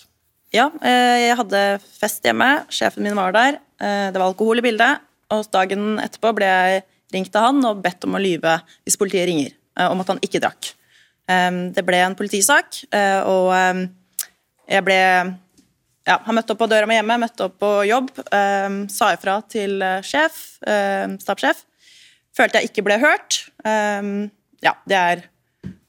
Ja, 0.51 0.67
jeg 0.83 1.37
hadde 1.39 1.63
fest 1.79 2.27
hjemme. 2.27 2.49
Sjefen 2.75 3.07
min 3.07 3.15
var 3.15 3.31
der. 3.37 3.61
Det 3.79 4.19
var 4.19 4.25
alkohol 4.33 4.59
i 4.59 4.65
bildet. 4.67 4.99
Og 5.31 5.47
dagen 5.55 6.01
etterpå 6.03 6.33
ble 6.35 6.49
jeg 6.49 6.81
ringt 7.15 7.39
av 7.39 7.47
han 7.47 7.63
og 7.69 7.85
bedt 7.85 8.03
om 8.09 8.19
å 8.19 8.23
lyve 8.23 8.57
hvis 8.83 8.99
politiet 8.99 9.29
ringer, 9.31 9.55
om 9.87 10.03
at 10.03 10.11
han 10.11 10.19
ikke 10.27 10.43
drakk. 10.43 10.73
Det 11.31 11.85
ble 11.87 12.01
en 12.03 12.17
politisak, 12.19 12.81
eh, 12.91 13.21
og 13.29 13.53
jeg 14.71 14.83
ble 14.87 14.99
ja, 16.09 16.17
Han 16.27 16.35
møtte 16.35 16.55
opp 16.55 16.63
på 16.63 16.67
døra 16.71 16.89
mi 16.91 16.97
hjemme, 16.97 17.19
møtte 17.23 17.47
opp 17.47 17.59
på 17.61 17.71
jobb, 17.87 18.09
sa 18.91 19.11
ifra 19.15 19.37
til 19.53 19.77
eh, 19.85 20.01
sjef, 20.07 20.41
stabssjef. 21.23 21.61
Følte 22.35 22.61
jeg 22.61 22.71
ikke 22.71 22.87
ble 22.87 22.97
hørt. 23.03 23.43
Ja, 23.63 24.73
det 24.89 24.97
er 24.97 25.23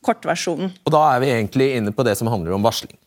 kortversjonen. 0.05 0.73
Og 0.85 0.93
da 0.93 1.01
er 1.13 1.23
vi 1.23 1.31
egentlig 1.31 1.69
inne 1.77 1.93
på 1.95 2.05
det 2.05 2.17
som 2.19 2.29
handler 2.31 2.57
om 2.57 2.65
varsling. 2.65 2.97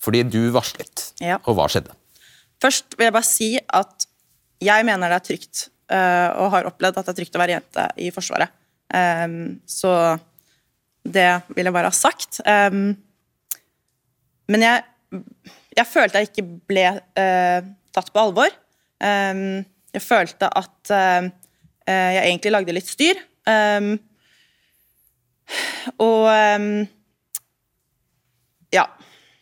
Fordi 0.00 0.22
du 0.28 0.40
varslet, 0.54 1.10
ja. 1.22 1.38
og 1.44 1.56
hva 1.58 1.66
skjedde? 1.70 1.92
Først 2.60 2.96
vil 2.96 3.08
jeg 3.08 3.16
bare 3.16 3.28
si 3.28 3.50
at 3.60 4.06
jeg 4.60 4.86
mener 4.88 5.12
det 5.12 5.18
er 5.18 5.26
trygt, 5.28 5.66
eh, 5.92 6.28
og 6.40 6.52
har 6.54 6.68
opplevd 6.68 7.00
at 7.00 7.08
det 7.08 7.14
er 7.14 7.20
trygt 7.22 7.36
å 7.38 7.42
være 7.42 7.56
jente 7.58 7.86
i 8.00 8.10
Forsvaret. 8.14 8.56
Så 9.70 9.90
det 11.04 11.28
vil 11.54 11.68
jeg 11.68 11.74
bare 11.74 11.90
ha 11.90 11.96
sagt. 11.96 12.40
Um, 12.44 12.94
men 14.50 14.64
jeg, 14.64 14.84
jeg, 15.76 15.86
følte 15.88 16.20
jeg 16.20 16.30
ikke 16.30 16.46
ble 16.70 16.86
uh, 16.98 17.60
tatt 17.94 18.12
på 18.12 18.22
alvor. 18.22 18.54
Um, 19.00 19.62
jeg 19.94 20.04
følte 20.04 20.50
at 20.60 20.92
uh, 20.92 21.28
jeg 21.88 22.22
egentlig 22.22 22.54
lagde 22.54 22.76
litt 22.76 22.90
styr. 22.90 23.18
Um, 23.48 23.96
og 25.98 26.28
ja. 28.70 28.84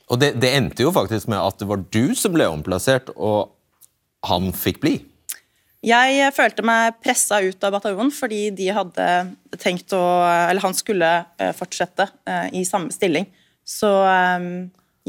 Og 0.08 0.20
det, 0.22 0.30
det 0.40 0.54
endte 0.56 0.86
jo 0.86 0.92
faktisk 0.94 1.28
med 1.28 1.42
at 1.42 1.58
det 1.60 1.68
var 1.68 1.82
du 1.92 2.14
som 2.16 2.32
ble 2.32 2.46
omplassert, 2.48 3.10
og 3.12 3.52
han 4.24 4.48
fikk 4.56 4.80
bli. 4.80 4.94
Jeg 5.86 6.32
følte 6.34 6.64
meg 6.66 6.96
pressa 7.04 7.38
ut 7.38 7.62
av 7.62 7.76
bataljonen 7.76 8.10
fordi 8.10 8.48
de 8.50 8.66
hadde 8.74 9.04
tenkt 9.62 9.94
å 9.94 10.02
Eller 10.26 10.64
han 10.64 10.74
skulle 10.74 11.10
eh, 11.38 11.52
fortsette 11.54 12.08
eh, 12.26 12.48
i 12.58 12.64
samme 12.66 12.90
stilling. 12.94 13.28
Så 13.62 13.90
eh, 14.08 14.48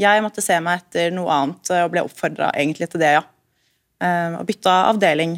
jeg 0.00 0.22
måtte 0.22 0.44
se 0.44 0.60
meg 0.62 0.84
etter 0.84 1.10
noe 1.14 1.34
annet 1.34 1.72
og 1.74 1.90
ble 1.92 2.04
oppfordra 2.06 2.52
egentlig 2.54 2.88
til 2.92 3.02
det, 3.02 3.16
ja. 3.18 3.26
Og 4.00 4.46
bytta 4.48 4.74
avdeling. 4.88 5.34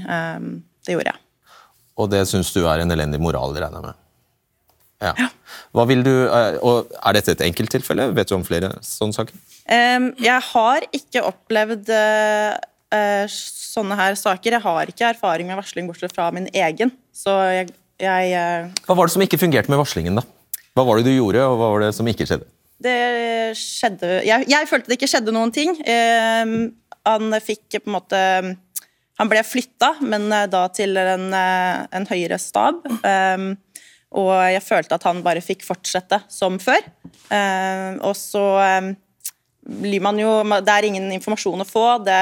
Det 0.87 0.95
gjorde 0.95 1.11
jeg. 1.11 1.19
Og 1.99 2.07
det 2.13 2.21
syns 2.31 2.53
du 2.55 2.61
er 2.63 2.85
en 2.85 2.95
elendig 2.95 3.19
moral, 3.19 3.57
regner 3.57 3.81
jeg 3.81 3.89
med? 3.89 3.97
Ja. 5.03 5.11
ja. 5.19 5.27
Hva 5.75 5.83
vil 5.91 6.05
du, 6.07 6.13
og 6.63 6.93
Er 6.95 7.17
dette 7.17 7.35
et 7.35 7.43
enkelttilfelle? 7.49 8.07
Vet 8.15 8.31
du 8.31 8.37
om 8.37 8.47
flere 8.47 8.71
sånne 8.87 9.19
saker? 9.19 9.35
Jeg 9.67 10.39
har 10.53 10.87
ikke 10.95 11.25
opplevd 11.27 11.91
Eh, 12.93 13.25
sånne 13.73 13.97
her 13.97 14.17
saker. 14.19 14.59
Jeg 14.59 14.65
har 14.65 14.91
ikke 14.91 15.13
erfaring 15.15 15.49
med 15.49 15.57
varsling 15.57 15.89
bortsett 15.89 16.13
fra 16.13 16.29
min 16.35 16.49
egen. 16.53 16.93
Så 17.17 17.33
jeg, 17.53 17.73
jeg 18.03 18.33
eh, 18.37 18.73
Hva 18.87 18.97
var 18.99 19.09
det 19.09 19.15
som 19.15 19.25
ikke 19.25 19.41
fungerte 19.41 19.73
med 19.73 19.81
varslingen, 19.81 20.19
da? 20.21 20.27
Hva 20.77 20.85
var 20.89 20.99
det 20.99 21.09
du 21.09 21.15
gjorde, 21.15 21.45
og 21.49 21.59
hva 21.61 21.71
var 21.75 21.87
det 21.87 21.95
som 21.97 22.09
ikke 22.09 22.27
skjedde? 22.29 22.49
Det 22.83 22.99
skjedde 23.55 24.23
Jeg, 24.27 24.47
jeg 24.51 24.67
følte 24.67 24.91
det 24.91 24.97
ikke 24.99 25.11
skjedde 25.13 25.35
noen 25.35 25.53
ting. 25.55 25.77
Eh, 25.87 26.55
han 27.09 27.39
fikk 27.43 27.79
på 27.79 27.91
en 27.91 27.97
måte 27.97 28.21
Han 29.21 29.31
ble 29.31 29.43
flytta, 29.47 29.95
men 30.05 30.29
eh, 30.33 30.49
da 30.53 30.67
til 30.75 30.99
en, 30.99 31.31
en 31.33 32.09
høyere 32.11 32.41
stab. 32.43 32.83
Eh, 33.01 33.53
og 34.13 34.33
jeg 34.53 34.65
følte 34.67 34.99
at 34.99 35.07
han 35.09 35.23
bare 35.25 35.41
fikk 35.45 35.65
fortsette 35.65 36.19
som 36.29 36.59
før. 36.61 36.85
Eh, 37.33 37.97
og 38.05 38.13
så 38.19 38.45
blir 39.63 40.03
man 40.03 40.19
jo 40.19 40.43
Det 40.61 40.75
er 40.75 40.89
ingen 40.89 41.09
informasjon 41.15 41.65
å 41.65 41.69
få. 41.69 41.87
Det 42.05 42.19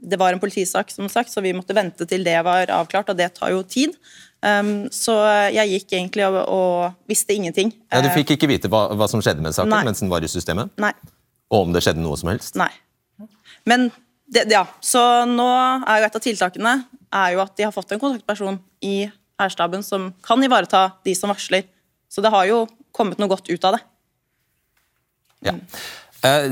det 0.00 0.18
var 0.20 0.32
en 0.32 0.40
politisak, 0.40 0.90
som 0.90 1.08
sagt, 1.12 1.32
så 1.32 1.42
vi 1.44 1.52
måtte 1.56 1.76
vente 1.76 2.06
til 2.08 2.24
det 2.24 2.38
var 2.46 2.70
avklart, 2.72 3.12
og 3.12 3.18
det 3.18 3.30
tar 3.36 3.52
jo 3.52 3.62
tid. 3.62 3.96
Um, 4.40 4.88
så 4.94 5.14
jeg 5.52 5.68
gikk 5.74 5.96
egentlig 5.98 6.24
og, 6.24 6.38
og 6.48 7.10
visste 7.10 7.36
ingenting. 7.36 7.74
Ja, 7.92 8.00
du 8.00 8.08
fikk 8.14 8.34
ikke 8.36 8.48
vite 8.48 8.70
hva, 8.72 8.86
hva 8.96 9.08
som 9.10 9.20
skjedde 9.20 9.44
med 9.44 9.52
saken 9.56 9.72
Nei. 9.74 9.82
mens 9.90 10.00
den 10.00 10.12
var 10.12 10.24
i 10.24 10.30
systemet? 10.32 10.72
Nei. 10.80 10.94
Og 11.52 11.66
om 11.66 11.74
det 11.74 11.82
skjedde 11.84 12.00
noe 12.00 12.16
som 12.16 12.30
helst? 12.32 12.56
Nei. 12.56 12.70
Men 13.68 13.90
det, 14.30 14.46
ja, 14.52 14.64
så 14.80 15.02
nå 15.28 15.48
er 15.50 16.00
jo 16.00 16.08
et 16.08 16.16
av 16.16 16.24
tiltakene 16.24 16.74
er 17.10 17.34
jo 17.34 17.42
at 17.42 17.56
de 17.58 17.66
har 17.66 17.74
fått 17.74 17.92
en 17.92 18.00
kontaktperson 18.00 18.60
i 18.86 19.10
hærstaben 19.40 19.82
som 19.84 20.10
kan 20.24 20.40
ivareta 20.44 20.86
de 21.04 21.14
som 21.18 21.32
varsler. 21.32 21.66
Så 22.10 22.22
det 22.24 22.32
har 22.32 22.46
jo 22.48 22.64
kommet 22.96 23.20
noe 23.20 23.30
godt 23.30 23.50
ut 23.50 23.66
av 23.66 23.76
det. 23.76 23.82
Ja. 25.50 25.54
Eh, 26.26 26.46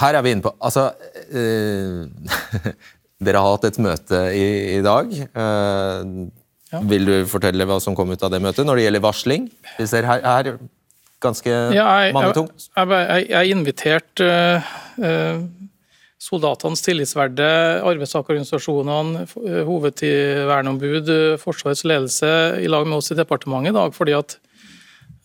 her 0.00 0.16
er 0.16 0.24
vi 0.24 0.32
inne 0.32 0.44
på 0.44 0.52
Altså 0.64 0.86
uh, 0.96 2.06
Dere 3.24 3.40
har 3.42 3.52
hatt 3.52 3.66
et 3.68 3.78
møte 3.84 4.18
i, 4.32 4.44
i 4.78 4.82
dag. 4.84 5.10
Uh, 5.36 6.30
ja. 6.72 6.80
Vil 6.88 7.04
du 7.04 7.14
fortelle 7.28 7.66
hva 7.68 7.76
som 7.84 7.96
kom 7.98 8.14
ut 8.14 8.22
av 8.24 8.32
det 8.32 8.40
møtet 8.40 8.64
når 8.64 8.80
det 8.80 8.86
gjelder 8.86 9.02
varsling? 9.04 9.48
Vi 9.76 9.88
ser 9.90 10.08
her, 10.08 10.22
her 10.24 10.54
ganske 11.20 11.50
ja, 11.52 11.84
jeg, 11.84 12.14
mangetungt. 12.16 12.70
Jeg, 12.72 12.88
jeg, 12.94 13.26
jeg 13.34 13.52
inviterte 13.52 14.30
uh, 15.04 15.42
soldatenes 16.20 16.80
tillitsverdige, 16.86 17.84
arbeidstakerorganisasjonene, 17.90 19.26
hovedverneombud, 19.68 21.12
Forsvarets 21.44 21.84
ledelse 21.84 22.32
i 22.64 22.72
lag 22.72 22.88
med 22.88 23.02
oss 23.02 23.12
i 23.12 23.18
departementet 23.20 23.74
i 23.74 23.76
dag. 23.76 23.94
fordi 23.96 24.16
at 24.16 24.38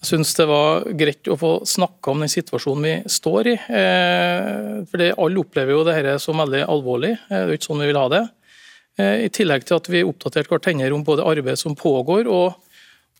syns 0.03 0.33
det 0.37 0.45
var 0.49 0.85
greit 0.97 1.27
å 1.31 1.37
få 1.39 1.51
snakka 1.67 2.13
om 2.13 2.23
den 2.23 2.31
situasjonen 2.31 2.85
vi 2.85 2.95
står 3.11 3.51
i. 3.51 3.55
Eh, 3.55 4.83
for 4.89 5.05
Alle 5.07 5.41
opplever 5.41 5.75
jo 5.75 5.85
dette 5.87 6.17
som 6.23 6.41
veldig 6.41 6.65
alvorlig. 6.67 7.15
Eh, 7.15 7.31
det 7.31 7.41
er 7.41 7.53
jo 7.53 7.59
ikke 7.59 7.69
sånn 7.69 7.83
vi 7.83 7.89
vil 7.89 8.01
ha 8.01 8.05
det. 8.13 8.23
Eh, 8.99 9.15
I 9.25 9.31
tillegg 9.33 9.65
til 9.65 9.79
at 9.79 9.89
vi 9.91 10.05
oppdaterte 10.05 10.51
hverandre 10.51 10.93
om 10.95 11.05
både 11.05 11.25
arbeid 11.25 11.59
som 11.61 11.77
pågår 11.77 12.29
og, 12.31 12.59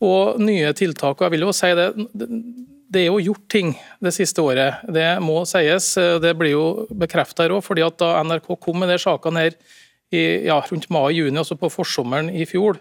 og, 0.02 0.40
nye 0.42 0.74
tiltak. 0.78 1.20
Og 1.20 1.26
jeg 1.26 1.36
vil 1.36 1.48
jo 1.48 1.56
si 1.56 1.72
det, 1.78 1.90
det 2.16 3.02
er 3.02 3.10
jo 3.10 3.24
gjort 3.32 3.48
ting 3.52 3.74
det 4.04 4.14
siste 4.16 4.44
året. 4.44 4.86
Det 4.86 5.08
må 5.24 5.42
sies. 5.50 5.94
Det 6.22 6.36
blir 6.38 6.54
jo 6.54 6.68
bekrefta 6.92 7.46
her 7.46 7.58
òg. 7.58 7.66
fordi 7.66 7.86
at 7.86 7.98
da 8.00 8.20
NRK 8.24 8.56
kom 8.60 8.80
med 8.80 8.94
de 8.94 9.00
sakene 9.02 9.48
her 9.48 9.58
i, 10.14 10.46
ja, 10.46 10.60
rundt 10.70 10.90
mai-juni, 10.94 11.38
altså 11.42 11.58
på 11.58 11.72
forsommeren 11.74 12.30
i 12.30 12.46
fjor, 12.48 12.78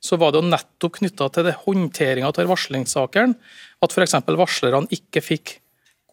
så 0.00 0.18
var 0.20 0.32
det 0.32 0.42
jo 0.42 0.50
nettopp 0.50 0.98
knytta 1.00 1.28
til 1.34 1.50
håndteringa 1.64 2.30
av 2.30 2.52
varslingssakene 2.52 3.34
at 3.82 3.94
f.eks. 3.94 4.14
varslerne 4.38 4.90
ikke 4.94 5.22
fikk 5.24 5.56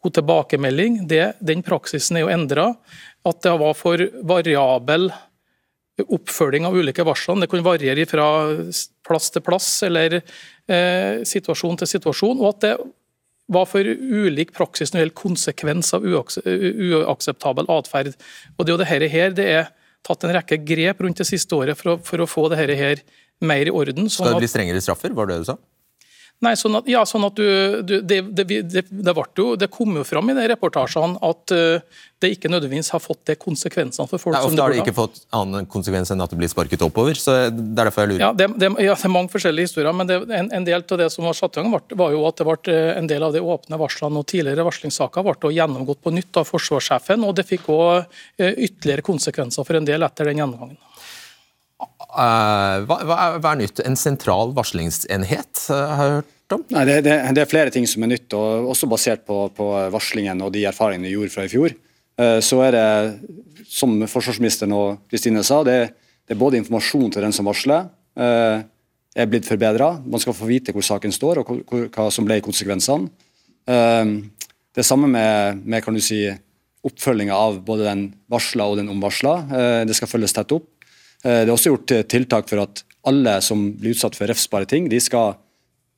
god 0.06 0.18
tilbakemelding. 0.20 1.04
Det, 1.10 1.36
den 1.42 1.64
praksisen 1.66 2.18
er 2.18 2.26
jo 2.26 2.34
endra. 2.34 2.72
At 3.26 3.42
det 3.46 3.56
var 3.62 3.78
for 3.78 4.02
variabel 4.26 5.10
oppfølging 6.04 6.68
av 6.68 6.76
ulike 6.76 7.06
varslene. 7.08 7.46
Det 7.46 7.52
kunne 7.54 7.66
variere 7.66 8.06
fra 8.10 8.28
plass 9.06 9.32
til 9.32 9.44
plass 9.46 9.70
eller 9.88 10.20
eh, 10.20 11.24
situasjon 11.26 11.80
til 11.82 11.92
situasjon. 11.96 12.42
og 12.42 12.52
at 12.52 12.62
det 12.66 12.76
var 13.54 13.68
for 13.70 13.86
ulik 13.86 14.54
praksis 14.58 14.92
når 14.92 14.98
det 14.98 15.04
gjelder 15.04 15.22
konsekvens 15.22 15.94
av 15.94 16.06
uakseptabel 16.06 17.70
atferd. 17.70 18.14
Og 18.58 18.66
Det 18.66 18.72
er 18.72 18.74
jo 18.74 18.82
det 18.82 18.90
her, 19.14 19.36
det 19.38 19.46
er 19.46 19.70
tatt 20.06 20.26
en 20.26 20.34
rekke 20.36 20.58
grep 20.66 21.02
rundt 21.02 21.22
det 21.22 21.30
siste 21.30 21.56
året 21.58 21.78
for 21.78 21.96
å, 21.96 21.98
for 22.02 22.22
å 22.22 22.30
få 22.30 22.48
det 22.50 22.60
her 22.62 23.02
mer 23.42 23.68
i 23.68 23.74
orden. 23.74 24.10
Sånn 24.10 24.26
Skal 24.26 24.38
det 24.38 24.46
bli 24.46 24.52
strengere 24.52 24.84
straffer, 24.84 25.16
var 25.16 25.28
det 25.28 25.40
det 25.40 25.46
du 25.46 25.50
sa? 25.54 25.58
Nei, 26.44 26.52
sånn 26.60 26.76
at, 26.76 26.88
ja, 26.92 27.02
sånn 27.08 27.24
at 27.24 27.38
du, 27.38 27.46
du 27.88 27.94
det, 28.04 28.18
det, 28.36 28.44
det, 28.44 28.82
det, 28.92 29.14
jo, 29.40 29.54
det, 29.56 29.70
kom 29.72 29.96
jo 29.96 30.04
fram 30.04 30.28
i 30.34 30.36
de 30.36 30.44
reportasjene 30.52 31.16
at 31.24 31.54
uh, 31.56 32.02
det 32.20 32.34
ikke 32.36 32.52
nødvendigvis 32.52 32.92
har 32.92 33.00
fått 33.00 33.22
de 33.30 33.38
konsekvensene 33.40 34.10
for 34.10 34.20
folk. 34.20 34.36
Nei, 34.36 34.42
ofte 34.50 34.60
har 34.60 34.74
det 34.74 34.82
ikke 34.84 34.96
fått 34.98 35.22
annen 35.36 35.68
konsekvens 35.72 36.12
enn 36.12 36.24
at 36.26 36.34
det 36.34 36.40
blir 36.42 36.52
sparket 36.52 36.84
oppover. 36.84 37.16
så 37.16 37.38
det 37.48 37.64
er 37.64 37.80
derfor 37.80 38.04
jeg 38.04 38.14
lurer. 38.14 38.26
Ja, 38.26 38.32
Det, 38.36 38.72
ja, 38.84 38.98
er 38.98 39.14
mange 39.14 39.32
forskjellige 39.32 39.70
historier, 39.70 39.96
men 39.96 40.12
en, 40.12 40.52
en, 40.60 40.68
del 40.68 40.84
av 40.84 41.00
det 41.00 41.08
som 41.14 41.28
var 41.28 41.38
satt 41.40 41.56
i 41.56 41.64
gang, 41.64 41.72
var 41.72 42.16
jo 42.18 42.26
at 42.28 42.42
det 42.42 42.48
ble 42.50 42.76
eh, 42.76 42.92
en 43.00 43.08
del 43.10 43.24
av 43.24 43.36
de 43.36 43.44
åpne 43.56 43.80
varslene 43.80 44.20
og 44.20 44.28
tidligere 44.28 44.68
varslingssaker 44.68 45.26
ble 45.30 45.54
gjennomgått 45.56 46.04
på 46.04 46.14
nytt 46.14 46.42
av 46.42 46.50
forsvarssjefen, 46.52 47.24
og 47.24 47.40
det 47.40 47.48
fikk 47.48 47.72
òg 47.72 48.04
uh, 48.04 48.52
ytterligere 48.52 49.08
konsekvenser 49.08 49.64
for 49.64 49.80
en 49.80 49.88
del 49.88 50.04
etter 50.04 50.28
den 50.28 50.44
gjennomgangen. 50.44 50.82
Uh, 52.16 52.86
hva, 52.88 52.98
hva, 53.04 53.52
er 53.52 53.60
nytt? 53.60 53.82
En 53.84 53.98
sentral 54.00 54.54
varslingsenhet, 54.56 55.66
uh, 55.68 55.76
har 55.76 56.08
jeg 56.08 56.14
hørt 56.22 56.56
om? 56.56 56.62
Nei, 56.72 56.86
det, 56.88 57.02
det, 57.04 57.16
det, 57.36 57.42
er 57.44 57.50
flere 57.52 57.74
ting 57.74 57.88
som 57.90 58.06
er 58.06 58.14
nytt, 58.14 58.32
og 58.38 58.70
også 58.72 58.88
basert 58.88 59.26
på, 59.28 59.42
på 59.56 59.68
varslingen 59.92 60.44
og 60.46 60.54
de 60.56 60.64
erfaringene 60.70 61.10
vi 61.10 61.18
gjorde 61.18 61.34
fra 61.34 61.44
i 61.48 61.52
fjor. 61.52 61.76
Uh, 62.16 62.40
så 62.46 62.62
er 62.64 62.78
det, 62.78 62.86
som 63.68 63.98
forsvarsministeren 64.08 64.76
og 64.78 65.02
Kristine 65.12 65.44
sa, 65.44 65.60
det, 65.68 65.80
det, 66.24 66.38
er 66.38 66.40
både 66.40 66.62
informasjon 66.62 67.12
til 67.12 67.26
den 67.26 67.36
som 67.36 67.50
varsler, 67.50 67.92
er 68.16 69.28
blitt 69.28 69.48
forbedra. 69.48 69.90
Man 70.08 70.22
skal 70.24 70.36
få 70.38 70.48
vite 70.48 70.72
hvor 70.72 70.84
saken 70.86 71.12
står 71.12 71.42
og 71.42 71.50
hva 71.92 72.06
som 72.14 72.24
ble 72.28 72.38
konsekvensene. 72.44 73.10
Det 73.66 74.86
samme 74.88 75.10
med, 75.12 75.60
med 75.68 76.00
si, 76.04 76.22
oppfølginga 76.88 77.36
av 77.36 77.58
både 77.68 77.90
den 77.90 78.06
varsla 78.32 78.70
og 78.72 78.80
den 78.80 78.94
omvarsla. 78.94 79.34
Det 79.90 79.98
skal 79.98 80.12
følges 80.14 80.38
tett 80.38 80.56
opp. 80.56 80.70
Eh, 81.26 81.42
det 81.42 81.50
er 81.50 81.56
også 81.56 81.74
gjort 81.74 81.94
eh, 81.96 82.06
tiltak 82.06 82.50
for 82.52 82.62
at 82.62 82.84
alle 83.10 83.40
som 83.46 83.68
blir 83.80 83.96
utsatt 83.96 84.18
for 84.18 84.30
refsbare 84.30 84.70
ting, 84.70 84.90
de 84.90 85.02
skal 85.02 85.36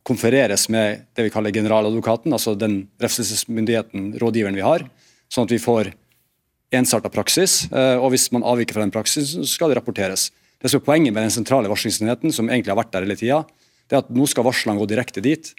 konfereres 0.08 0.68
med 0.72 1.04
det 1.18 1.28
vi 1.28 1.32
kaller 1.34 1.52
generaladvokaten, 1.52 2.32
altså 2.32 2.56
den 2.56 2.86
refselsesmyndigheten, 3.04 4.14
rådgiveren 4.22 4.56
vi 4.56 4.64
har, 4.64 4.86
sånn 5.32 5.48
at 5.48 5.52
vi 5.52 5.60
får 5.60 5.92
ensarta 6.78 7.12
praksis. 7.12 7.66
Eh, 7.72 8.00
og 8.00 8.14
hvis 8.16 8.30
man 8.36 8.46
avviker 8.48 8.78
fra 8.78 8.86
den 8.86 8.96
praksisen, 8.96 9.44
så 9.44 9.52
skal 9.52 9.72
det 9.72 9.80
rapporteres. 9.82 10.30
Det 10.58 10.72
som 10.72 10.80
er 10.80 10.88
Poenget 10.88 11.14
med 11.14 11.28
den 11.28 11.36
sentrale 11.36 11.72
varslingsenheten, 11.72 12.32
som 12.34 12.48
egentlig 12.48 12.72
har 12.72 12.80
vært 12.80 12.96
der 12.96 13.08
hele 13.08 13.20
tida, 13.20 13.44
det 13.88 13.96
er 13.96 14.04
at 14.04 14.12
nå 14.12 14.28
skal 14.28 14.48
varslene 14.48 14.80
gå 14.80 14.88
direkte 14.90 15.24
dit. 15.24 15.52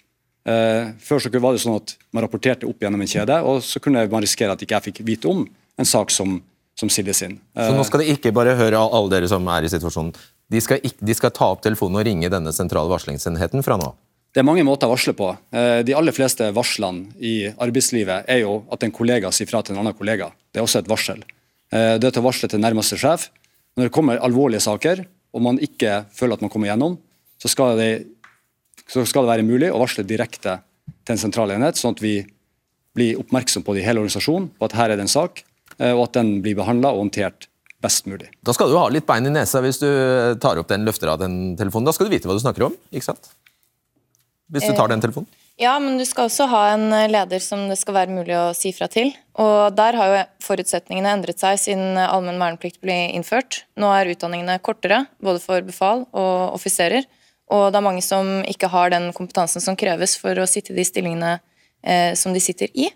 Før 0.45 1.21
så 1.21 1.29
var 1.33 1.55
det 1.55 1.61
sånn 1.61 1.77
at 1.77 1.93
man 2.15 2.23
rapporterte 2.25 2.67
opp 2.67 2.83
gjennom 2.83 3.01
en 3.03 3.09
kjede, 3.09 3.37
og 3.45 3.61
så 3.65 3.81
kunne 3.83 4.03
man 4.11 4.23
risikere 4.23 4.53
at 4.53 4.61
ikke 4.63 4.75
jeg 4.75 4.85
fikk 4.89 5.01
vite 5.07 5.29
om 5.31 5.41
en 5.79 5.87
sak 5.87 6.13
som 6.13 6.37
som 6.79 6.91
sildes 6.91 7.21
inn. 7.25 7.37
Så 7.57 7.71
nå 7.75 7.83
skal 7.87 8.03
de 8.03 8.13
ikke 8.13 8.31
bare 8.35 8.55
høre 8.59 8.79
alle 8.79 9.11
dere 9.11 9.29
som 9.29 9.45
er 9.51 9.67
i 9.67 9.71
situasjonen. 9.71 10.13
De 10.49 10.61
skal, 10.63 10.79
ikke, 10.81 11.05
de 11.05 11.15
skal 11.17 11.33
ta 11.35 11.49
opp 11.53 11.63
telefonen 11.65 11.99
og 11.99 12.05
ringe 12.07 12.31
denne 12.31 12.53
sentrale 12.55 12.89
varslingsenheten 12.91 13.65
fra 13.65 13.77
nå? 13.79 13.91
Det 14.33 14.41
er 14.41 14.45
mange 14.45 14.63
måter 14.65 14.87
å 14.87 14.93
varsle 14.93 15.13
på. 15.17 15.31
Eh, 15.53 15.81
de 15.85 15.95
aller 15.97 16.13
fleste 16.13 16.47
varslene 16.53 17.17
i 17.25 17.49
arbeidslivet 17.49 18.29
er 18.29 18.43
jo 18.43 18.59
at 18.73 18.85
en 18.85 18.93
kollega 18.93 19.31
sier 19.33 19.49
fra 19.49 19.61
til 19.65 19.75
en 19.75 19.81
annen 19.83 19.97
kollega. 19.97 20.29
Det 20.53 20.61
er 20.61 20.65
også 20.65 20.83
et 20.83 20.89
varsel. 20.89 21.23
Eh, 21.73 21.97
det 21.97 22.09
er 22.09 22.13
til 22.13 22.23
å 22.23 22.27
varsle 22.29 22.49
til 22.51 22.61
nærmeste 22.61 22.97
sjef. 23.01 23.27
Når 23.77 23.89
det 23.89 23.95
kommer 23.95 24.21
alvorlige 24.21 24.63
saker, 24.65 25.03
og 25.33 25.45
man 25.45 25.59
ikke 25.61 26.03
føler 26.15 26.37
at 26.37 26.45
man 26.45 26.53
kommer 26.53 26.69
gjennom, 26.71 26.97
så 27.41 27.51
skal 27.51 27.77
det, 27.79 27.91
så 28.89 29.05
skal 29.07 29.25
det 29.25 29.33
være 29.33 29.47
mulig 29.47 29.69
å 29.73 29.81
varsle 29.81 30.05
direkte 30.07 30.59
til 31.05 31.15
en 31.15 31.21
sentral 31.21 31.53
enhet, 31.53 31.77
sånn 31.77 31.97
at 31.97 32.01
vi 32.03 32.21
blir 32.97 33.19
oppmerksom 33.21 33.65
på 33.65 33.75
det 33.75 33.83
i 33.83 33.87
hele 33.87 34.01
organisasjonen, 34.01 34.49
på 34.57 34.69
at 34.69 34.77
her 34.77 34.93
er 34.93 34.99
det 34.99 35.05
en 35.05 35.13
sak, 35.13 35.43
Eh, 35.43 35.48
og 35.79 36.01
at 36.09 36.17
den 36.17 36.39
blir 36.43 36.57
behandla 36.59 36.91
og 36.91 37.05
håndtert 37.05 37.47
best 37.79 38.07
mulig. 38.11 38.27
Da 38.43 38.53
skal 38.55 38.71
du 38.71 38.77
ha 38.77 38.87
litt 38.91 39.07
bein 39.07 39.27
i 39.29 39.33
nesa 39.33 39.61
hvis 39.63 39.79
du 39.81 39.89
tar 40.43 40.59
opp 40.59 40.67
den 40.71 40.83
løfter 40.87 41.13
av 41.13 41.21
den 41.21 41.55
telefonen. 41.59 41.87
Da 41.87 41.95
skal 41.95 42.09
du 42.09 42.15
vite 42.15 42.27
hva 42.27 42.35
du 42.35 42.43
snakker 42.43 42.67
om, 42.67 42.75
ikke 42.91 43.07
sant? 43.11 43.31
Hvis 44.51 44.65
du 44.67 44.73
tar 44.75 44.91
den 44.91 45.01
telefonen. 45.03 45.29
Ja, 45.59 45.73
men 45.83 45.97
du 45.99 46.05
skal 46.07 46.29
også 46.29 46.45
ha 46.47 46.61
en 46.71 46.87
leder 47.11 47.41
som 47.43 47.65
det 47.67 47.75
skal 47.81 47.97
være 47.97 48.15
mulig 48.15 48.35
å 48.37 48.53
si 48.55 48.71
fra 48.71 48.87
til. 48.91 49.11
Og 49.43 49.75
der 49.75 49.97
har 49.99 50.11
jo 50.11 50.21
forutsetningene 50.45 51.11
endret 51.17 51.41
seg 51.43 51.59
siden 51.59 51.99
allmenn 51.99 52.39
verneplikt 52.39 52.79
ble 52.83 52.95
innført. 53.11 53.65
Nå 53.75 53.89
er 53.91 54.11
utdanningene 54.13 54.55
kortere, 54.63 55.03
både 55.19 55.43
for 55.43 55.65
befal 55.67 56.05
og 56.15 56.55
offiserer. 56.55 57.03
Og 57.51 57.67
det 57.73 57.79
er 57.81 57.85
mange 57.85 58.05
som 58.05 58.39
ikke 58.47 58.69
har 58.71 58.93
den 58.93 59.09
kompetansen 59.15 59.63
som 59.63 59.75
kreves 59.79 60.15
for 60.21 60.39
å 60.39 60.47
sitte 60.47 60.71
i 60.71 60.79
de 60.79 60.87
stillingene 60.87 61.33
eh, 61.83 62.15
som 62.15 62.31
de 62.31 62.41
sitter 62.43 62.71
i. 62.71 62.87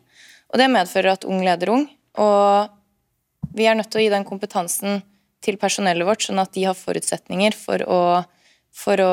Og 0.54 0.62
det 0.62 0.72
medfører 0.72 1.18
at 1.18 1.28
ung 1.28 1.44
leder 1.44 1.74
ung 1.74 1.88
og 2.20 3.54
vi 3.54 3.68
er 3.70 3.78
nødt 3.78 3.92
til 3.94 4.02
å 4.02 4.06
gi 4.06 4.14
den 4.14 4.26
kompetansen 4.28 5.02
til 5.44 5.58
personellet 5.62 6.08
vårt, 6.08 6.24
sånn 6.26 6.42
at 6.42 6.54
de 6.56 6.66
har 6.68 6.78
forutsetninger 6.78 7.56
for 7.58 7.84
å, 7.84 8.02
for 8.74 9.02
å 9.04 9.12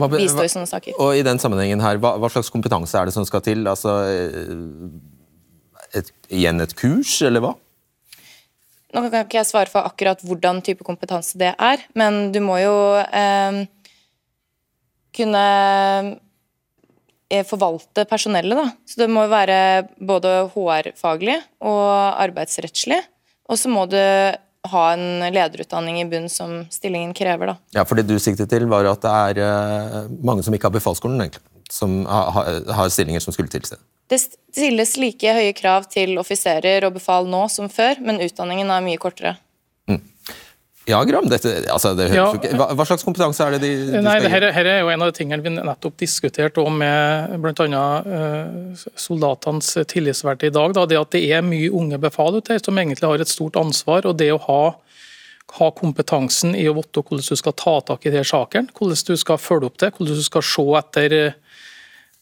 hva, 0.00 0.08
bistå 0.12 0.46
i 0.46 0.52
sånne 0.52 0.70
saker. 0.70 0.96
Og 1.02 1.18
i 1.18 1.24
den 1.26 1.40
sammenhengen 1.42 1.82
her, 1.84 1.98
hva, 2.02 2.14
hva, 2.20 2.30
slags 2.32 2.52
kompetanse 2.54 2.98
er 2.98 3.10
det 3.10 3.16
som 3.16 3.26
skal 3.28 3.42
til? 3.44 3.66
Altså, 3.68 3.98
eh, 4.06 5.98
et, 6.00 6.12
igjen 6.30 6.62
et 6.64 6.74
kurs, 6.78 7.18
eller 7.26 7.44
hva? 7.44 7.52
Nå 8.92 9.06
kan 9.08 9.24
ikke 9.24 9.40
jeg 9.40 9.48
svare 9.48 9.72
for 9.72 9.88
akkurat 9.88 10.20
hvordan 10.20 10.60
type 10.64 10.84
kompetanse 10.84 11.38
det 11.40 11.54
er, 11.56 11.84
men 11.96 12.26
du 12.32 12.42
må 12.44 12.58
jo 12.60 12.76
eh, 13.00 13.64
kunne 15.16 15.44
forvalte 17.48 18.04
personellet. 18.08 18.58
Da. 18.58 18.68
Så 18.88 19.00
det 19.02 19.08
må 19.10 19.24
være 19.30 19.58
både 20.00 20.34
HR-faglig 20.52 21.38
og 21.64 21.92
arbeidsrettslig. 22.22 23.00
Og 23.50 23.60
så 23.60 23.72
må 23.72 23.86
du 23.90 23.98
ha 24.72 24.82
en 24.94 25.24
lederutdanning 25.34 26.00
i 26.00 26.06
bunn 26.06 26.28
som 26.30 26.60
stillingen 26.70 27.14
krever. 27.16 27.52
Da. 27.52 27.56
Ja, 27.80 27.86
for 27.88 27.98
Det 27.98 28.06
du 28.06 28.18
siktet 28.22 28.50
til, 28.52 28.68
var 28.70 28.86
at 28.90 29.02
det 29.02 29.14
er 29.42 29.42
uh, 29.42 30.12
mange 30.22 30.44
som 30.46 30.54
ikke 30.54 30.70
har 30.70 30.76
befalsskolen, 30.76 31.32
som 31.70 32.04
har, 32.06 32.62
har 32.70 32.92
stillinger 32.92 33.24
som 33.24 33.34
skulle 33.34 33.50
tilse. 33.50 33.80
Det 34.12 34.20
stilles 34.20 34.96
like 35.00 35.34
høye 35.34 35.54
krav 35.56 35.86
til 35.90 36.18
offiserer 36.20 36.84
og 36.86 36.98
befal 36.98 37.26
nå 37.30 37.46
som 37.48 37.70
før, 37.72 38.02
men 38.04 38.20
utdanningen 38.22 38.70
er 38.70 38.84
mye 38.84 39.00
kortere. 39.00 39.38
Ja, 40.90 40.98
Gram, 41.06 41.28
dette, 41.30 41.50
altså, 41.70 41.92
det 41.94 42.08
ja, 42.10 42.24
hva, 42.58 42.72
hva, 42.74 42.84
slags 42.88 43.04
kompetanse 43.06 43.44
er 43.44 43.54
det 43.54 43.60
de, 43.62 43.70
de 43.92 44.00
nei, 44.02 44.16
skal 44.18 44.24
gi? 44.26 44.48
Her, 44.56 44.66
er 44.66 44.80
jo 44.80 44.88
en 44.90 45.04
av 45.04 45.12
de 45.12 45.14
tingene 45.14 45.44
vi 45.44 45.52
nettopp 45.54 45.94
diskuterte 46.02 46.64
med 46.74 47.36
bl.a. 47.42 47.82
Uh, 48.02 48.86
soldatenes 48.98 49.76
tillitsvalgte 49.92 50.48
i 50.50 50.54
dag. 50.54 50.74
Da, 50.74 50.86
det 50.90 50.98
at 50.98 51.12
det 51.14 51.22
er 51.30 51.44
mye 51.46 51.68
unge 51.70 52.00
befal 52.02 52.34
ute 52.34 52.56
her 52.56 52.64
som 52.64 52.80
egentlig 52.82 53.06
har 53.06 53.22
et 53.22 53.30
stort 53.30 53.58
ansvar. 53.60 54.08
og 54.10 54.18
det 54.18 54.32
å 54.34 54.40
ha, 54.48 54.62
ha 55.60 55.68
kompetansen 55.78 56.56
i 56.58 56.66
å 56.66 56.74
vite 56.80 57.04
hvordan 57.04 57.30
du 57.30 57.38
skal 57.38 57.54
ta 57.62 57.76
tak 57.92 58.08
i 58.08 58.14
de 58.16 58.24
sakene, 58.26 58.74
hvordan 58.74 59.06
du 59.06 59.22
skal 59.22 59.38
følge 59.38 59.70
opp 59.70 59.78
det, 59.78 59.92
hvordan 59.94 60.18
du 60.18 60.26
skal 60.26 60.46
se 60.50 60.66
etter 60.82 61.16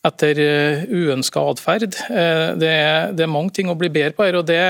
etter 0.04 0.38
uh, 0.40 0.84
uønska 0.84 1.46
atferd. 1.54 1.96
Uh, 2.12 2.52
det, 2.60 2.76
det, 3.16 3.24
er 3.24 3.32
mange 3.32 3.56
ting 3.56 3.72
å 3.72 3.78
bli 3.80 3.88
bedre 3.92 4.12
på 4.16 4.28
her. 4.28 4.36
og 4.40 4.46
det 4.52 4.60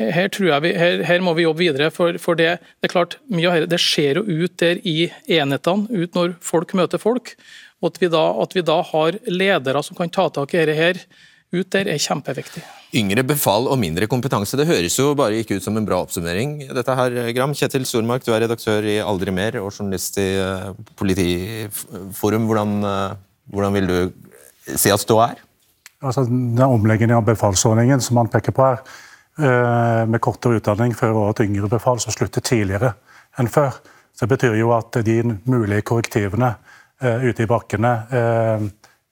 her, 0.00 0.28
tror 0.32 0.48
jeg 0.48 0.64
vi, 0.64 0.74
her, 0.80 1.02
her, 1.06 1.22
må 1.24 1.34
vi 1.36 1.46
jobbe 1.46 1.64
videre. 1.64 1.90
For, 1.94 2.16
for 2.22 2.38
det, 2.38 2.54
det, 2.80 2.88
er 2.88 2.94
klart, 2.94 3.18
mye 3.32 3.48
av 3.50 3.58
dette 3.58 3.74
det 3.74 3.80
skjer 3.82 4.20
jo 4.20 4.44
ut 4.44 4.54
der 4.62 4.80
i 4.88 5.10
enhetene, 5.36 5.88
ut 5.90 6.16
når 6.16 6.36
folk 6.44 6.72
møter 6.78 7.02
folk. 7.02 7.34
Og 7.80 7.92
at 7.92 8.00
vi 8.02 8.10
da, 8.12 8.22
at 8.42 8.54
vi 8.56 8.64
da 8.66 8.78
har 8.90 9.18
ledere 9.28 9.82
som 9.84 9.98
kan 9.98 10.12
ta 10.12 10.28
tak 10.32 10.54
i 10.54 10.62
dette 10.62 10.78
her 10.78 11.02
ut 11.50 11.66
der, 11.74 11.88
er 11.90 11.98
kjempeviktig. 11.98 12.62
Yngre 12.94 13.24
befal 13.26 13.66
og 13.70 13.78
mindre 13.80 14.06
kompetanse, 14.10 14.58
det 14.58 14.68
høres 14.68 14.94
jo 14.98 15.12
bare 15.18 15.40
ikke 15.42 15.58
ut 15.58 15.64
som 15.64 15.76
en 15.78 15.86
bra 15.86 15.98
oppsummering. 16.04 16.56
dette 16.70 16.96
her, 16.98 17.18
Gram. 17.34 17.54
Kjetil 17.54 17.86
Stormark, 17.88 18.24
du 18.26 18.32
er 18.34 18.44
redaktør 18.44 18.86
i 18.86 19.00
Aldri 19.02 19.34
mer 19.34 19.58
og 19.62 19.72
journalist 19.72 20.18
i 20.22 20.30
uh, 20.38 20.70
Politiforum. 20.98 22.46
Hvordan, 22.50 22.74
uh, 22.86 23.18
hvordan 23.50 23.78
vil 23.78 23.90
du 23.90 24.74
si 24.78 24.94
at 24.94 25.02
ståa 25.02 25.32
er? 25.32 25.44
Altså, 26.00 26.24
den 26.30 26.62
omleggingen 26.64 27.18
av 27.18 27.26
befalsordningen 27.26 28.00
som 28.00 28.16
man 28.16 28.30
peker 28.30 28.54
på 28.56 28.64
her, 28.64 28.84
Eh, 28.84 29.09
med 29.40 30.20
kortere 30.20 30.58
utdanning 30.60 30.92
fører 30.96 31.16
også 31.16 31.38
til 31.40 31.50
yngre 31.50 31.68
befal 31.72 32.00
som 32.02 32.12
slutter 32.12 32.44
tidligere 32.44 32.92
enn 33.38 33.48
før. 33.48 33.78
Så 34.12 34.26
Det 34.26 34.28
betyr 34.28 34.54
jo 34.58 34.72
at 34.76 34.98
de 35.04 35.22
mulige 35.44 35.82
korrektivene 35.82 36.54
uh, 37.04 37.24
ute 37.24 37.42
i 37.42 37.48
bakkene 37.48 37.92
uh, 38.12 38.66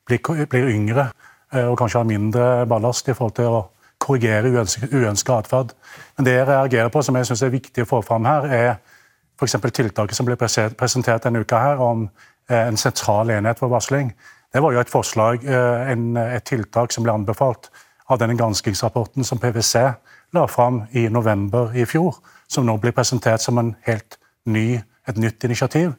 blir, 0.06 0.68
yngre 0.68 1.10
og 1.48 1.78
kanskje 1.80 1.98
har 1.98 2.04
mindre 2.04 2.66
ballast 2.68 3.08
i 3.08 3.14
forhold 3.16 3.34
til 3.38 3.46
å 3.48 3.60
korrigere 4.04 4.50
uønska 4.52 5.38
atferd. 5.38 5.70
Men 6.16 6.26
det 6.26 6.34
jeg 6.34 6.48
reagerer 6.48 6.90
på, 6.92 7.00
som 7.02 7.16
jeg 7.16 7.24
syns 7.24 7.42
er 7.46 7.54
viktig 7.54 7.86
å 7.86 7.88
få 7.88 8.02
fram 8.04 8.28
her, 8.28 8.44
er 8.52 8.68
f.eks. 9.40 9.56
tiltaket 9.72 10.16
som 10.16 10.28
ble 10.28 10.36
presentert 10.36 11.24
denne 11.24 11.40
uka 11.40 11.62
her 11.62 11.80
om 11.80 12.04
en 12.52 12.76
sentral 12.76 13.32
enhet 13.32 13.62
for 13.62 13.72
varsling. 13.72 14.12
Det 14.52 14.60
var 14.60 14.76
jo 14.76 14.82
et 14.82 14.92
forslag, 14.92 15.48
et 15.48 16.44
tiltak 16.44 16.92
som 16.92 17.06
ble 17.06 17.16
anbefalt 17.16 17.70
av 18.12 18.20
denne 18.20 18.36
granskingsrapporten 18.36 19.24
som 19.24 19.40
PwC 19.40 19.88
la 20.32 20.46
fram 20.46 20.82
i 20.92 21.08
november 21.08 21.72
i 21.76 21.84
fjor, 21.88 22.18
som 22.48 22.66
nå 22.66 22.76
blir 22.80 22.92
presentert 22.96 23.42
som 23.42 23.58
ny, 24.44 24.80
et 25.08 25.16
nytt 25.16 25.44
initiativ. 25.44 25.92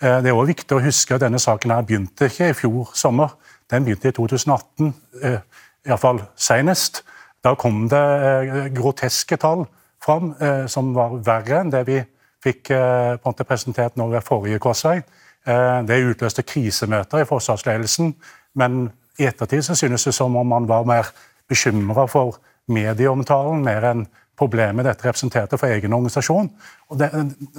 Eh, 0.00 0.22
det 0.22 0.30
er 0.30 0.36
også 0.36 0.52
viktig 0.52 0.76
å 0.76 0.82
huske 0.84 1.16
at 1.16 1.24
denne 1.24 1.40
saken 1.40 1.72
her 1.74 1.84
begynte 1.86 2.28
ikke 2.28 2.50
i 2.50 2.56
fjor 2.56 2.90
sommer. 2.96 3.36
Den 3.70 3.84
begynte 3.84 4.08
i 4.08 4.16
2018, 4.16 4.94
eh, 5.22 5.38
iallfall 5.86 6.22
senest. 6.36 7.02
Da 7.44 7.54
kom 7.54 7.88
det 7.88 8.00
eh, 8.00 8.68
groteske 8.74 9.36
tall 9.36 9.66
fram 10.04 10.34
som 10.68 10.90
var 10.92 11.14
verre 11.24 11.62
enn 11.62 11.70
det 11.72 11.80
vi 11.88 11.94
fikk 12.44 12.68
presentert 13.48 13.94
nå 13.96 14.10
ved 14.10 14.20
forrige 14.20 14.58
korsvei. 14.60 14.98
Det 15.88 15.96
utløste 16.10 16.42
krisemøter 16.44 17.22
i 17.22 17.24
forsvarsledelsen 17.24 18.12
Men 18.54 18.90
i 19.18 19.24
ettertid 19.24 19.62
så 19.62 19.74
synes 19.74 20.04
det 20.04 20.12
som 20.14 20.36
om 20.36 20.46
man 20.46 20.68
var 20.68 20.84
mer 20.84 21.08
bekymra 21.48 22.04
for 22.06 22.36
medieomtalen 22.70 23.64
mer 23.64 23.88
enn 23.90 24.04
problemet 24.38 24.86
dette 24.86 25.06
representerte 25.06 25.58
for 25.60 25.70
egen 25.70 25.94
organisasjon. 25.94 26.48
Og, 26.90 26.98
det, 26.98 27.10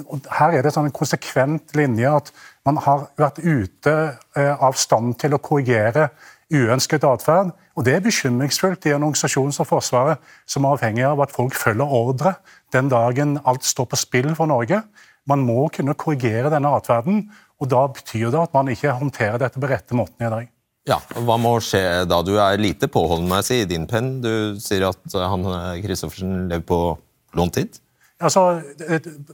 og 0.04 0.26
her 0.38 0.58
er 0.58 0.66
det 0.66 0.74
sånn 0.74 0.90
en 0.90 0.96
konsekvent 0.96 1.72
linje 1.78 2.10
at 2.18 2.32
man 2.68 2.80
har 2.84 3.06
vært 3.16 3.40
ute 3.40 3.94
eh, 4.36 4.52
av 4.52 4.76
stand 4.76 5.16
til 5.22 5.36
å 5.36 5.40
korrigere 5.42 6.10
uønsket 6.52 7.06
atferd. 7.08 7.54
Og 7.76 7.86
det 7.86 7.96
er 7.96 8.04
bekymringsfullt 8.04 8.86
i 8.88 8.94
en 8.94 9.06
organisasjon 9.08 9.54
som 9.56 9.68
Forsvaret, 9.68 10.20
som 10.48 10.64
er 10.64 10.76
avhengig 10.76 11.06
av 11.08 11.22
at 11.24 11.34
folk 11.34 11.56
følger 11.56 11.96
ordre 12.00 12.36
den 12.74 12.90
dagen 12.92 13.36
alt 13.44 13.66
står 13.66 13.90
på 13.92 14.00
spill 14.00 14.32
for 14.38 14.50
Norge. 14.50 14.82
Man 15.26 15.42
må 15.46 15.66
kunne 15.74 15.96
korrigere 15.98 16.52
denne 16.52 16.70
atferden, 16.76 17.24
og 17.56 17.72
da 17.72 17.86
betyr 17.88 18.30
det 18.30 18.44
at 18.44 18.54
man 18.54 18.68
ikke 18.70 18.94
håndterer 19.00 19.40
dette 19.42 19.60
på 19.60 19.70
rette 19.70 19.96
måten 19.96 20.28
i 20.28 20.30
dag. 20.32 20.52
Ja, 20.86 21.00
Hva 21.26 21.34
må 21.40 21.56
skje 21.64 22.04
da? 22.06 22.20
Du 22.22 22.36
er 22.38 22.60
lite 22.62 22.86
påholden 22.86 23.26
med 23.30 23.48
i 23.50 23.64
din 23.66 23.88
penn. 23.90 24.20
Du 24.22 24.54
sier 24.62 24.86
at 24.86 25.16
han 25.18 25.46
Kristoffersen 25.82 26.46
lever 26.50 26.62
på 26.66 26.80
lånt 27.34 27.58
tid? 27.58 27.80
Altså, 28.22 28.62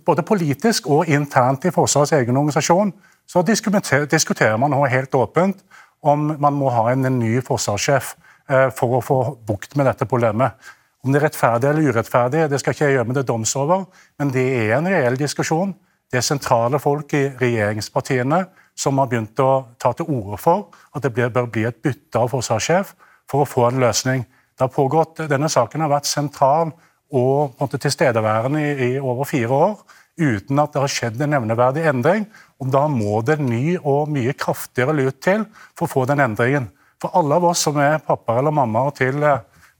både 0.06 0.24
politisk 0.26 0.88
og 0.90 1.10
internt 1.12 1.68
i 1.68 1.74
Forsvarets 1.74 2.14
egen 2.16 2.38
organisasjon 2.40 2.90
så 3.30 3.44
diskuterer 3.46 4.56
man 4.58 4.72
nå 4.74 4.80
helt 4.90 5.14
åpent 5.14 5.60
om 6.02 6.32
man 6.40 6.56
må 6.58 6.70
ha 6.74 6.88
en 6.90 7.06
ny 7.20 7.36
forsvarssjef 7.46 8.14
eh, 8.50 8.68
for 8.74 8.98
å 8.98 9.04
få 9.04 9.18
bukt 9.46 9.76
med 9.78 9.86
dette 9.86 10.08
problemet. 10.10 10.56
Om 11.02 11.12
det 11.12 11.20
er 11.20 11.26
rettferdig 11.28 11.70
eller 11.70 11.94
urettferdig, 11.94 12.48
det 12.50 12.58
skal 12.62 12.74
ikke 12.74 12.88
jeg 12.88 12.96
gjøre 12.96 13.08
med 13.10 13.18
det 13.20 13.26
doms 13.28 13.54
over, 13.58 13.86
men 14.18 14.32
det 14.34 14.44
er 14.64 14.76
en 14.76 14.90
reell 14.90 15.18
diskusjon. 15.18 15.76
Det 16.10 16.18
er 16.18 16.26
sentrale 16.26 16.80
folk 16.82 17.14
i 17.14 17.28
regjeringspartiene 17.38 18.42
som 18.74 18.98
har 18.98 19.08
begynt 19.10 19.38
å 19.42 19.50
ta 19.80 19.92
til 19.96 20.08
orde 20.08 20.38
for 20.40 20.70
at 20.92 21.04
det 21.04 21.12
bør 21.14 21.48
bli 21.50 21.66
et 21.68 21.82
bytte 21.84 22.20
av 22.20 22.30
forsvarssjef 22.32 22.94
for 23.30 23.44
å 23.44 23.48
få 23.48 23.66
en 23.68 23.82
løsning. 23.82 24.24
Det 24.56 24.66
har 24.66 24.72
pågått, 24.72 25.24
Denne 25.28 25.50
saken 25.52 25.84
har 25.84 25.92
vært 25.92 26.08
sentral 26.08 26.72
og 27.12 27.60
tilstedeværende 27.72 28.62
i, 28.62 28.72
i, 28.86 28.90
over 29.00 29.28
fire 29.28 29.52
år 29.68 29.82
uten 30.22 30.60
at 30.60 30.74
det 30.74 30.80
har 30.82 30.92
skjedd 30.92 31.20
en 31.24 31.32
nevneverdig 31.34 31.84
endring. 31.88 32.26
og 32.60 32.72
Da 32.72 32.86
må 32.88 33.20
det 33.24 33.38
ny 33.40 33.78
og 33.78 34.10
mye 34.12 34.34
kraftigere 34.36 34.94
lut 34.96 35.20
til 35.24 35.46
for 35.76 35.86
å 35.86 35.92
få 35.92 36.04
den 36.08 36.20
endringen. 36.24 36.68
For 37.00 37.12
alle 37.18 37.38
av 37.40 37.48
oss 37.50 37.64
som 37.66 37.80
er 37.82 38.02
pappaer 38.04 38.42
eller 38.42 38.54
mammaer 38.54 38.92
til 38.96 39.24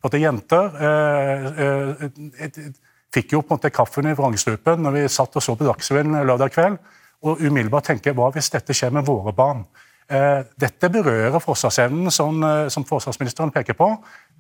både 0.02 0.18
jenter, 0.18 0.72
eh, 0.82 1.44
eh, 1.64 2.72
fikk 3.12 3.36
jo 3.36 3.42
på 3.42 3.52
en 3.52 3.60
måte 3.60 3.70
kaffen 3.70 4.08
i 4.08 4.16
vrangstrupen 4.16 4.82
når 4.82 4.96
vi 4.96 5.08
satt 5.12 5.36
og 5.36 5.44
så 5.44 5.54
på 5.54 5.68
Dagsrevyen 5.68 6.24
lørdag 6.26 6.54
kveld 6.54 6.80
og 7.22 7.40
umiddelbart 7.40 7.86
tenke 7.92 8.14
hva 8.16 8.30
hvis 8.34 8.50
dette 8.52 8.74
skjer 8.76 8.92
med 8.94 9.06
våre 9.06 9.34
barn? 9.36 9.64
Eh, 10.12 10.42
dette 10.60 10.90
berører 10.92 11.40
forsvarsevnen, 11.40 12.10
som, 12.12 12.42
eh, 12.44 12.68
som 12.68 12.84
forsvarsministeren 12.84 13.52
peker 13.54 13.76
på. 13.78 13.88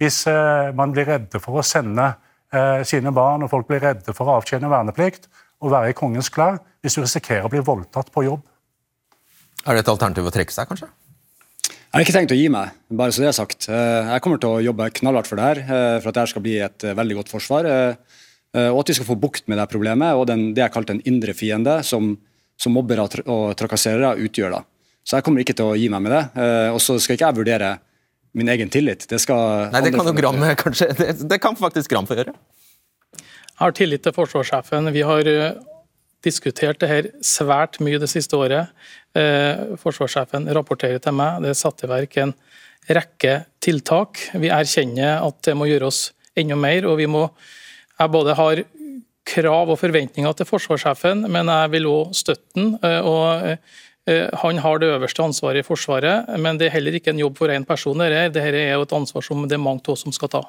Hvis 0.00 0.26
eh, 0.26 0.72
man 0.76 0.92
blir 0.92 1.06
redde 1.08 1.40
for 1.40 1.60
å 1.60 1.66
sende 1.66 2.14
sine 2.84 3.08
barn, 3.16 3.40
og 3.40 3.48
folk 3.48 3.64
blir 3.64 3.80
redde 3.80 4.12
for 4.12 4.28
å 4.28 4.34
avtjene 4.36 4.68
verneplikt 4.68 5.22
og 5.64 5.70
være 5.72 5.88
i 5.88 5.94
kongens 5.96 6.28
klær, 6.28 6.58
hvis 6.84 6.98
du 6.98 7.00
risikerer 7.00 7.46
å 7.46 7.48
bli 7.48 7.62
voldtatt 7.64 8.10
på 8.12 8.26
jobb. 8.26 8.42
Er 9.64 9.72
det 9.72 9.86
et 9.86 9.88
alternativ 9.88 10.28
å 10.28 10.32
trekke 10.34 10.52
seg, 10.52 10.68
kanskje? 10.68 10.90
Jeg 11.62 11.94
har 11.94 12.04
ikke 12.04 12.16
tenkt 12.18 12.34
å 12.36 12.36
gi 12.36 12.50
meg, 12.52 12.74
bare 12.92 13.14
så 13.16 13.24
det 13.24 13.30
er 13.30 13.38
sagt. 13.38 13.70
Jeg 13.70 14.20
kommer 14.20 14.42
til 14.42 14.52
å 14.52 14.60
jobbe 14.66 14.90
knallhardt 14.98 15.30
for 15.30 15.40
det 15.40 15.46
her, 15.48 15.62
for 16.02 16.12
at 16.12 16.18
det 16.18 16.26
skal 16.28 16.44
bli 16.44 16.58
et 16.66 16.86
veldig 17.00 17.18
godt 17.22 17.32
forsvar. 17.32 17.70
Og 18.66 18.82
at 18.82 18.92
vi 18.92 18.98
skal 19.00 19.08
få 19.08 19.16
bukt 19.24 19.48
med 19.48 19.56
det 19.56 19.68
problemet 19.72 20.20
og 20.20 20.28
den, 20.28 20.50
det 20.52 20.66
jeg 20.66 20.74
kalte 20.76 20.98
en 20.98 21.04
indre 21.08 21.32
fiende, 21.32 21.78
som 21.88 22.18
som 22.60 22.74
mobbere 22.74 23.04
og 23.26 23.56
trakasserere 23.58 24.14
utgjør. 24.22 24.58
da. 24.58 24.62
Så 25.02 25.18
jeg 25.18 25.26
kommer 25.26 25.42
ikke 25.42 25.56
til 25.58 25.72
å 25.72 25.78
gi 25.78 25.88
meg 25.92 26.04
med 26.04 26.14
det. 26.14 26.22
Eh, 26.38 26.68
og 26.72 26.80
så 26.82 26.98
skal 27.02 27.18
ikke 27.18 27.28
jeg 27.28 27.38
vurdere 27.40 27.72
min 28.38 28.48
egen 28.52 28.70
tillit. 28.72 29.04
Det 29.10 29.18
skal 29.20 29.68
Nei, 29.74 29.82
det 29.84 29.92
kan 29.96 30.08
jo 30.08 30.14
Gram 30.16 30.38
kanskje, 30.62 30.88
det, 30.98 31.10
det, 31.28 31.38
kan 31.42 31.58
faktisk 31.58 31.90
Gram 31.92 32.08
få 32.08 32.16
gjøre. 32.16 32.34
Jeg 33.18 33.60
har 33.60 33.76
tillit 33.76 34.02
til 34.06 34.14
forsvarssjefen. 34.16 34.88
Vi 34.94 35.02
har 35.06 35.28
uh, 35.28 35.50
diskutert 36.24 36.80
det 36.80 36.88
her 36.90 37.10
svært 37.26 37.78
mye 37.84 38.00
det 38.02 38.08
siste 38.10 38.38
året. 38.38 38.72
Uh, 39.16 39.76
forsvarssjefen 39.82 40.48
rapporterer 40.56 41.02
til 41.02 41.18
meg. 41.18 41.42
Det 41.44 41.52
er 41.52 41.60
satt 41.60 41.84
i 41.84 41.90
verk 41.90 42.16
en 42.22 42.34
rekke 42.88 43.42
tiltak. 43.62 44.22
Vi 44.38 44.50
erkjenner 44.54 45.20
at 45.22 45.42
det 45.46 45.54
må 45.58 45.68
gjøres 45.68 46.08
enda 46.38 46.56
mer. 46.58 46.86
og 46.88 46.96
vi 46.98 47.10
må 47.10 47.26
jeg 48.02 48.10
både 48.10 48.34
har 48.34 48.62
krav 49.28 49.70
og 49.70 49.78
forventninger 49.80 50.34
til 50.36 50.48
forsvarssjefen, 50.48 51.26
men 51.30 51.50
jeg 51.52 51.72
vil 51.76 51.88
òg 51.90 52.16
støtte 52.16 52.58
den. 52.58 52.74
Eh, 52.82 53.56
eh, 54.10 54.28
han 54.42 54.58
har 54.64 54.82
det 54.82 54.90
øverste 54.96 55.22
ansvaret 55.22 55.62
i 55.62 55.66
Forsvaret, 55.66 56.28
men 56.38 56.58
det 56.58 56.68
er 56.68 56.76
heller 56.76 56.98
ikke 56.98 57.14
en 57.14 57.22
jobb 57.22 57.38
for 57.38 57.52
én 57.54 57.64
person. 57.64 57.98
Dette 57.98 58.42
er 58.42 58.76
et 58.80 58.92
ansvar 58.92 59.22
som 59.22 59.46
det 59.46 59.58
er 59.58 59.62
mange 59.62 59.86
av 59.88 59.96
som 59.96 60.12
skal 60.12 60.32
ta. 60.32 60.44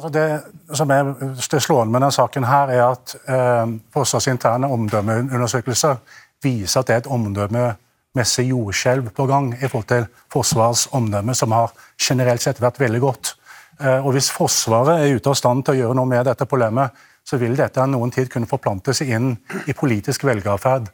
Altså 0.00 0.10
det 0.14 0.76
som 0.78 0.90
er 0.94 1.60
slående 1.60 1.92
med 1.92 2.00
denne 2.00 2.14
saken, 2.14 2.46
her 2.48 2.70
er 2.72 2.84
at 2.86 3.14
eh, 3.28 3.76
Forsvarets 3.92 4.30
interne 4.30 4.70
omdømmeundersøkelser 4.72 5.98
viser 6.44 6.80
at 6.80 6.88
det 6.88 6.94
er 6.94 7.02
et 7.02 7.10
omdømmemessig 7.10 8.46
jordskjelv 8.48 9.10
på 9.16 9.26
gang 9.28 9.52
i 9.58 9.66
forhold 9.66 9.90
til 9.90 10.06
Forsvarets 10.32 10.86
omdømme, 10.96 11.34
som 11.34 11.52
har 11.52 11.74
generelt 12.00 12.42
sett 12.42 12.62
vært 12.62 12.80
veldig 12.80 13.00
godt. 13.02 13.34
Eh, 13.80 14.06
og 14.06 14.12
Hvis 14.14 14.30
Forsvaret 14.32 15.02
er 15.02 15.16
ute 15.16 15.32
av 15.32 15.36
stand 15.36 15.66
til 15.66 15.76
å 15.76 15.80
gjøre 15.82 15.98
noe 15.98 16.08
med 16.08 16.24
dette 16.28 16.48
problemet, 16.48 16.96
så 17.30 17.38
vil 17.38 17.54
dette 17.58 17.84
noen 17.86 18.10
tid 18.10 18.30
kunne 18.32 18.50
forplante 18.50 18.94
seg 18.96 19.12
inn 19.14 19.34
i 19.70 19.76
politisk 19.76 20.24
velgerferd. 20.26 20.88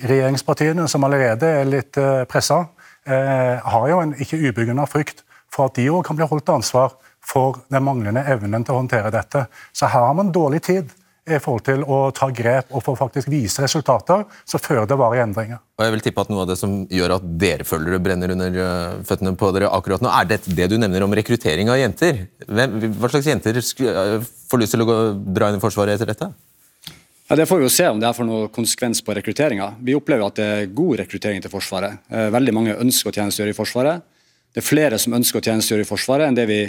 Regjeringspartiene, 0.00 0.86
som 0.88 1.04
allerede 1.04 1.50
er 1.60 1.68
litt 1.68 1.98
eh, 2.00 2.24
pressa, 2.30 2.62
eh, 3.04 3.60
har 3.60 3.88
jo 3.90 4.00
en 4.00 4.14
ikke 4.16 4.40
ubegrunna 4.40 4.86
frykt 4.88 5.20
for 5.52 5.68
at 5.68 5.76
de 5.76 5.90
òg 5.92 6.06
kan 6.06 6.16
bli 6.16 6.28
holdt 6.30 6.48
ansvar 6.54 6.94
for 7.22 7.60
den 7.70 7.84
manglende 7.84 8.24
evnen 8.24 8.64
til 8.64 8.74
å 8.74 8.80
håndtere 8.80 9.12
dette. 9.12 9.44
Så 9.76 9.90
her 9.92 10.08
har 10.08 10.16
man 10.16 10.32
dårlig 10.32 10.62
tid 10.64 10.94
i 11.22 11.38
forhold 11.38 11.62
til 11.68 11.84
å 11.86 11.98
ta 12.14 12.26
grep 12.34 12.72
og 12.74 12.82
for 12.82 12.98
faktisk 12.98 13.28
vise 13.30 13.62
resultater, 13.62 14.24
så 14.48 14.58
fører 14.58 14.88
det 14.90 14.98
varige 14.98 15.22
endringer. 15.22 15.60
Og 15.78 15.84
jeg 15.86 15.94
vil 15.94 16.02
tippe 16.02 16.24
at 16.24 16.32
Noe 16.32 16.42
av 16.42 16.48
det 16.50 16.56
som 16.58 16.80
gjør 16.90 17.14
at 17.18 17.26
dere 17.38 17.66
føler 17.66 17.94
det 17.94 18.00
brenner 18.02 18.32
under 18.34 18.58
eh, 18.64 18.96
føttene 19.06 19.36
på 19.38 19.52
dere 19.54 19.70
akkurat 19.70 20.02
nå, 20.02 20.10
er 20.10 20.26
det 20.32 20.40
det 20.50 20.66
du 20.72 20.78
nevner 20.82 21.06
om 21.06 21.14
rekruttering 21.14 21.70
av 21.70 21.78
jenter. 21.78 22.24
Hvem, 22.48 22.74
hva 22.98 23.12
slags 23.12 23.30
jenter 23.30 23.60
eh, 23.62 24.16
får 24.50 24.62
lyst 24.64 24.74
til 24.74 24.82
å 24.82 24.88
gå, 24.88 24.98
dra 25.38 25.52
inn 25.52 25.60
i 25.60 25.62
Forsvaret 25.62 25.94
etter 25.94 26.10
dette? 26.10 26.32
Ja, 27.30 27.38
Det 27.38 27.46
får 27.48 27.62
vi 27.62 27.68
jo 27.68 27.72
se 27.72 27.86
om 27.88 28.00
det 28.02 28.10
får 28.18 28.26
noen 28.28 28.50
konsekvens 28.52 28.98
på 29.06 29.14
rekrutteringa. 29.14 29.76
Vi 29.80 29.94
opplever 29.94 30.26
at 30.26 30.40
det 30.40 30.48
er 30.52 30.70
god 30.74 31.04
rekruttering 31.04 31.44
til 31.44 31.54
Forsvaret. 31.54 32.02
Eh, 32.10 32.30
veldig 32.34 32.58
mange 32.58 32.78
ønsker 32.82 33.12
å 33.12 33.14
tjenestegjøre 33.14 33.54
i 33.54 33.60
Forsvaret. 33.62 34.02
Det 34.52 34.60
er 34.60 34.66
flere 34.66 34.98
som 35.00 35.14
ønsker 35.16 35.38
å 35.38 35.46
tjenestegjøre 35.46 35.86
i 35.86 35.88
Forsvaret 35.88 36.26
enn 36.26 36.36
det 36.36 36.50
vi 36.50 36.64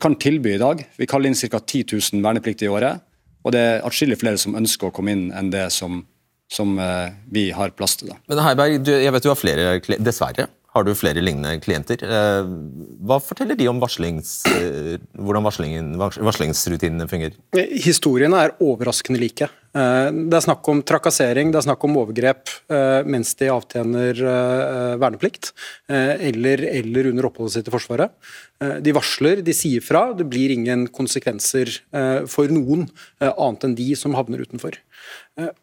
kan 0.00 0.16
tilby 0.16 0.56
i 0.56 0.62
dag. 0.62 0.80
Vi 0.96 1.06
kaller 1.06 1.28
inn 1.28 1.36
ca. 1.36 1.60
10 1.60 1.92
000 1.92 2.24
vernepliktige 2.24 2.72
i 2.72 2.72
året. 2.72 3.04
Og 3.44 3.54
det 3.54 3.60
er 3.60 3.86
atskillig 3.86 4.18
flere 4.20 4.40
som 4.40 4.56
ønsker 4.56 4.88
å 4.88 4.94
komme 4.94 5.14
inn 5.14 5.24
enn 5.36 5.50
det 5.52 5.66
som, 5.74 6.02
som 6.52 6.76
uh, 6.80 7.12
vi 7.32 7.50
har 7.54 7.74
plass 7.76 7.98
til. 8.00 8.14
Da. 8.14 8.20
Men 8.30 8.44
Heiberg, 8.46 8.78
du, 8.86 8.92
jeg 8.96 9.12
vet 9.12 9.26
du 9.26 9.30
har 9.30 9.40
flere, 9.40 9.74
dessverre 10.00 10.48
har 10.74 10.86
du 10.86 10.92
flere 10.98 11.22
lignende 11.22 11.56
klienter. 11.62 12.00
Uh, 12.02 12.48
hva 13.06 13.20
forteller 13.22 13.58
de 13.58 13.68
om 13.70 13.80
varslings, 13.82 14.40
uh, 14.50 14.96
hvordan 15.18 15.46
varslingsrutinene 15.48 17.08
fungerer? 17.10 17.36
Historiene 17.84 18.42
er 18.46 18.56
overraskende 18.64 19.22
like. 19.22 19.50
Det 19.74 20.36
er 20.38 20.42
snakk 20.44 20.68
om 20.70 20.84
trakassering, 20.86 21.48
det 21.50 21.58
er 21.58 21.64
snakk 21.64 21.82
om 21.82 21.96
overgrep 21.98 22.46
mens 23.10 23.32
de 23.40 23.48
avtjener 23.50 24.20
verneplikt, 25.02 25.48
eller, 25.90 26.62
eller 26.68 27.08
under 27.10 27.26
oppholdet 27.26 27.56
sitt 27.56 27.70
i 27.72 27.74
Forsvaret. 27.74 28.14
Eh, 28.62 28.76
de 28.84 28.94
varsler, 28.94 29.42
de 29.44 29.54
sier 29.56 29.82
fra. 29.84 30.06
Det 30.16 30.26
blir 30.30 30.54
ingen 30.54 30.86
konsekvenser 30.94 31.70
eh, 31.94 32.24
for 32.30 32.50
noen 32.52 32.86
eh, 33.20 33.32
annet 33.32 33.66
enn 33.66 33.76
de 33.78 33.88
som 33.98 34.14
havner 34.18 34.44
utenfor. 34.44 34.78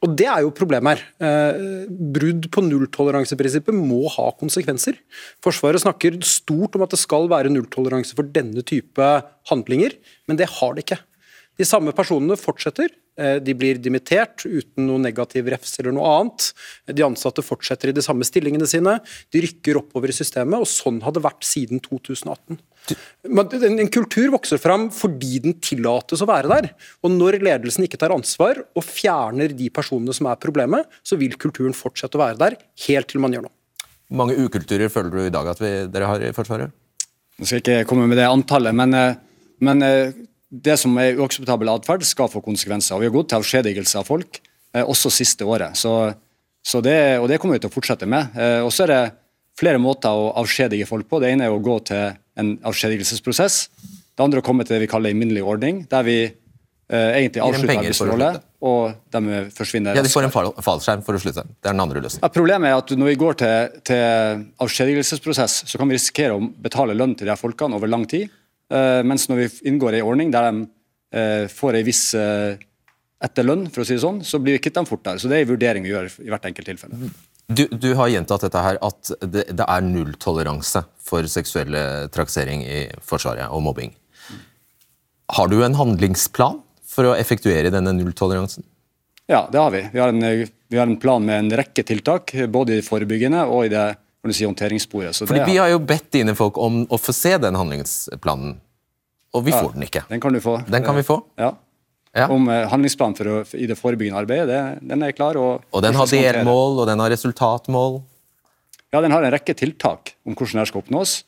Og 0.04 0.16
Det 0.20 0.28
er 0.28 0.42
jo 0.44 0.54
problemet 0.56 1.00
her. 1.00 1.86
Brudd 1.88 2.50
på 2.52 2.64
nulltoleranseprinsippet 2.66 3.76
må 3.76 4.04
ha 4.12 4.30
konsekvenser. 4.40 4.98
Forsvaret 5.44 5.84
snakker 5.84 6.20
stort 6.28 6.76
om 6.76 6.84
at 6.86 6.92
det 6.96 7.00
skal 7.02 7.30
være 7.32 7.54
nulltoleranse 7.54 8.18
for 8.18 8.28
denne 8.28 8.66
type 8.68 9.12
handlinger, 9.52 9.96
men 10.28 10.40
det 10.40 10.50
har 10.60 10.76
det 10.76 10.86
ikke. 10.86 11.00
De 11.60 11.68
samme 11.68 11.94
personene 11.96 12.38
fortsetter. 12.40 12.92
De 13.44 13.54
blir 13.58 13.78
dimittert 13.84 14.46
uten 14.48 14.88
noe 14.88 15.02
negativ 15.04 15.50
refs 15.52 15.76
eller 15.82 15.94
noe 15.94 16.10
annet. 16.16 16.48
De 16.90 17.04
ansatte 17.06 17.44
fortsetter 17.46 17.92
i 17.92 17.96
de 17.96 18.04
samme 18.06 18.26
stillingene 18.26 18.68
sine. 18.70 18.96
De 19.34 19.44
rykker 19.44 19.78
oppover 19.82 20.14
i 20.14 20.16
systemet, 20.16 20.64
og 20.64 20.70
sånn 20.70 21.02
har 21.06 21.14
det 21.14 21.24
vært 21.26 21.46
siden 21.46 21.84
2018. 21.84 22.58
En 23.24 23.90
kultur 23.94 24.32
vokser 24.34 24.60
fram 24.62 24.88
fordi 24.94 25.40
den 25.44 25.58
tillates 25.62 26.24
å 26.24 26.28
være 26.30 26.50
der. 26.50 26.70
Og 27.06 27.14
Når 27.14 27.40
ledelsen 27.44 27.86
ikke 27.86 28.00
tar 28.02 28.14
ansvar 28.16 28.64
og 28.74 28.86
fjerner 28.86 29.54
de 29.56 29.70
personene 29.74 30.16
som 30.18 30.30
er 30.32 30.42
problemet, 30.42 30.90
så 31.06 31.20
vil 31.20 31.38
kulturen 31.40 31.76
fortsette 31.78 32.18
å 32.18 32.24
være 32.24 32.40
der 32.42 32.58
helt 32.88 33.12
til 33.12 33.22
man 33.24 33.36
gjør 33.36 33.48
noe. 33.48 33.56
Hvor 34.12 34.26
mange 34.26 34.36
ukulturer 34.44 34.92
føler 34.92 35.14
du 35.14 35.22
i 35.24 35.32
dag 35.32 35.48
at 35.48 35.62
vi, 35.62 35.72
dere 35.88 36.10
har 36.10 36.24
i 36.26 36.34
Forsvaret? 36.36 36.74
Jeg 37.40 37.48
skal 37.48 37.62
ikke 37.62 37.86
komme 37.90 38.10
med 38.12 38.20
det 38.20 38.28
antallet, 38.28 38.76
men, 38.76 38.94
eh, 38.94 39.16
men 39.64 39.86
eh, 39.86 40.18
det 40.52 40.76
som 40.78 40.98
er 41.00 41.18
uakseptabel 41.18 41.72
atferd, 41.72 42.04
skal 42.06 42.30
få 42.30 42.42
konsekvenser. 42.44 42.98
Og 42.98 43.02
Vi 43.02 43.08
har 43.08 43.16
gått 43.16 43.32
til 43.32 43.40
avskjedigelse 43.40 44.02
av 44.02 44.10
folk, 44.10 44.42
eh, 44.76 44.84
også 44.84 45.10
siste 45.10 45.48
året. 45.48 45.80
Så, 45.80 45.94
så 46.62 46.82
det, 46.84 47.20
og 47.22 47.30
det 47.32 47.40
kommer 47.40 47.56
vi 47.56 47.64
til 47.64 47.72
å 47.72 47.74
fortsette 47.74 48.06
med. 48.06 48.36
Og 48.66 48.70
så 48.76 48.84
er 48.84 48.92
det 48.92 49.02
flere 49.60 49.82
måter 49.82 50.14
å 50.14 50.32
avskjedige 50.42 50.88
folk 50.90 51.10
på. 51.10 51.22
Det 51.22 51.32
ene 51.34 51.48
er 51.48 51.56
å 51.56 51.62
gå 51.64 51.78
til 51.88 52.14
en 52.40 52.54
avskjedigelsesprosess. 52.68 53.64
Det 54.12 54.24
andre 54.24 54.40
er 54.40 54.44
å 54.44 54.46
komme 54.46 54.66
til 54.68 54.78
det 54.78 54.86
vi 54.86 54.92
kaller 54.92 55.14
en 55.14 55.20
minnelig 55.20 55.44
ordning, 55.48 55.84
der 55.92 56.06
vi 56.08 56.18
eh, 56.26 57.12
egentlig 57.20 57.44
avslutter 57.44 57.82
arbeidsforholdet, 57.82 58.42
og 58.72 59.14
de 59.16 59.42
forsvinner. 59.56 59.98
Ja, 59.98 60.04
De 60.06 60.12
får 60.12 60.28
en 60.28 60.34
fall, 60.34 60.52
fallskjerm 60.64 61.06
for 61.06 61.18
å 61.18 61.22
slutte. 61.24 61.46
Det 61.58 61.70
er 61.70 61.76
den 61.76 61.84
andre 61.84 62.04
løsningen. 62.04 62.26
Ja, 62.26 62.34
problemet 62.34 62.72
er 62.72 62.82
at 62.82 62.94
når 62.98 63.12
vi 63.12 63.22
går 63.22 63.40
til, 63.42 63.80
til 63.88 64.44
avskjedigelsesprosess, 64.66 65.62
så 65.72 65.82
kan 65.82 65.92
vi 65.92 65.98
risikere 65.98 66.38
å 66.38 66.44
betale 66.64 66.98
lønn 66.98 67.16
til 67.18 67.28
de 67.28 67.34
her 67.34 67.42
folkene 67.42 67.80
over 67.80 67.92
lang 67.92 68.06
tid. 68.12 68.30
Uh, 68.72 69.02
mens 69.04 69.28
når 69.28 69.42
vi 69.42 69.48
inngår 69.72 69.98
i 69.98 70.00
en 70.00 70.08
ordning 70.08 70.30
der 70.32 70.48
de 70.48 70.62
uh, 70.64 71.48
får 71.52 71.82
en 71.82 71.88
viss 71.88 72.06
uh, 72.16 72.54
etterlønn, 73.22 73.66
for 73.74 73.84
å 73.84 73.88
si 73.88 73.98
det 73.98 74.04
sånn, 74.04 74.22
så 74.26 74.40
blir 74.42 74.56
vi 74.58 74.64
kvitt 74.64 74.78
dem 74.80 74.88
fortere. 74.88 75.20
Så 75.22 75.30
det 75.32 75.40
er 75.40 75.46
en 75.46 75.52
vurdering 75.52 75.86
vi 75.86 75.92
gjør 75.92 76.08
i 76.24 76.32
hvert 76.32 76.48
enkelt 76.48 76.72
tilfelle. 76.72 77.12
Du, 77.48 77.66
du, 77.72 77.94
har 78.00 78.08
gjentatt 78.08 78.46
dette 78.46 78.62
her, 78.64 78.78
at 78.82 79.12
det, 79.22 79.48
det 79.52 79.66
er 79.66 79.84
nulltoleranse 79.84 80.84
for 81.04 81.28
seksuelle 81.28 82.08
trakassering 82.14 82.64
i 82.64 82.84
Forsvaret 83.04 83.52
og 83.52 83.64
mobbing. 83.66 83.96
Har 85.36 85.48
du 85.52 85.62
en 85.64 85.76
handlingsplan 85.76 86.62
for 86.88 87.08
å 87.08 87.16
effektuere 87.16 87.72
denne 87.74 87.94
nulltoleransen? 87.98 88.66
Ja, 89.32 89.46
det 89.52 89.60
har 89.60 89.72
vi. 89.72 89.84
Vi 89.94 90.00
har, 90.00 90.10
en, 90.10 90.48
vi 90.68 90.78
har 90.78 90.88
en 90.88 90.98
plan 91.00 91.26
med 91.26 91.40
en 91.40 91.52
rekke 91.62 91.84
tiltak, 91.88 92.34
både 92.52 92.76
i 92.76 92.80
det 92.82 92.88
forebyggende 92.88 93.46
og 93.48 93.68
i 93.68 93.72
det 93.72 93.86
si, 94.30 94.44
håndteringssporet. 94.46 95.16
Så 95.16 95.28
Fordi 95.28 95.40
det, 95.40 95.46
Vi 95.52 95.58
har 95.58 95.72
jo 95.72 95.80
bedt 95.80 96.12
dine 96.12 96.36
folk 96.36 96.60
om 96.60 96.84
å 96.90 97.00
få 97.00 97.16
se 97.16 97.38
den 97.40 97.56
handlingsplanen, 97.56 98.58
og 99.32 99.46
vi 99.48 99.54
ja, 99.56 99.62
får 99.64 99.78
den 99.78 99.88
ikke. 99.88 100.04
Den 100.12 100.24
kan 100.24 100.36
du 100.36 100.42
få. 100.44 100.58
Den 100.68 100.84
kan 100.84 101.00
vi 101.00 101.06
få? 101.08 101.22
Ja. 101.40 101.54
Ja. 102.12 102.28
Om 102.28 102.50
uh, 102.50 102.66
handlingsplanen 102.68 103.16
for 103.16 103.30
å, 103.32 103.36
i 103.56 103.68
det 103.70 103.78
forebyggende 103.80 104.20
arbeidet. 104.20 104.48
Det, 104.52 104.88
den 104.92 105.04
er 105.08 105.14
klar. 105.16 105.40
Og, 105.40 105.68
og 105.72 105.84
den 105.84 105.96
har 105.96 106.10
delmål, 106.12 106.82
og 106.84 106.90
den 106.90 107.00
har 107.00 107.14
resultatmål? 107.14 108.02
Ja, 108.92 109.00
den 109.00 109.14
har 109.16 109.24
en 109.24 109.32
rekke 109.32 109.56
tiltak 109.56 110.16
om 110.28 110.36
hvordan 110.36 110.60
det 110.60 110.68
skal 110.68 110.84
oppnås. 110.84 111.22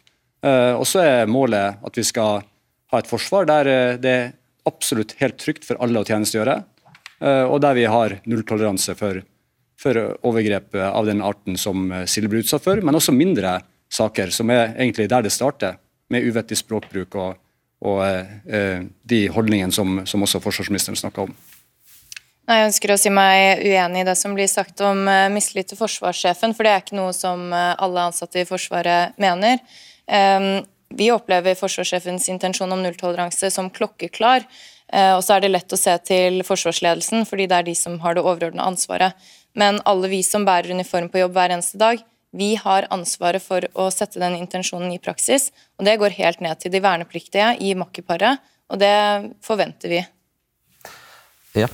Uh, 0.43 0.75
og 0.75 0.84
så 0.89 1.03
er 1.05 1.31
målet 1.31 1.79
at 1.88 1.99
vi 1.99 2.03
skal 2.03 2.43
ha 2.91 2.99
et 2.99 3.07
forsvar 3.07 3.47
der 3.47 3.69
uh, 3.71 3.99
det 4.01 4.11
er 4.11 4.34
absolutt 4.67 5.15
helt 5.19 5.39
trygt 5.39 5.63
for 5.67 5.79
alle 5.84 5.99
å 5.99 6.07
tjenestegjøre, 6.07 6.61
og 7.23 7.57
der 7.63 7.75
vi 7.75 7.84
har 7.88 8.13
nulltoleranse 8.31 8.93
for, 8.95 9.17
for 9.79 9.99
overgrep 10.23 10.75
av 10.79 11.07
den 11.07 11.19
arten 11.23 11.57
som 11.59 11.91
Silje 12.07 12.31
ble 12.31 12.41
utsatt 12.45 12.63
for, 12.63 12.79
men 12.79 12.95
også 12.95 13.11
mindre 13.15 13.57
saker, 13.91 14.31
som 14.31 14.51
er 14.55 14.71
egentlig 14.71 15.09
der 15.11 15.25
det 15.27 15.34
starter, 15.36 15.75
med 16.11 16.23
uvettig 16.29 16.61
språkbruk 16.61 17.17
og 17.19 17.42
og 17.84 17.99
eh, 18.03 18.86
de 19.03 19.25
holdningene 19.34 19.75
som, 19.75 19.99
som 20.07 20.23
også 20.23 20.41
forsvarsministeren 20.43 20.99
snakka 20.99 21.27
om. 21.27 21.36
Jeg 22.43 22.67
ønsker 22.67 22.91
å 22.91 22.99
si 22.99 23.11
meg 23.13 23.61
uenig 23.63 24.01
i 24.03 24.07
det 24.07 24.17
som 24.19 24.34
blir 24.36 24.49
sagt 24.51 24.81
om 24.84 25.05
uh, 25.07 25.29
mistillit 25.31 25.69
til 25.71 25.79
forsvarssjefen, 25.79 26.51
for 26.55 26.67
det 26.67 26.73
er 26.73 26.81
ikke 26.84 26.97
noe 26.97 27.13
som 27.15 27.45
uh, 27.55 27.71
alle 27.79 28.09
ansatte 28.09 28.41
i 28.41 28.47
Forsvaret 28.47 29.15
mener. 29.21 29.61
Um, 30.11 30.65
vi 30.93 31.07
opplever 31.13 31.55
forsvarssjefens 31.55 32.27
intensjon 32.34 32.75
om 32.75 32.84
nulltoleranse 32.84 33.49
som 33.49 33.71
klokkeklar. 33.73 34.45
Og 34.93 35.23
så 35.25 35.34
er 35.34 35.41
det 35.41 35.49
lett 35.49 35.73
å 35.73 35.79
se 35.79 35.93
til 36.05 36.43
forsvarsledelsen, 36.45 37.23
fordi 37.25 37.47
det 37.49 37.55
er 37.57 37.65
de 37.65 37.73
som 37.73 37.95
har 38.03 38.13
det 38.13 38.21
overordnede 38.21 38.67
ansvaret. 38.67 39.15
Men 39.57 39.79
alle 39.89 40.11
vi 40.11 40.19
som 40.27 40.45
bærer 40.45 40.75
uniform 40.75 41.07
på 41.09 41.23
jobb 41.23 41.34
hver 41.34 41.55
eneste 41.55 41.79
dag, 41.81 42.03
vi 42.34 42.53
har 42.57 42.88
ansvaret 42.93 43.43
for 43.43 43.65
å 43.77 43.89
sette 43.93 44.21
den 44.21 44.39
intensjonen 44.39 44.91
i 44.95 45.01
praksis, 45.01 45.51
og 45.77 45.86
det 45.88 45.99
går 46.01 46.15
helt 46.17 46.41
ned 46.41 46.59
til 46.61 46.73
de 46.73 46.81
vernepliktige 46.81 47.53
i 47.61 47.75
makkerparet, 47.77 48.41
og 48.73 48.81
det 48.81 48.95
forventer 49.45 49.93
vi. 49.93 50.01
Ja. 51.61 51.69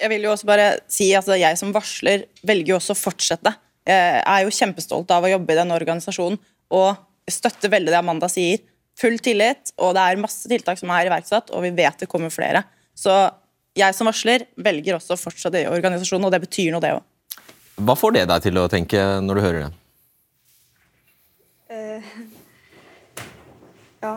Jeg 0.00 0.08
vil 0.14 0.24
jo 0.24 0.32
også 0.32 0.48
bare 0.48 0.70
si 0.88 1.10
at 1.16 1.28
jeg 1.28 1.58
som 1.60 1.74
varsler 1.76 2.24
velger 2.46 2.72
jo 2.72 2.78
også 2.78 2.96
å 2.96 3.00
fortsette. 3.02 3.52
Jeg 3.84 4.22
er 4.24 4.46
jo 4.46 4.54
kjempestolt 4.54 5.12
av 5.12 5.26
å 5.26 5.32
jobbe 5.32 5.52
i 5.52 5.58
denne 5.58 5.76
organisasjonen 5.76 6.40
og 6.72 7.30
støtter 7.30 7.72
veldig 7.72 7.92
det 7.92 7.98
Amanda 8.00 8.28
sier. 8.32 8.62
Full 9.00 9.20
tillit, 9.22 9.74
og 9.80 9.94
det 9.96 10.02
er 10.02 10.20
masse 10.20 10.48
tiltak 10.48 10.80
som 10.80 10.90
er 10.92 11.08
iverksatt, 11.08 11.52
og 11.52 11.64
vi 11.64 11.74
vet 11.76 12.00
det 12.00 12.08
kommer 12.10 12.32
flere. 12.32 12.64
Så 12.96 13.12
jeg 13.76 13.96
som 13.96 14.08
varsler 14.08 14.46
velger 14.60 14.96
også 14.96 15.14
å 15.14 15.20
fortsette 15.20 15.62
i 15.62 15.68
organisasjonen, 15.70 16.26
og 16.28 16.34
det 16.34 16.42
betyr 16.46 16.72
noe, 16.74 16.82
det 16.84 16.96
òg. 16.96 17.04
Hva 17.80 17.96
får 17.96 18.16
det 18.16 18.26
deg 18.28 18.44
til 18.44 18.60
å 18.60 18.66
tenke 18.72 19.04
når 19.24 19.38
du 19.38 19.44
hører 19.44 19.62
det? 19.62 19.70
Uh, 21.70 22.10
ja. 24.02 24.14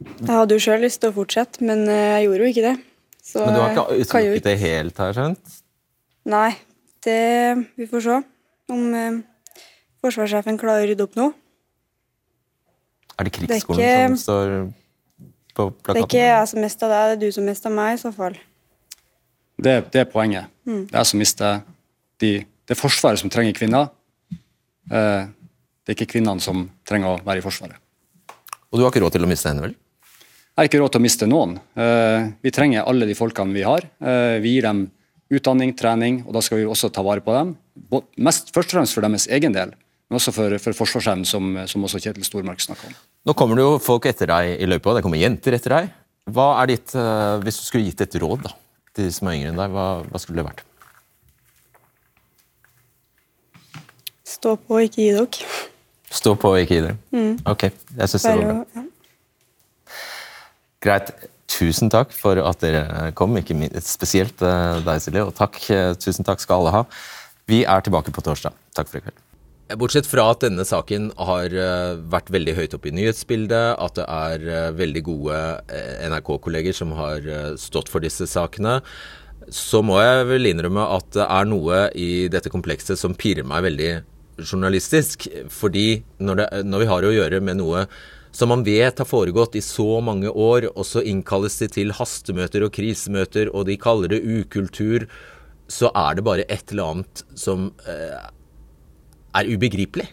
Jeg 0.00 0.32
hadde 0.32 0.56
jo 0.56 0.62
sjøl 0.62 0.80
lyst 0.84 1.02
til 1.02 1.12
å 1.12 1.16
fortsette, 1.16 1.60
men 1.64 1.84
eh, 1.88 2.16
jeg 2.16 2.28
gjorde 2.28 2.46
jo 2.46 2.52
ikke 2.54 2.64
det. 2.64 2.76
Så 3.30 3.44
men 3.44 3.56
du 3.56 3.60
har 3.60 3.74
ikke 3.74 4.00
utelukket 4.00 4.46
det 4.48 4.56
helt, 4.62 5.00
har 5.00 5.10
jeg 5.10 5.18
skjønt? 5.18 5.56
Nei. 6.30 6.50
Det 7.00 7.20
Vi 7.80 7.86
får 7.88 8.02
se 8.04 8.16
om 8.72 8.94
eh, 8.96 9.20
forsvarssjefen 10.04 10.58
klarer 10.60 10.84
å 10.84 10.90
rydde 10.90 11.06
opp 11.06 11.16
nå. 11.16 11.30
Er 13.16 13.28
det 13.28 13.32
krigsskolen 13.36 13.80
det 13.80 13.88
ikke, 13.88 14.06
som 14.06 14.20
står 14.20 14.52
på 15.56 15.66
plakaten? 15.70 15.96
Det 15.96 16.00
er 16.00 16.08
ikke 16.08 16.24
jeg 16.24 16.50
som 16.52 16.64
mister 16.64 16.92
deg, 16.92 17.10
det 17.10 17.16
er 17.16 17.20
du 17.20 17.36
som 17.36 17.48
mister 17.48 17.74
meg, 17.74 17.96
i 17.96 18.00
så 18.00 18.12
fall. 18.16 18.38
Det, 19.60 19.74
det 19.92 20.04
er 20.04 20.08
poenget. 20.08 20.48
Mm. 20.64 20.86
Det 20.88 20.94
er 20.94 21.02
jeg 21.02 21.10
som 21.12 21.20
mister 21.20 21.60
de 22.20 22.32
Det 22.40 22.76
er 22.76 22.78
Forsvaret 22.78 23.18
som 23.18 23.32
trenger 23.32 23.56
kvinner. 23.56 23.88
Eh, 24.30 25.22
det 25.26 25.90
er 25.90 25.96
ikke 25.96 26.12
kvinnene 26.12 26.42
som 26.44 26.68
trenger 26.86 27.16
å 27.16 27.22
være 27.26 27.40
i 27.40 27.44
Forsvaret. 27.44 27.80
Og 28.70 28.78
du 28.78 28.84
har 28.84 28.92
ikke 28.92 29.02
råd 29.02 29.16
til 29.16 29.26
å 29.26 29.30
miste 29.30 29.50
henne, 29.50 29.64
vel? 29.64 29.74
Har 30.60 30.66
ikke 30.68 30.82
råd 30.82 30.92
til 30.92 31.00
å 31.00 31.04
miste 31.06 31.24
noen. 31.24 31.54
Eh, 31.72 32.26
vi 32.44 32.50
trenger 32.52 32.84
alle 32.84 33.06
de 33.08 33.14
folkene 33.16 33.56
vi 33.56 33.62
har. 33.64 33.80
Eh, 33.96 34.34
vi 34.44 34.50
gir 34.58 34.66
dem 34.66 34.82
utdanning, 35.32 35.70
trening, 35.72 36.18
og 36.26 36.34
da 36.36 36.42
skal 36.44 36.60
vi 36.60 36.66
også 36.68 36.90
ta 36.92 37.00
vare 37.00 37.22
på 37.24 37.32
dem. 37.32 37.54
Mest, 38.20 38.50
først 38.52 38.74
og 38.74 38.76
fremst 38.76 38.92
for 38.92 39.06
deres 39.06 39.24
egen 39.32 39.56
del, 39.56 39.72
men 39.72 40.18
også 40.18 40.34
for, 40.36 40.58
for 40.60 40.76
forsvarsevnen, 40.82 41.24
som, 41.24 41.48
som, 41.64 41.86
også 41.88 42.02
Kjetil 42.04 42.28
Stormark 42.28 42.60
snakka 42.60 42.90
om. 42.90 42.98
Nå 43.30 43.36
kommer 43.40 43.56
det 43.56 43.64
jo 43.64 43.78
folk 43.80 44.10
etter 44.10 44.28
deg 44.28 44.60
i 44.60 44.68
løypa, 44.68 44.98
det 44.98 45.04
kommer 45.06 45.22
jenter 45.22 45.56
etter 45.56 45.78
deg. 45.78 45.88
Hva 46.28 46.50
er 46.60 46.74
ditt, 46.74 46.92
eh, 46.92 47.38
Hvis 47.46 47.62
du 47.62 47.64
skulle 47.64 47.88
gitt 47.88 48.04
et 48.04 48.20
råd 48.20 48.44
da, 48.44 48.52
til 48.92 49.08
de 49.08 49.16
som 49.16 49.32
er 49.32 49.38
yngre 49.38 49.54
enn 49.54 49.64
deg, 49.64 49.72
hva, 49.72 49.88
hva 50.10 50.20
skulle 50.20 50.42
det 50.42 50.48
vært? 50.50 50.60
Stå 54.28 54.58
på, 54.60 54.76
og 54.76 54.84
ikke 54.90 55.06
gi 55.06 55.10
dere. 55.16 55.50
Stå 56.20 56.36
på, 56.36 56.52
og 56.52 56.60
ikke 56.60 56.82
gi 56.82 56.86
dere? 56.90 57.00
Mm. 57.16 57.34
Ok, 57.48 57.70
jeg 57.70 58.12
syns 58.12 58.28
det 58.28 58.36
var 58.36 58.44
bra. 58.44 58.62
Ja. 58.76 58.79
Greit. 60.80 61.12
Tusen 61.50 61.90
takk 61.90 62.12
for 62.14 62.38
at 62.40 62.62
dere 62.62 63.10
kom, 63.18 63.34
ikke 63.36 63.56
spesielt 63.84 64.40
eh, 64.46 64.78
deg, 64.86 65.00
Silje. 65.02 65.24
Og 65.26 65.34
takk, 65.36 65.58
eh, 65.74 65.90
tusen 65.98 66.24
takk 66.24 66.40
skal 66.40 66.60
alle 66.60 66.74
ha. 66.76 66.84
Vi 67.50 67.64
er 67.68 67.82
tilbake 67.84 68.14
på 68.14 68.22
torsdag. 68.24 68.54
Takk 68.76 68.88
for 68.88 69.00
i 69.00 69.04
kveld. 69.04 69.18
Bortsett 69.80 70.06
fra 70.08 70.24
at 70.32 70.40
denne 70.42 70.64
saken 70.66 71.10
har 71.18 71.52
eh, 71.52 71.98
vært 72.10 72.30
veldig 72.32 72.54
høyt 72.56 72.76
oppe 72.78 72.90
i 72.90 72.94
nyhetsbildet, 72.96 73.74
at 73.82 73.98
det 73.98 74.06
er 74.06 74.70
veldig 74.78 75.02
gode 75.06 75.40
NRK-kolleger 76.10 76.74
som 76.74 76.94
har 76.98 77.26
stått 77.60 77.90
for 77.90 78.02
disse 78.02 78.26
sakene, 78.30 78.78
så 79.50 79.82
må 79.82 79.98
jeg 80.00 80.30
vel 80.30 80.48
innrømme 80.52 80.86
at 80.96 81.10
det 81.16 81.26
er 81.26 81.50
noe 81.50 81.82
i 81.98 82.10
dette 82.32 82.52
komplekset 82.52 82.98
som 82.98 83.18
pirrer 83.18 83.46
meg 83.46 83.66
veldig 83.66 83.92
journalistisk. 84.46 85.28
Fordi 85.52 86.00
når, 86.22 86.40
det, 86.40 86.48
når, 86.70 86.84
vi 86.84 86.90
har 86.94 87.06
å 87.06 87.14
gjøre 87.14 87.42
med 87.44 87.60
noe 87.60 87.84
som 88.32 88.52
man 88.52 88.62
vet 88.66 89.00
har 89.00 89.08
foregått 89.08 89.56
i 89.58 89.64
så 89.64 89.98
mange 90.04 90.30
år, 90.30 90.68
og 90.74 90.86
så 90.86 91.02
innkalles 91.06 91.58
de 91.60 91.68
til 91.74 91.94
hastemøter 91.96 92.64
og 92.66 92.72
krisemøter, 92.76 93.50
og 93.54 93.66
de 93.68 93.78
kaller 93.80 94.12
det 94.12 94.22
ukultur, 94.22 95.08
så 95.70 95.90
er 95.94 96.18
det 96.18 96.26
bare 96.26 96.46
et 96.50 96.72
eller 96.72 96.94
annet 96.94 97.22
som 97.38 97.70
eh, 97.90 98.30
er 99.38 99.50
ubegripelig. 99.50 100.08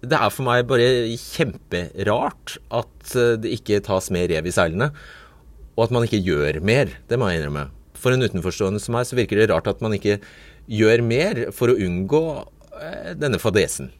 Det 0.00 0.16
er 0.16 0.32
for 0.32 0.46
meg 0.46 0.68
bare 0.70 1.10
kjemperart 1.20 2.56
at 2.72 3.16
eh, 3.18 3.34
det 3.42 3.56
ikke 3.58 3.82
tas 3.86 4.10
mer 4.14 4.30
rev 4.30 4.46
i 4.46 4.54
seilene, 4.54 4.92
og 5.76 5.86
at 5.86 5.94
man 5.94 6.06
ikke 6.06 6.22
gjør 6.22 6.60
mer. 6.66 6.94
Det 7.10 7.18
må 7.18 7.30
jeg 7.30 7.40
innrømme. 7.40 7.68
For 8.00 8.14
en 8.14 8.24
utenforstående 8.24 8.80
som 8.82 8.96
meg 8.96 9.06
så 9.08 9.18
virker 9.18 9.38
det 9.38 9.50
rart 9.52 9.68
at 9.70 9.82
man 9.84 9.94
ikke 9.96 10.18
gjør 10.70 11.02
mer 11.04 11.46
for 11.54 11.72
å 11.72 11.78
unngå 11.78 12.24
Eh, 12.80 13.12
denne 13.18 13.38
fadesen. 13.40 13.90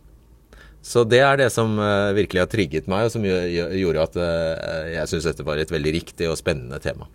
Så 0.81 1.05
det 1.05 1.20
er 1.20 1.37
det 1.37 1.51
som 1.53 1.74
uh, 1.76 2.12
virkelig 2.16 2.41
har 2.41 2.51
trigget 2.51 2.89
meg, 2.89 3.07
og 3.07 3.12
som 3.12 3.24
gjorde 3.26 4.05
at 4.07 4.16
uh, 4.16 4.89
jeg 4.95 5.11
syns 5.11 5.28
dette 5.28 5.45
var 5.47 5.61
et 5.61 5.72
veldig 5.72 5.93
riktig 5.99 6.28
og 6.31 6.39
spennende 6.41 6.81
tema. 6.81 7.09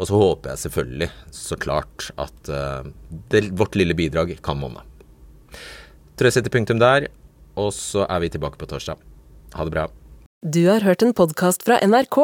Og 0.00 0.08
så 0.08 0.18
håper 0.18 0.54
jeg 0.54 0.62
selvfølgelig, 0.64 1.10
så 1.30 1.58
klart, 1.60 2.08
at 2.18 2.50
uh, 2.50 2.86
det, 3.30 3.46
vårt 3.58 3.76
lille 3.78 3.96
bidrag 3.98 4.34
kan 4.44 4.58
monne. 4.58 4.82
Tror 6.14 6.30
jeg 6.30 6.38
setter 6.38 6.54
punktum 6.54 6.80
der, 6.80 7.10
og 7.60 7.70
så 7.76 8.08
er 8.08 8.24
vi 8.24 8.32
tilbake 8.32 8.58
på 8.58 8.68
torsdag. 8.70 8.98
Ha 9.54 9.68
det 9.68 9.74
bra. 9.76 9.86
Du 10.44 10.64
har 10.66 10.84
hørt 10.84 11.04
en 11.04 11.14
podkast 11.16 11.64
fra 11.66 11.78
NRK. 11.84 12.18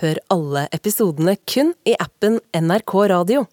Hør 0.00 0.18
alle 0.32 0.66
episodene 0.72 1.36
kun 1.48 1.74
i 1.88 1.94
appen 2.00 2.40
NRK 2.56 2.94
Radio. 3.12 3.46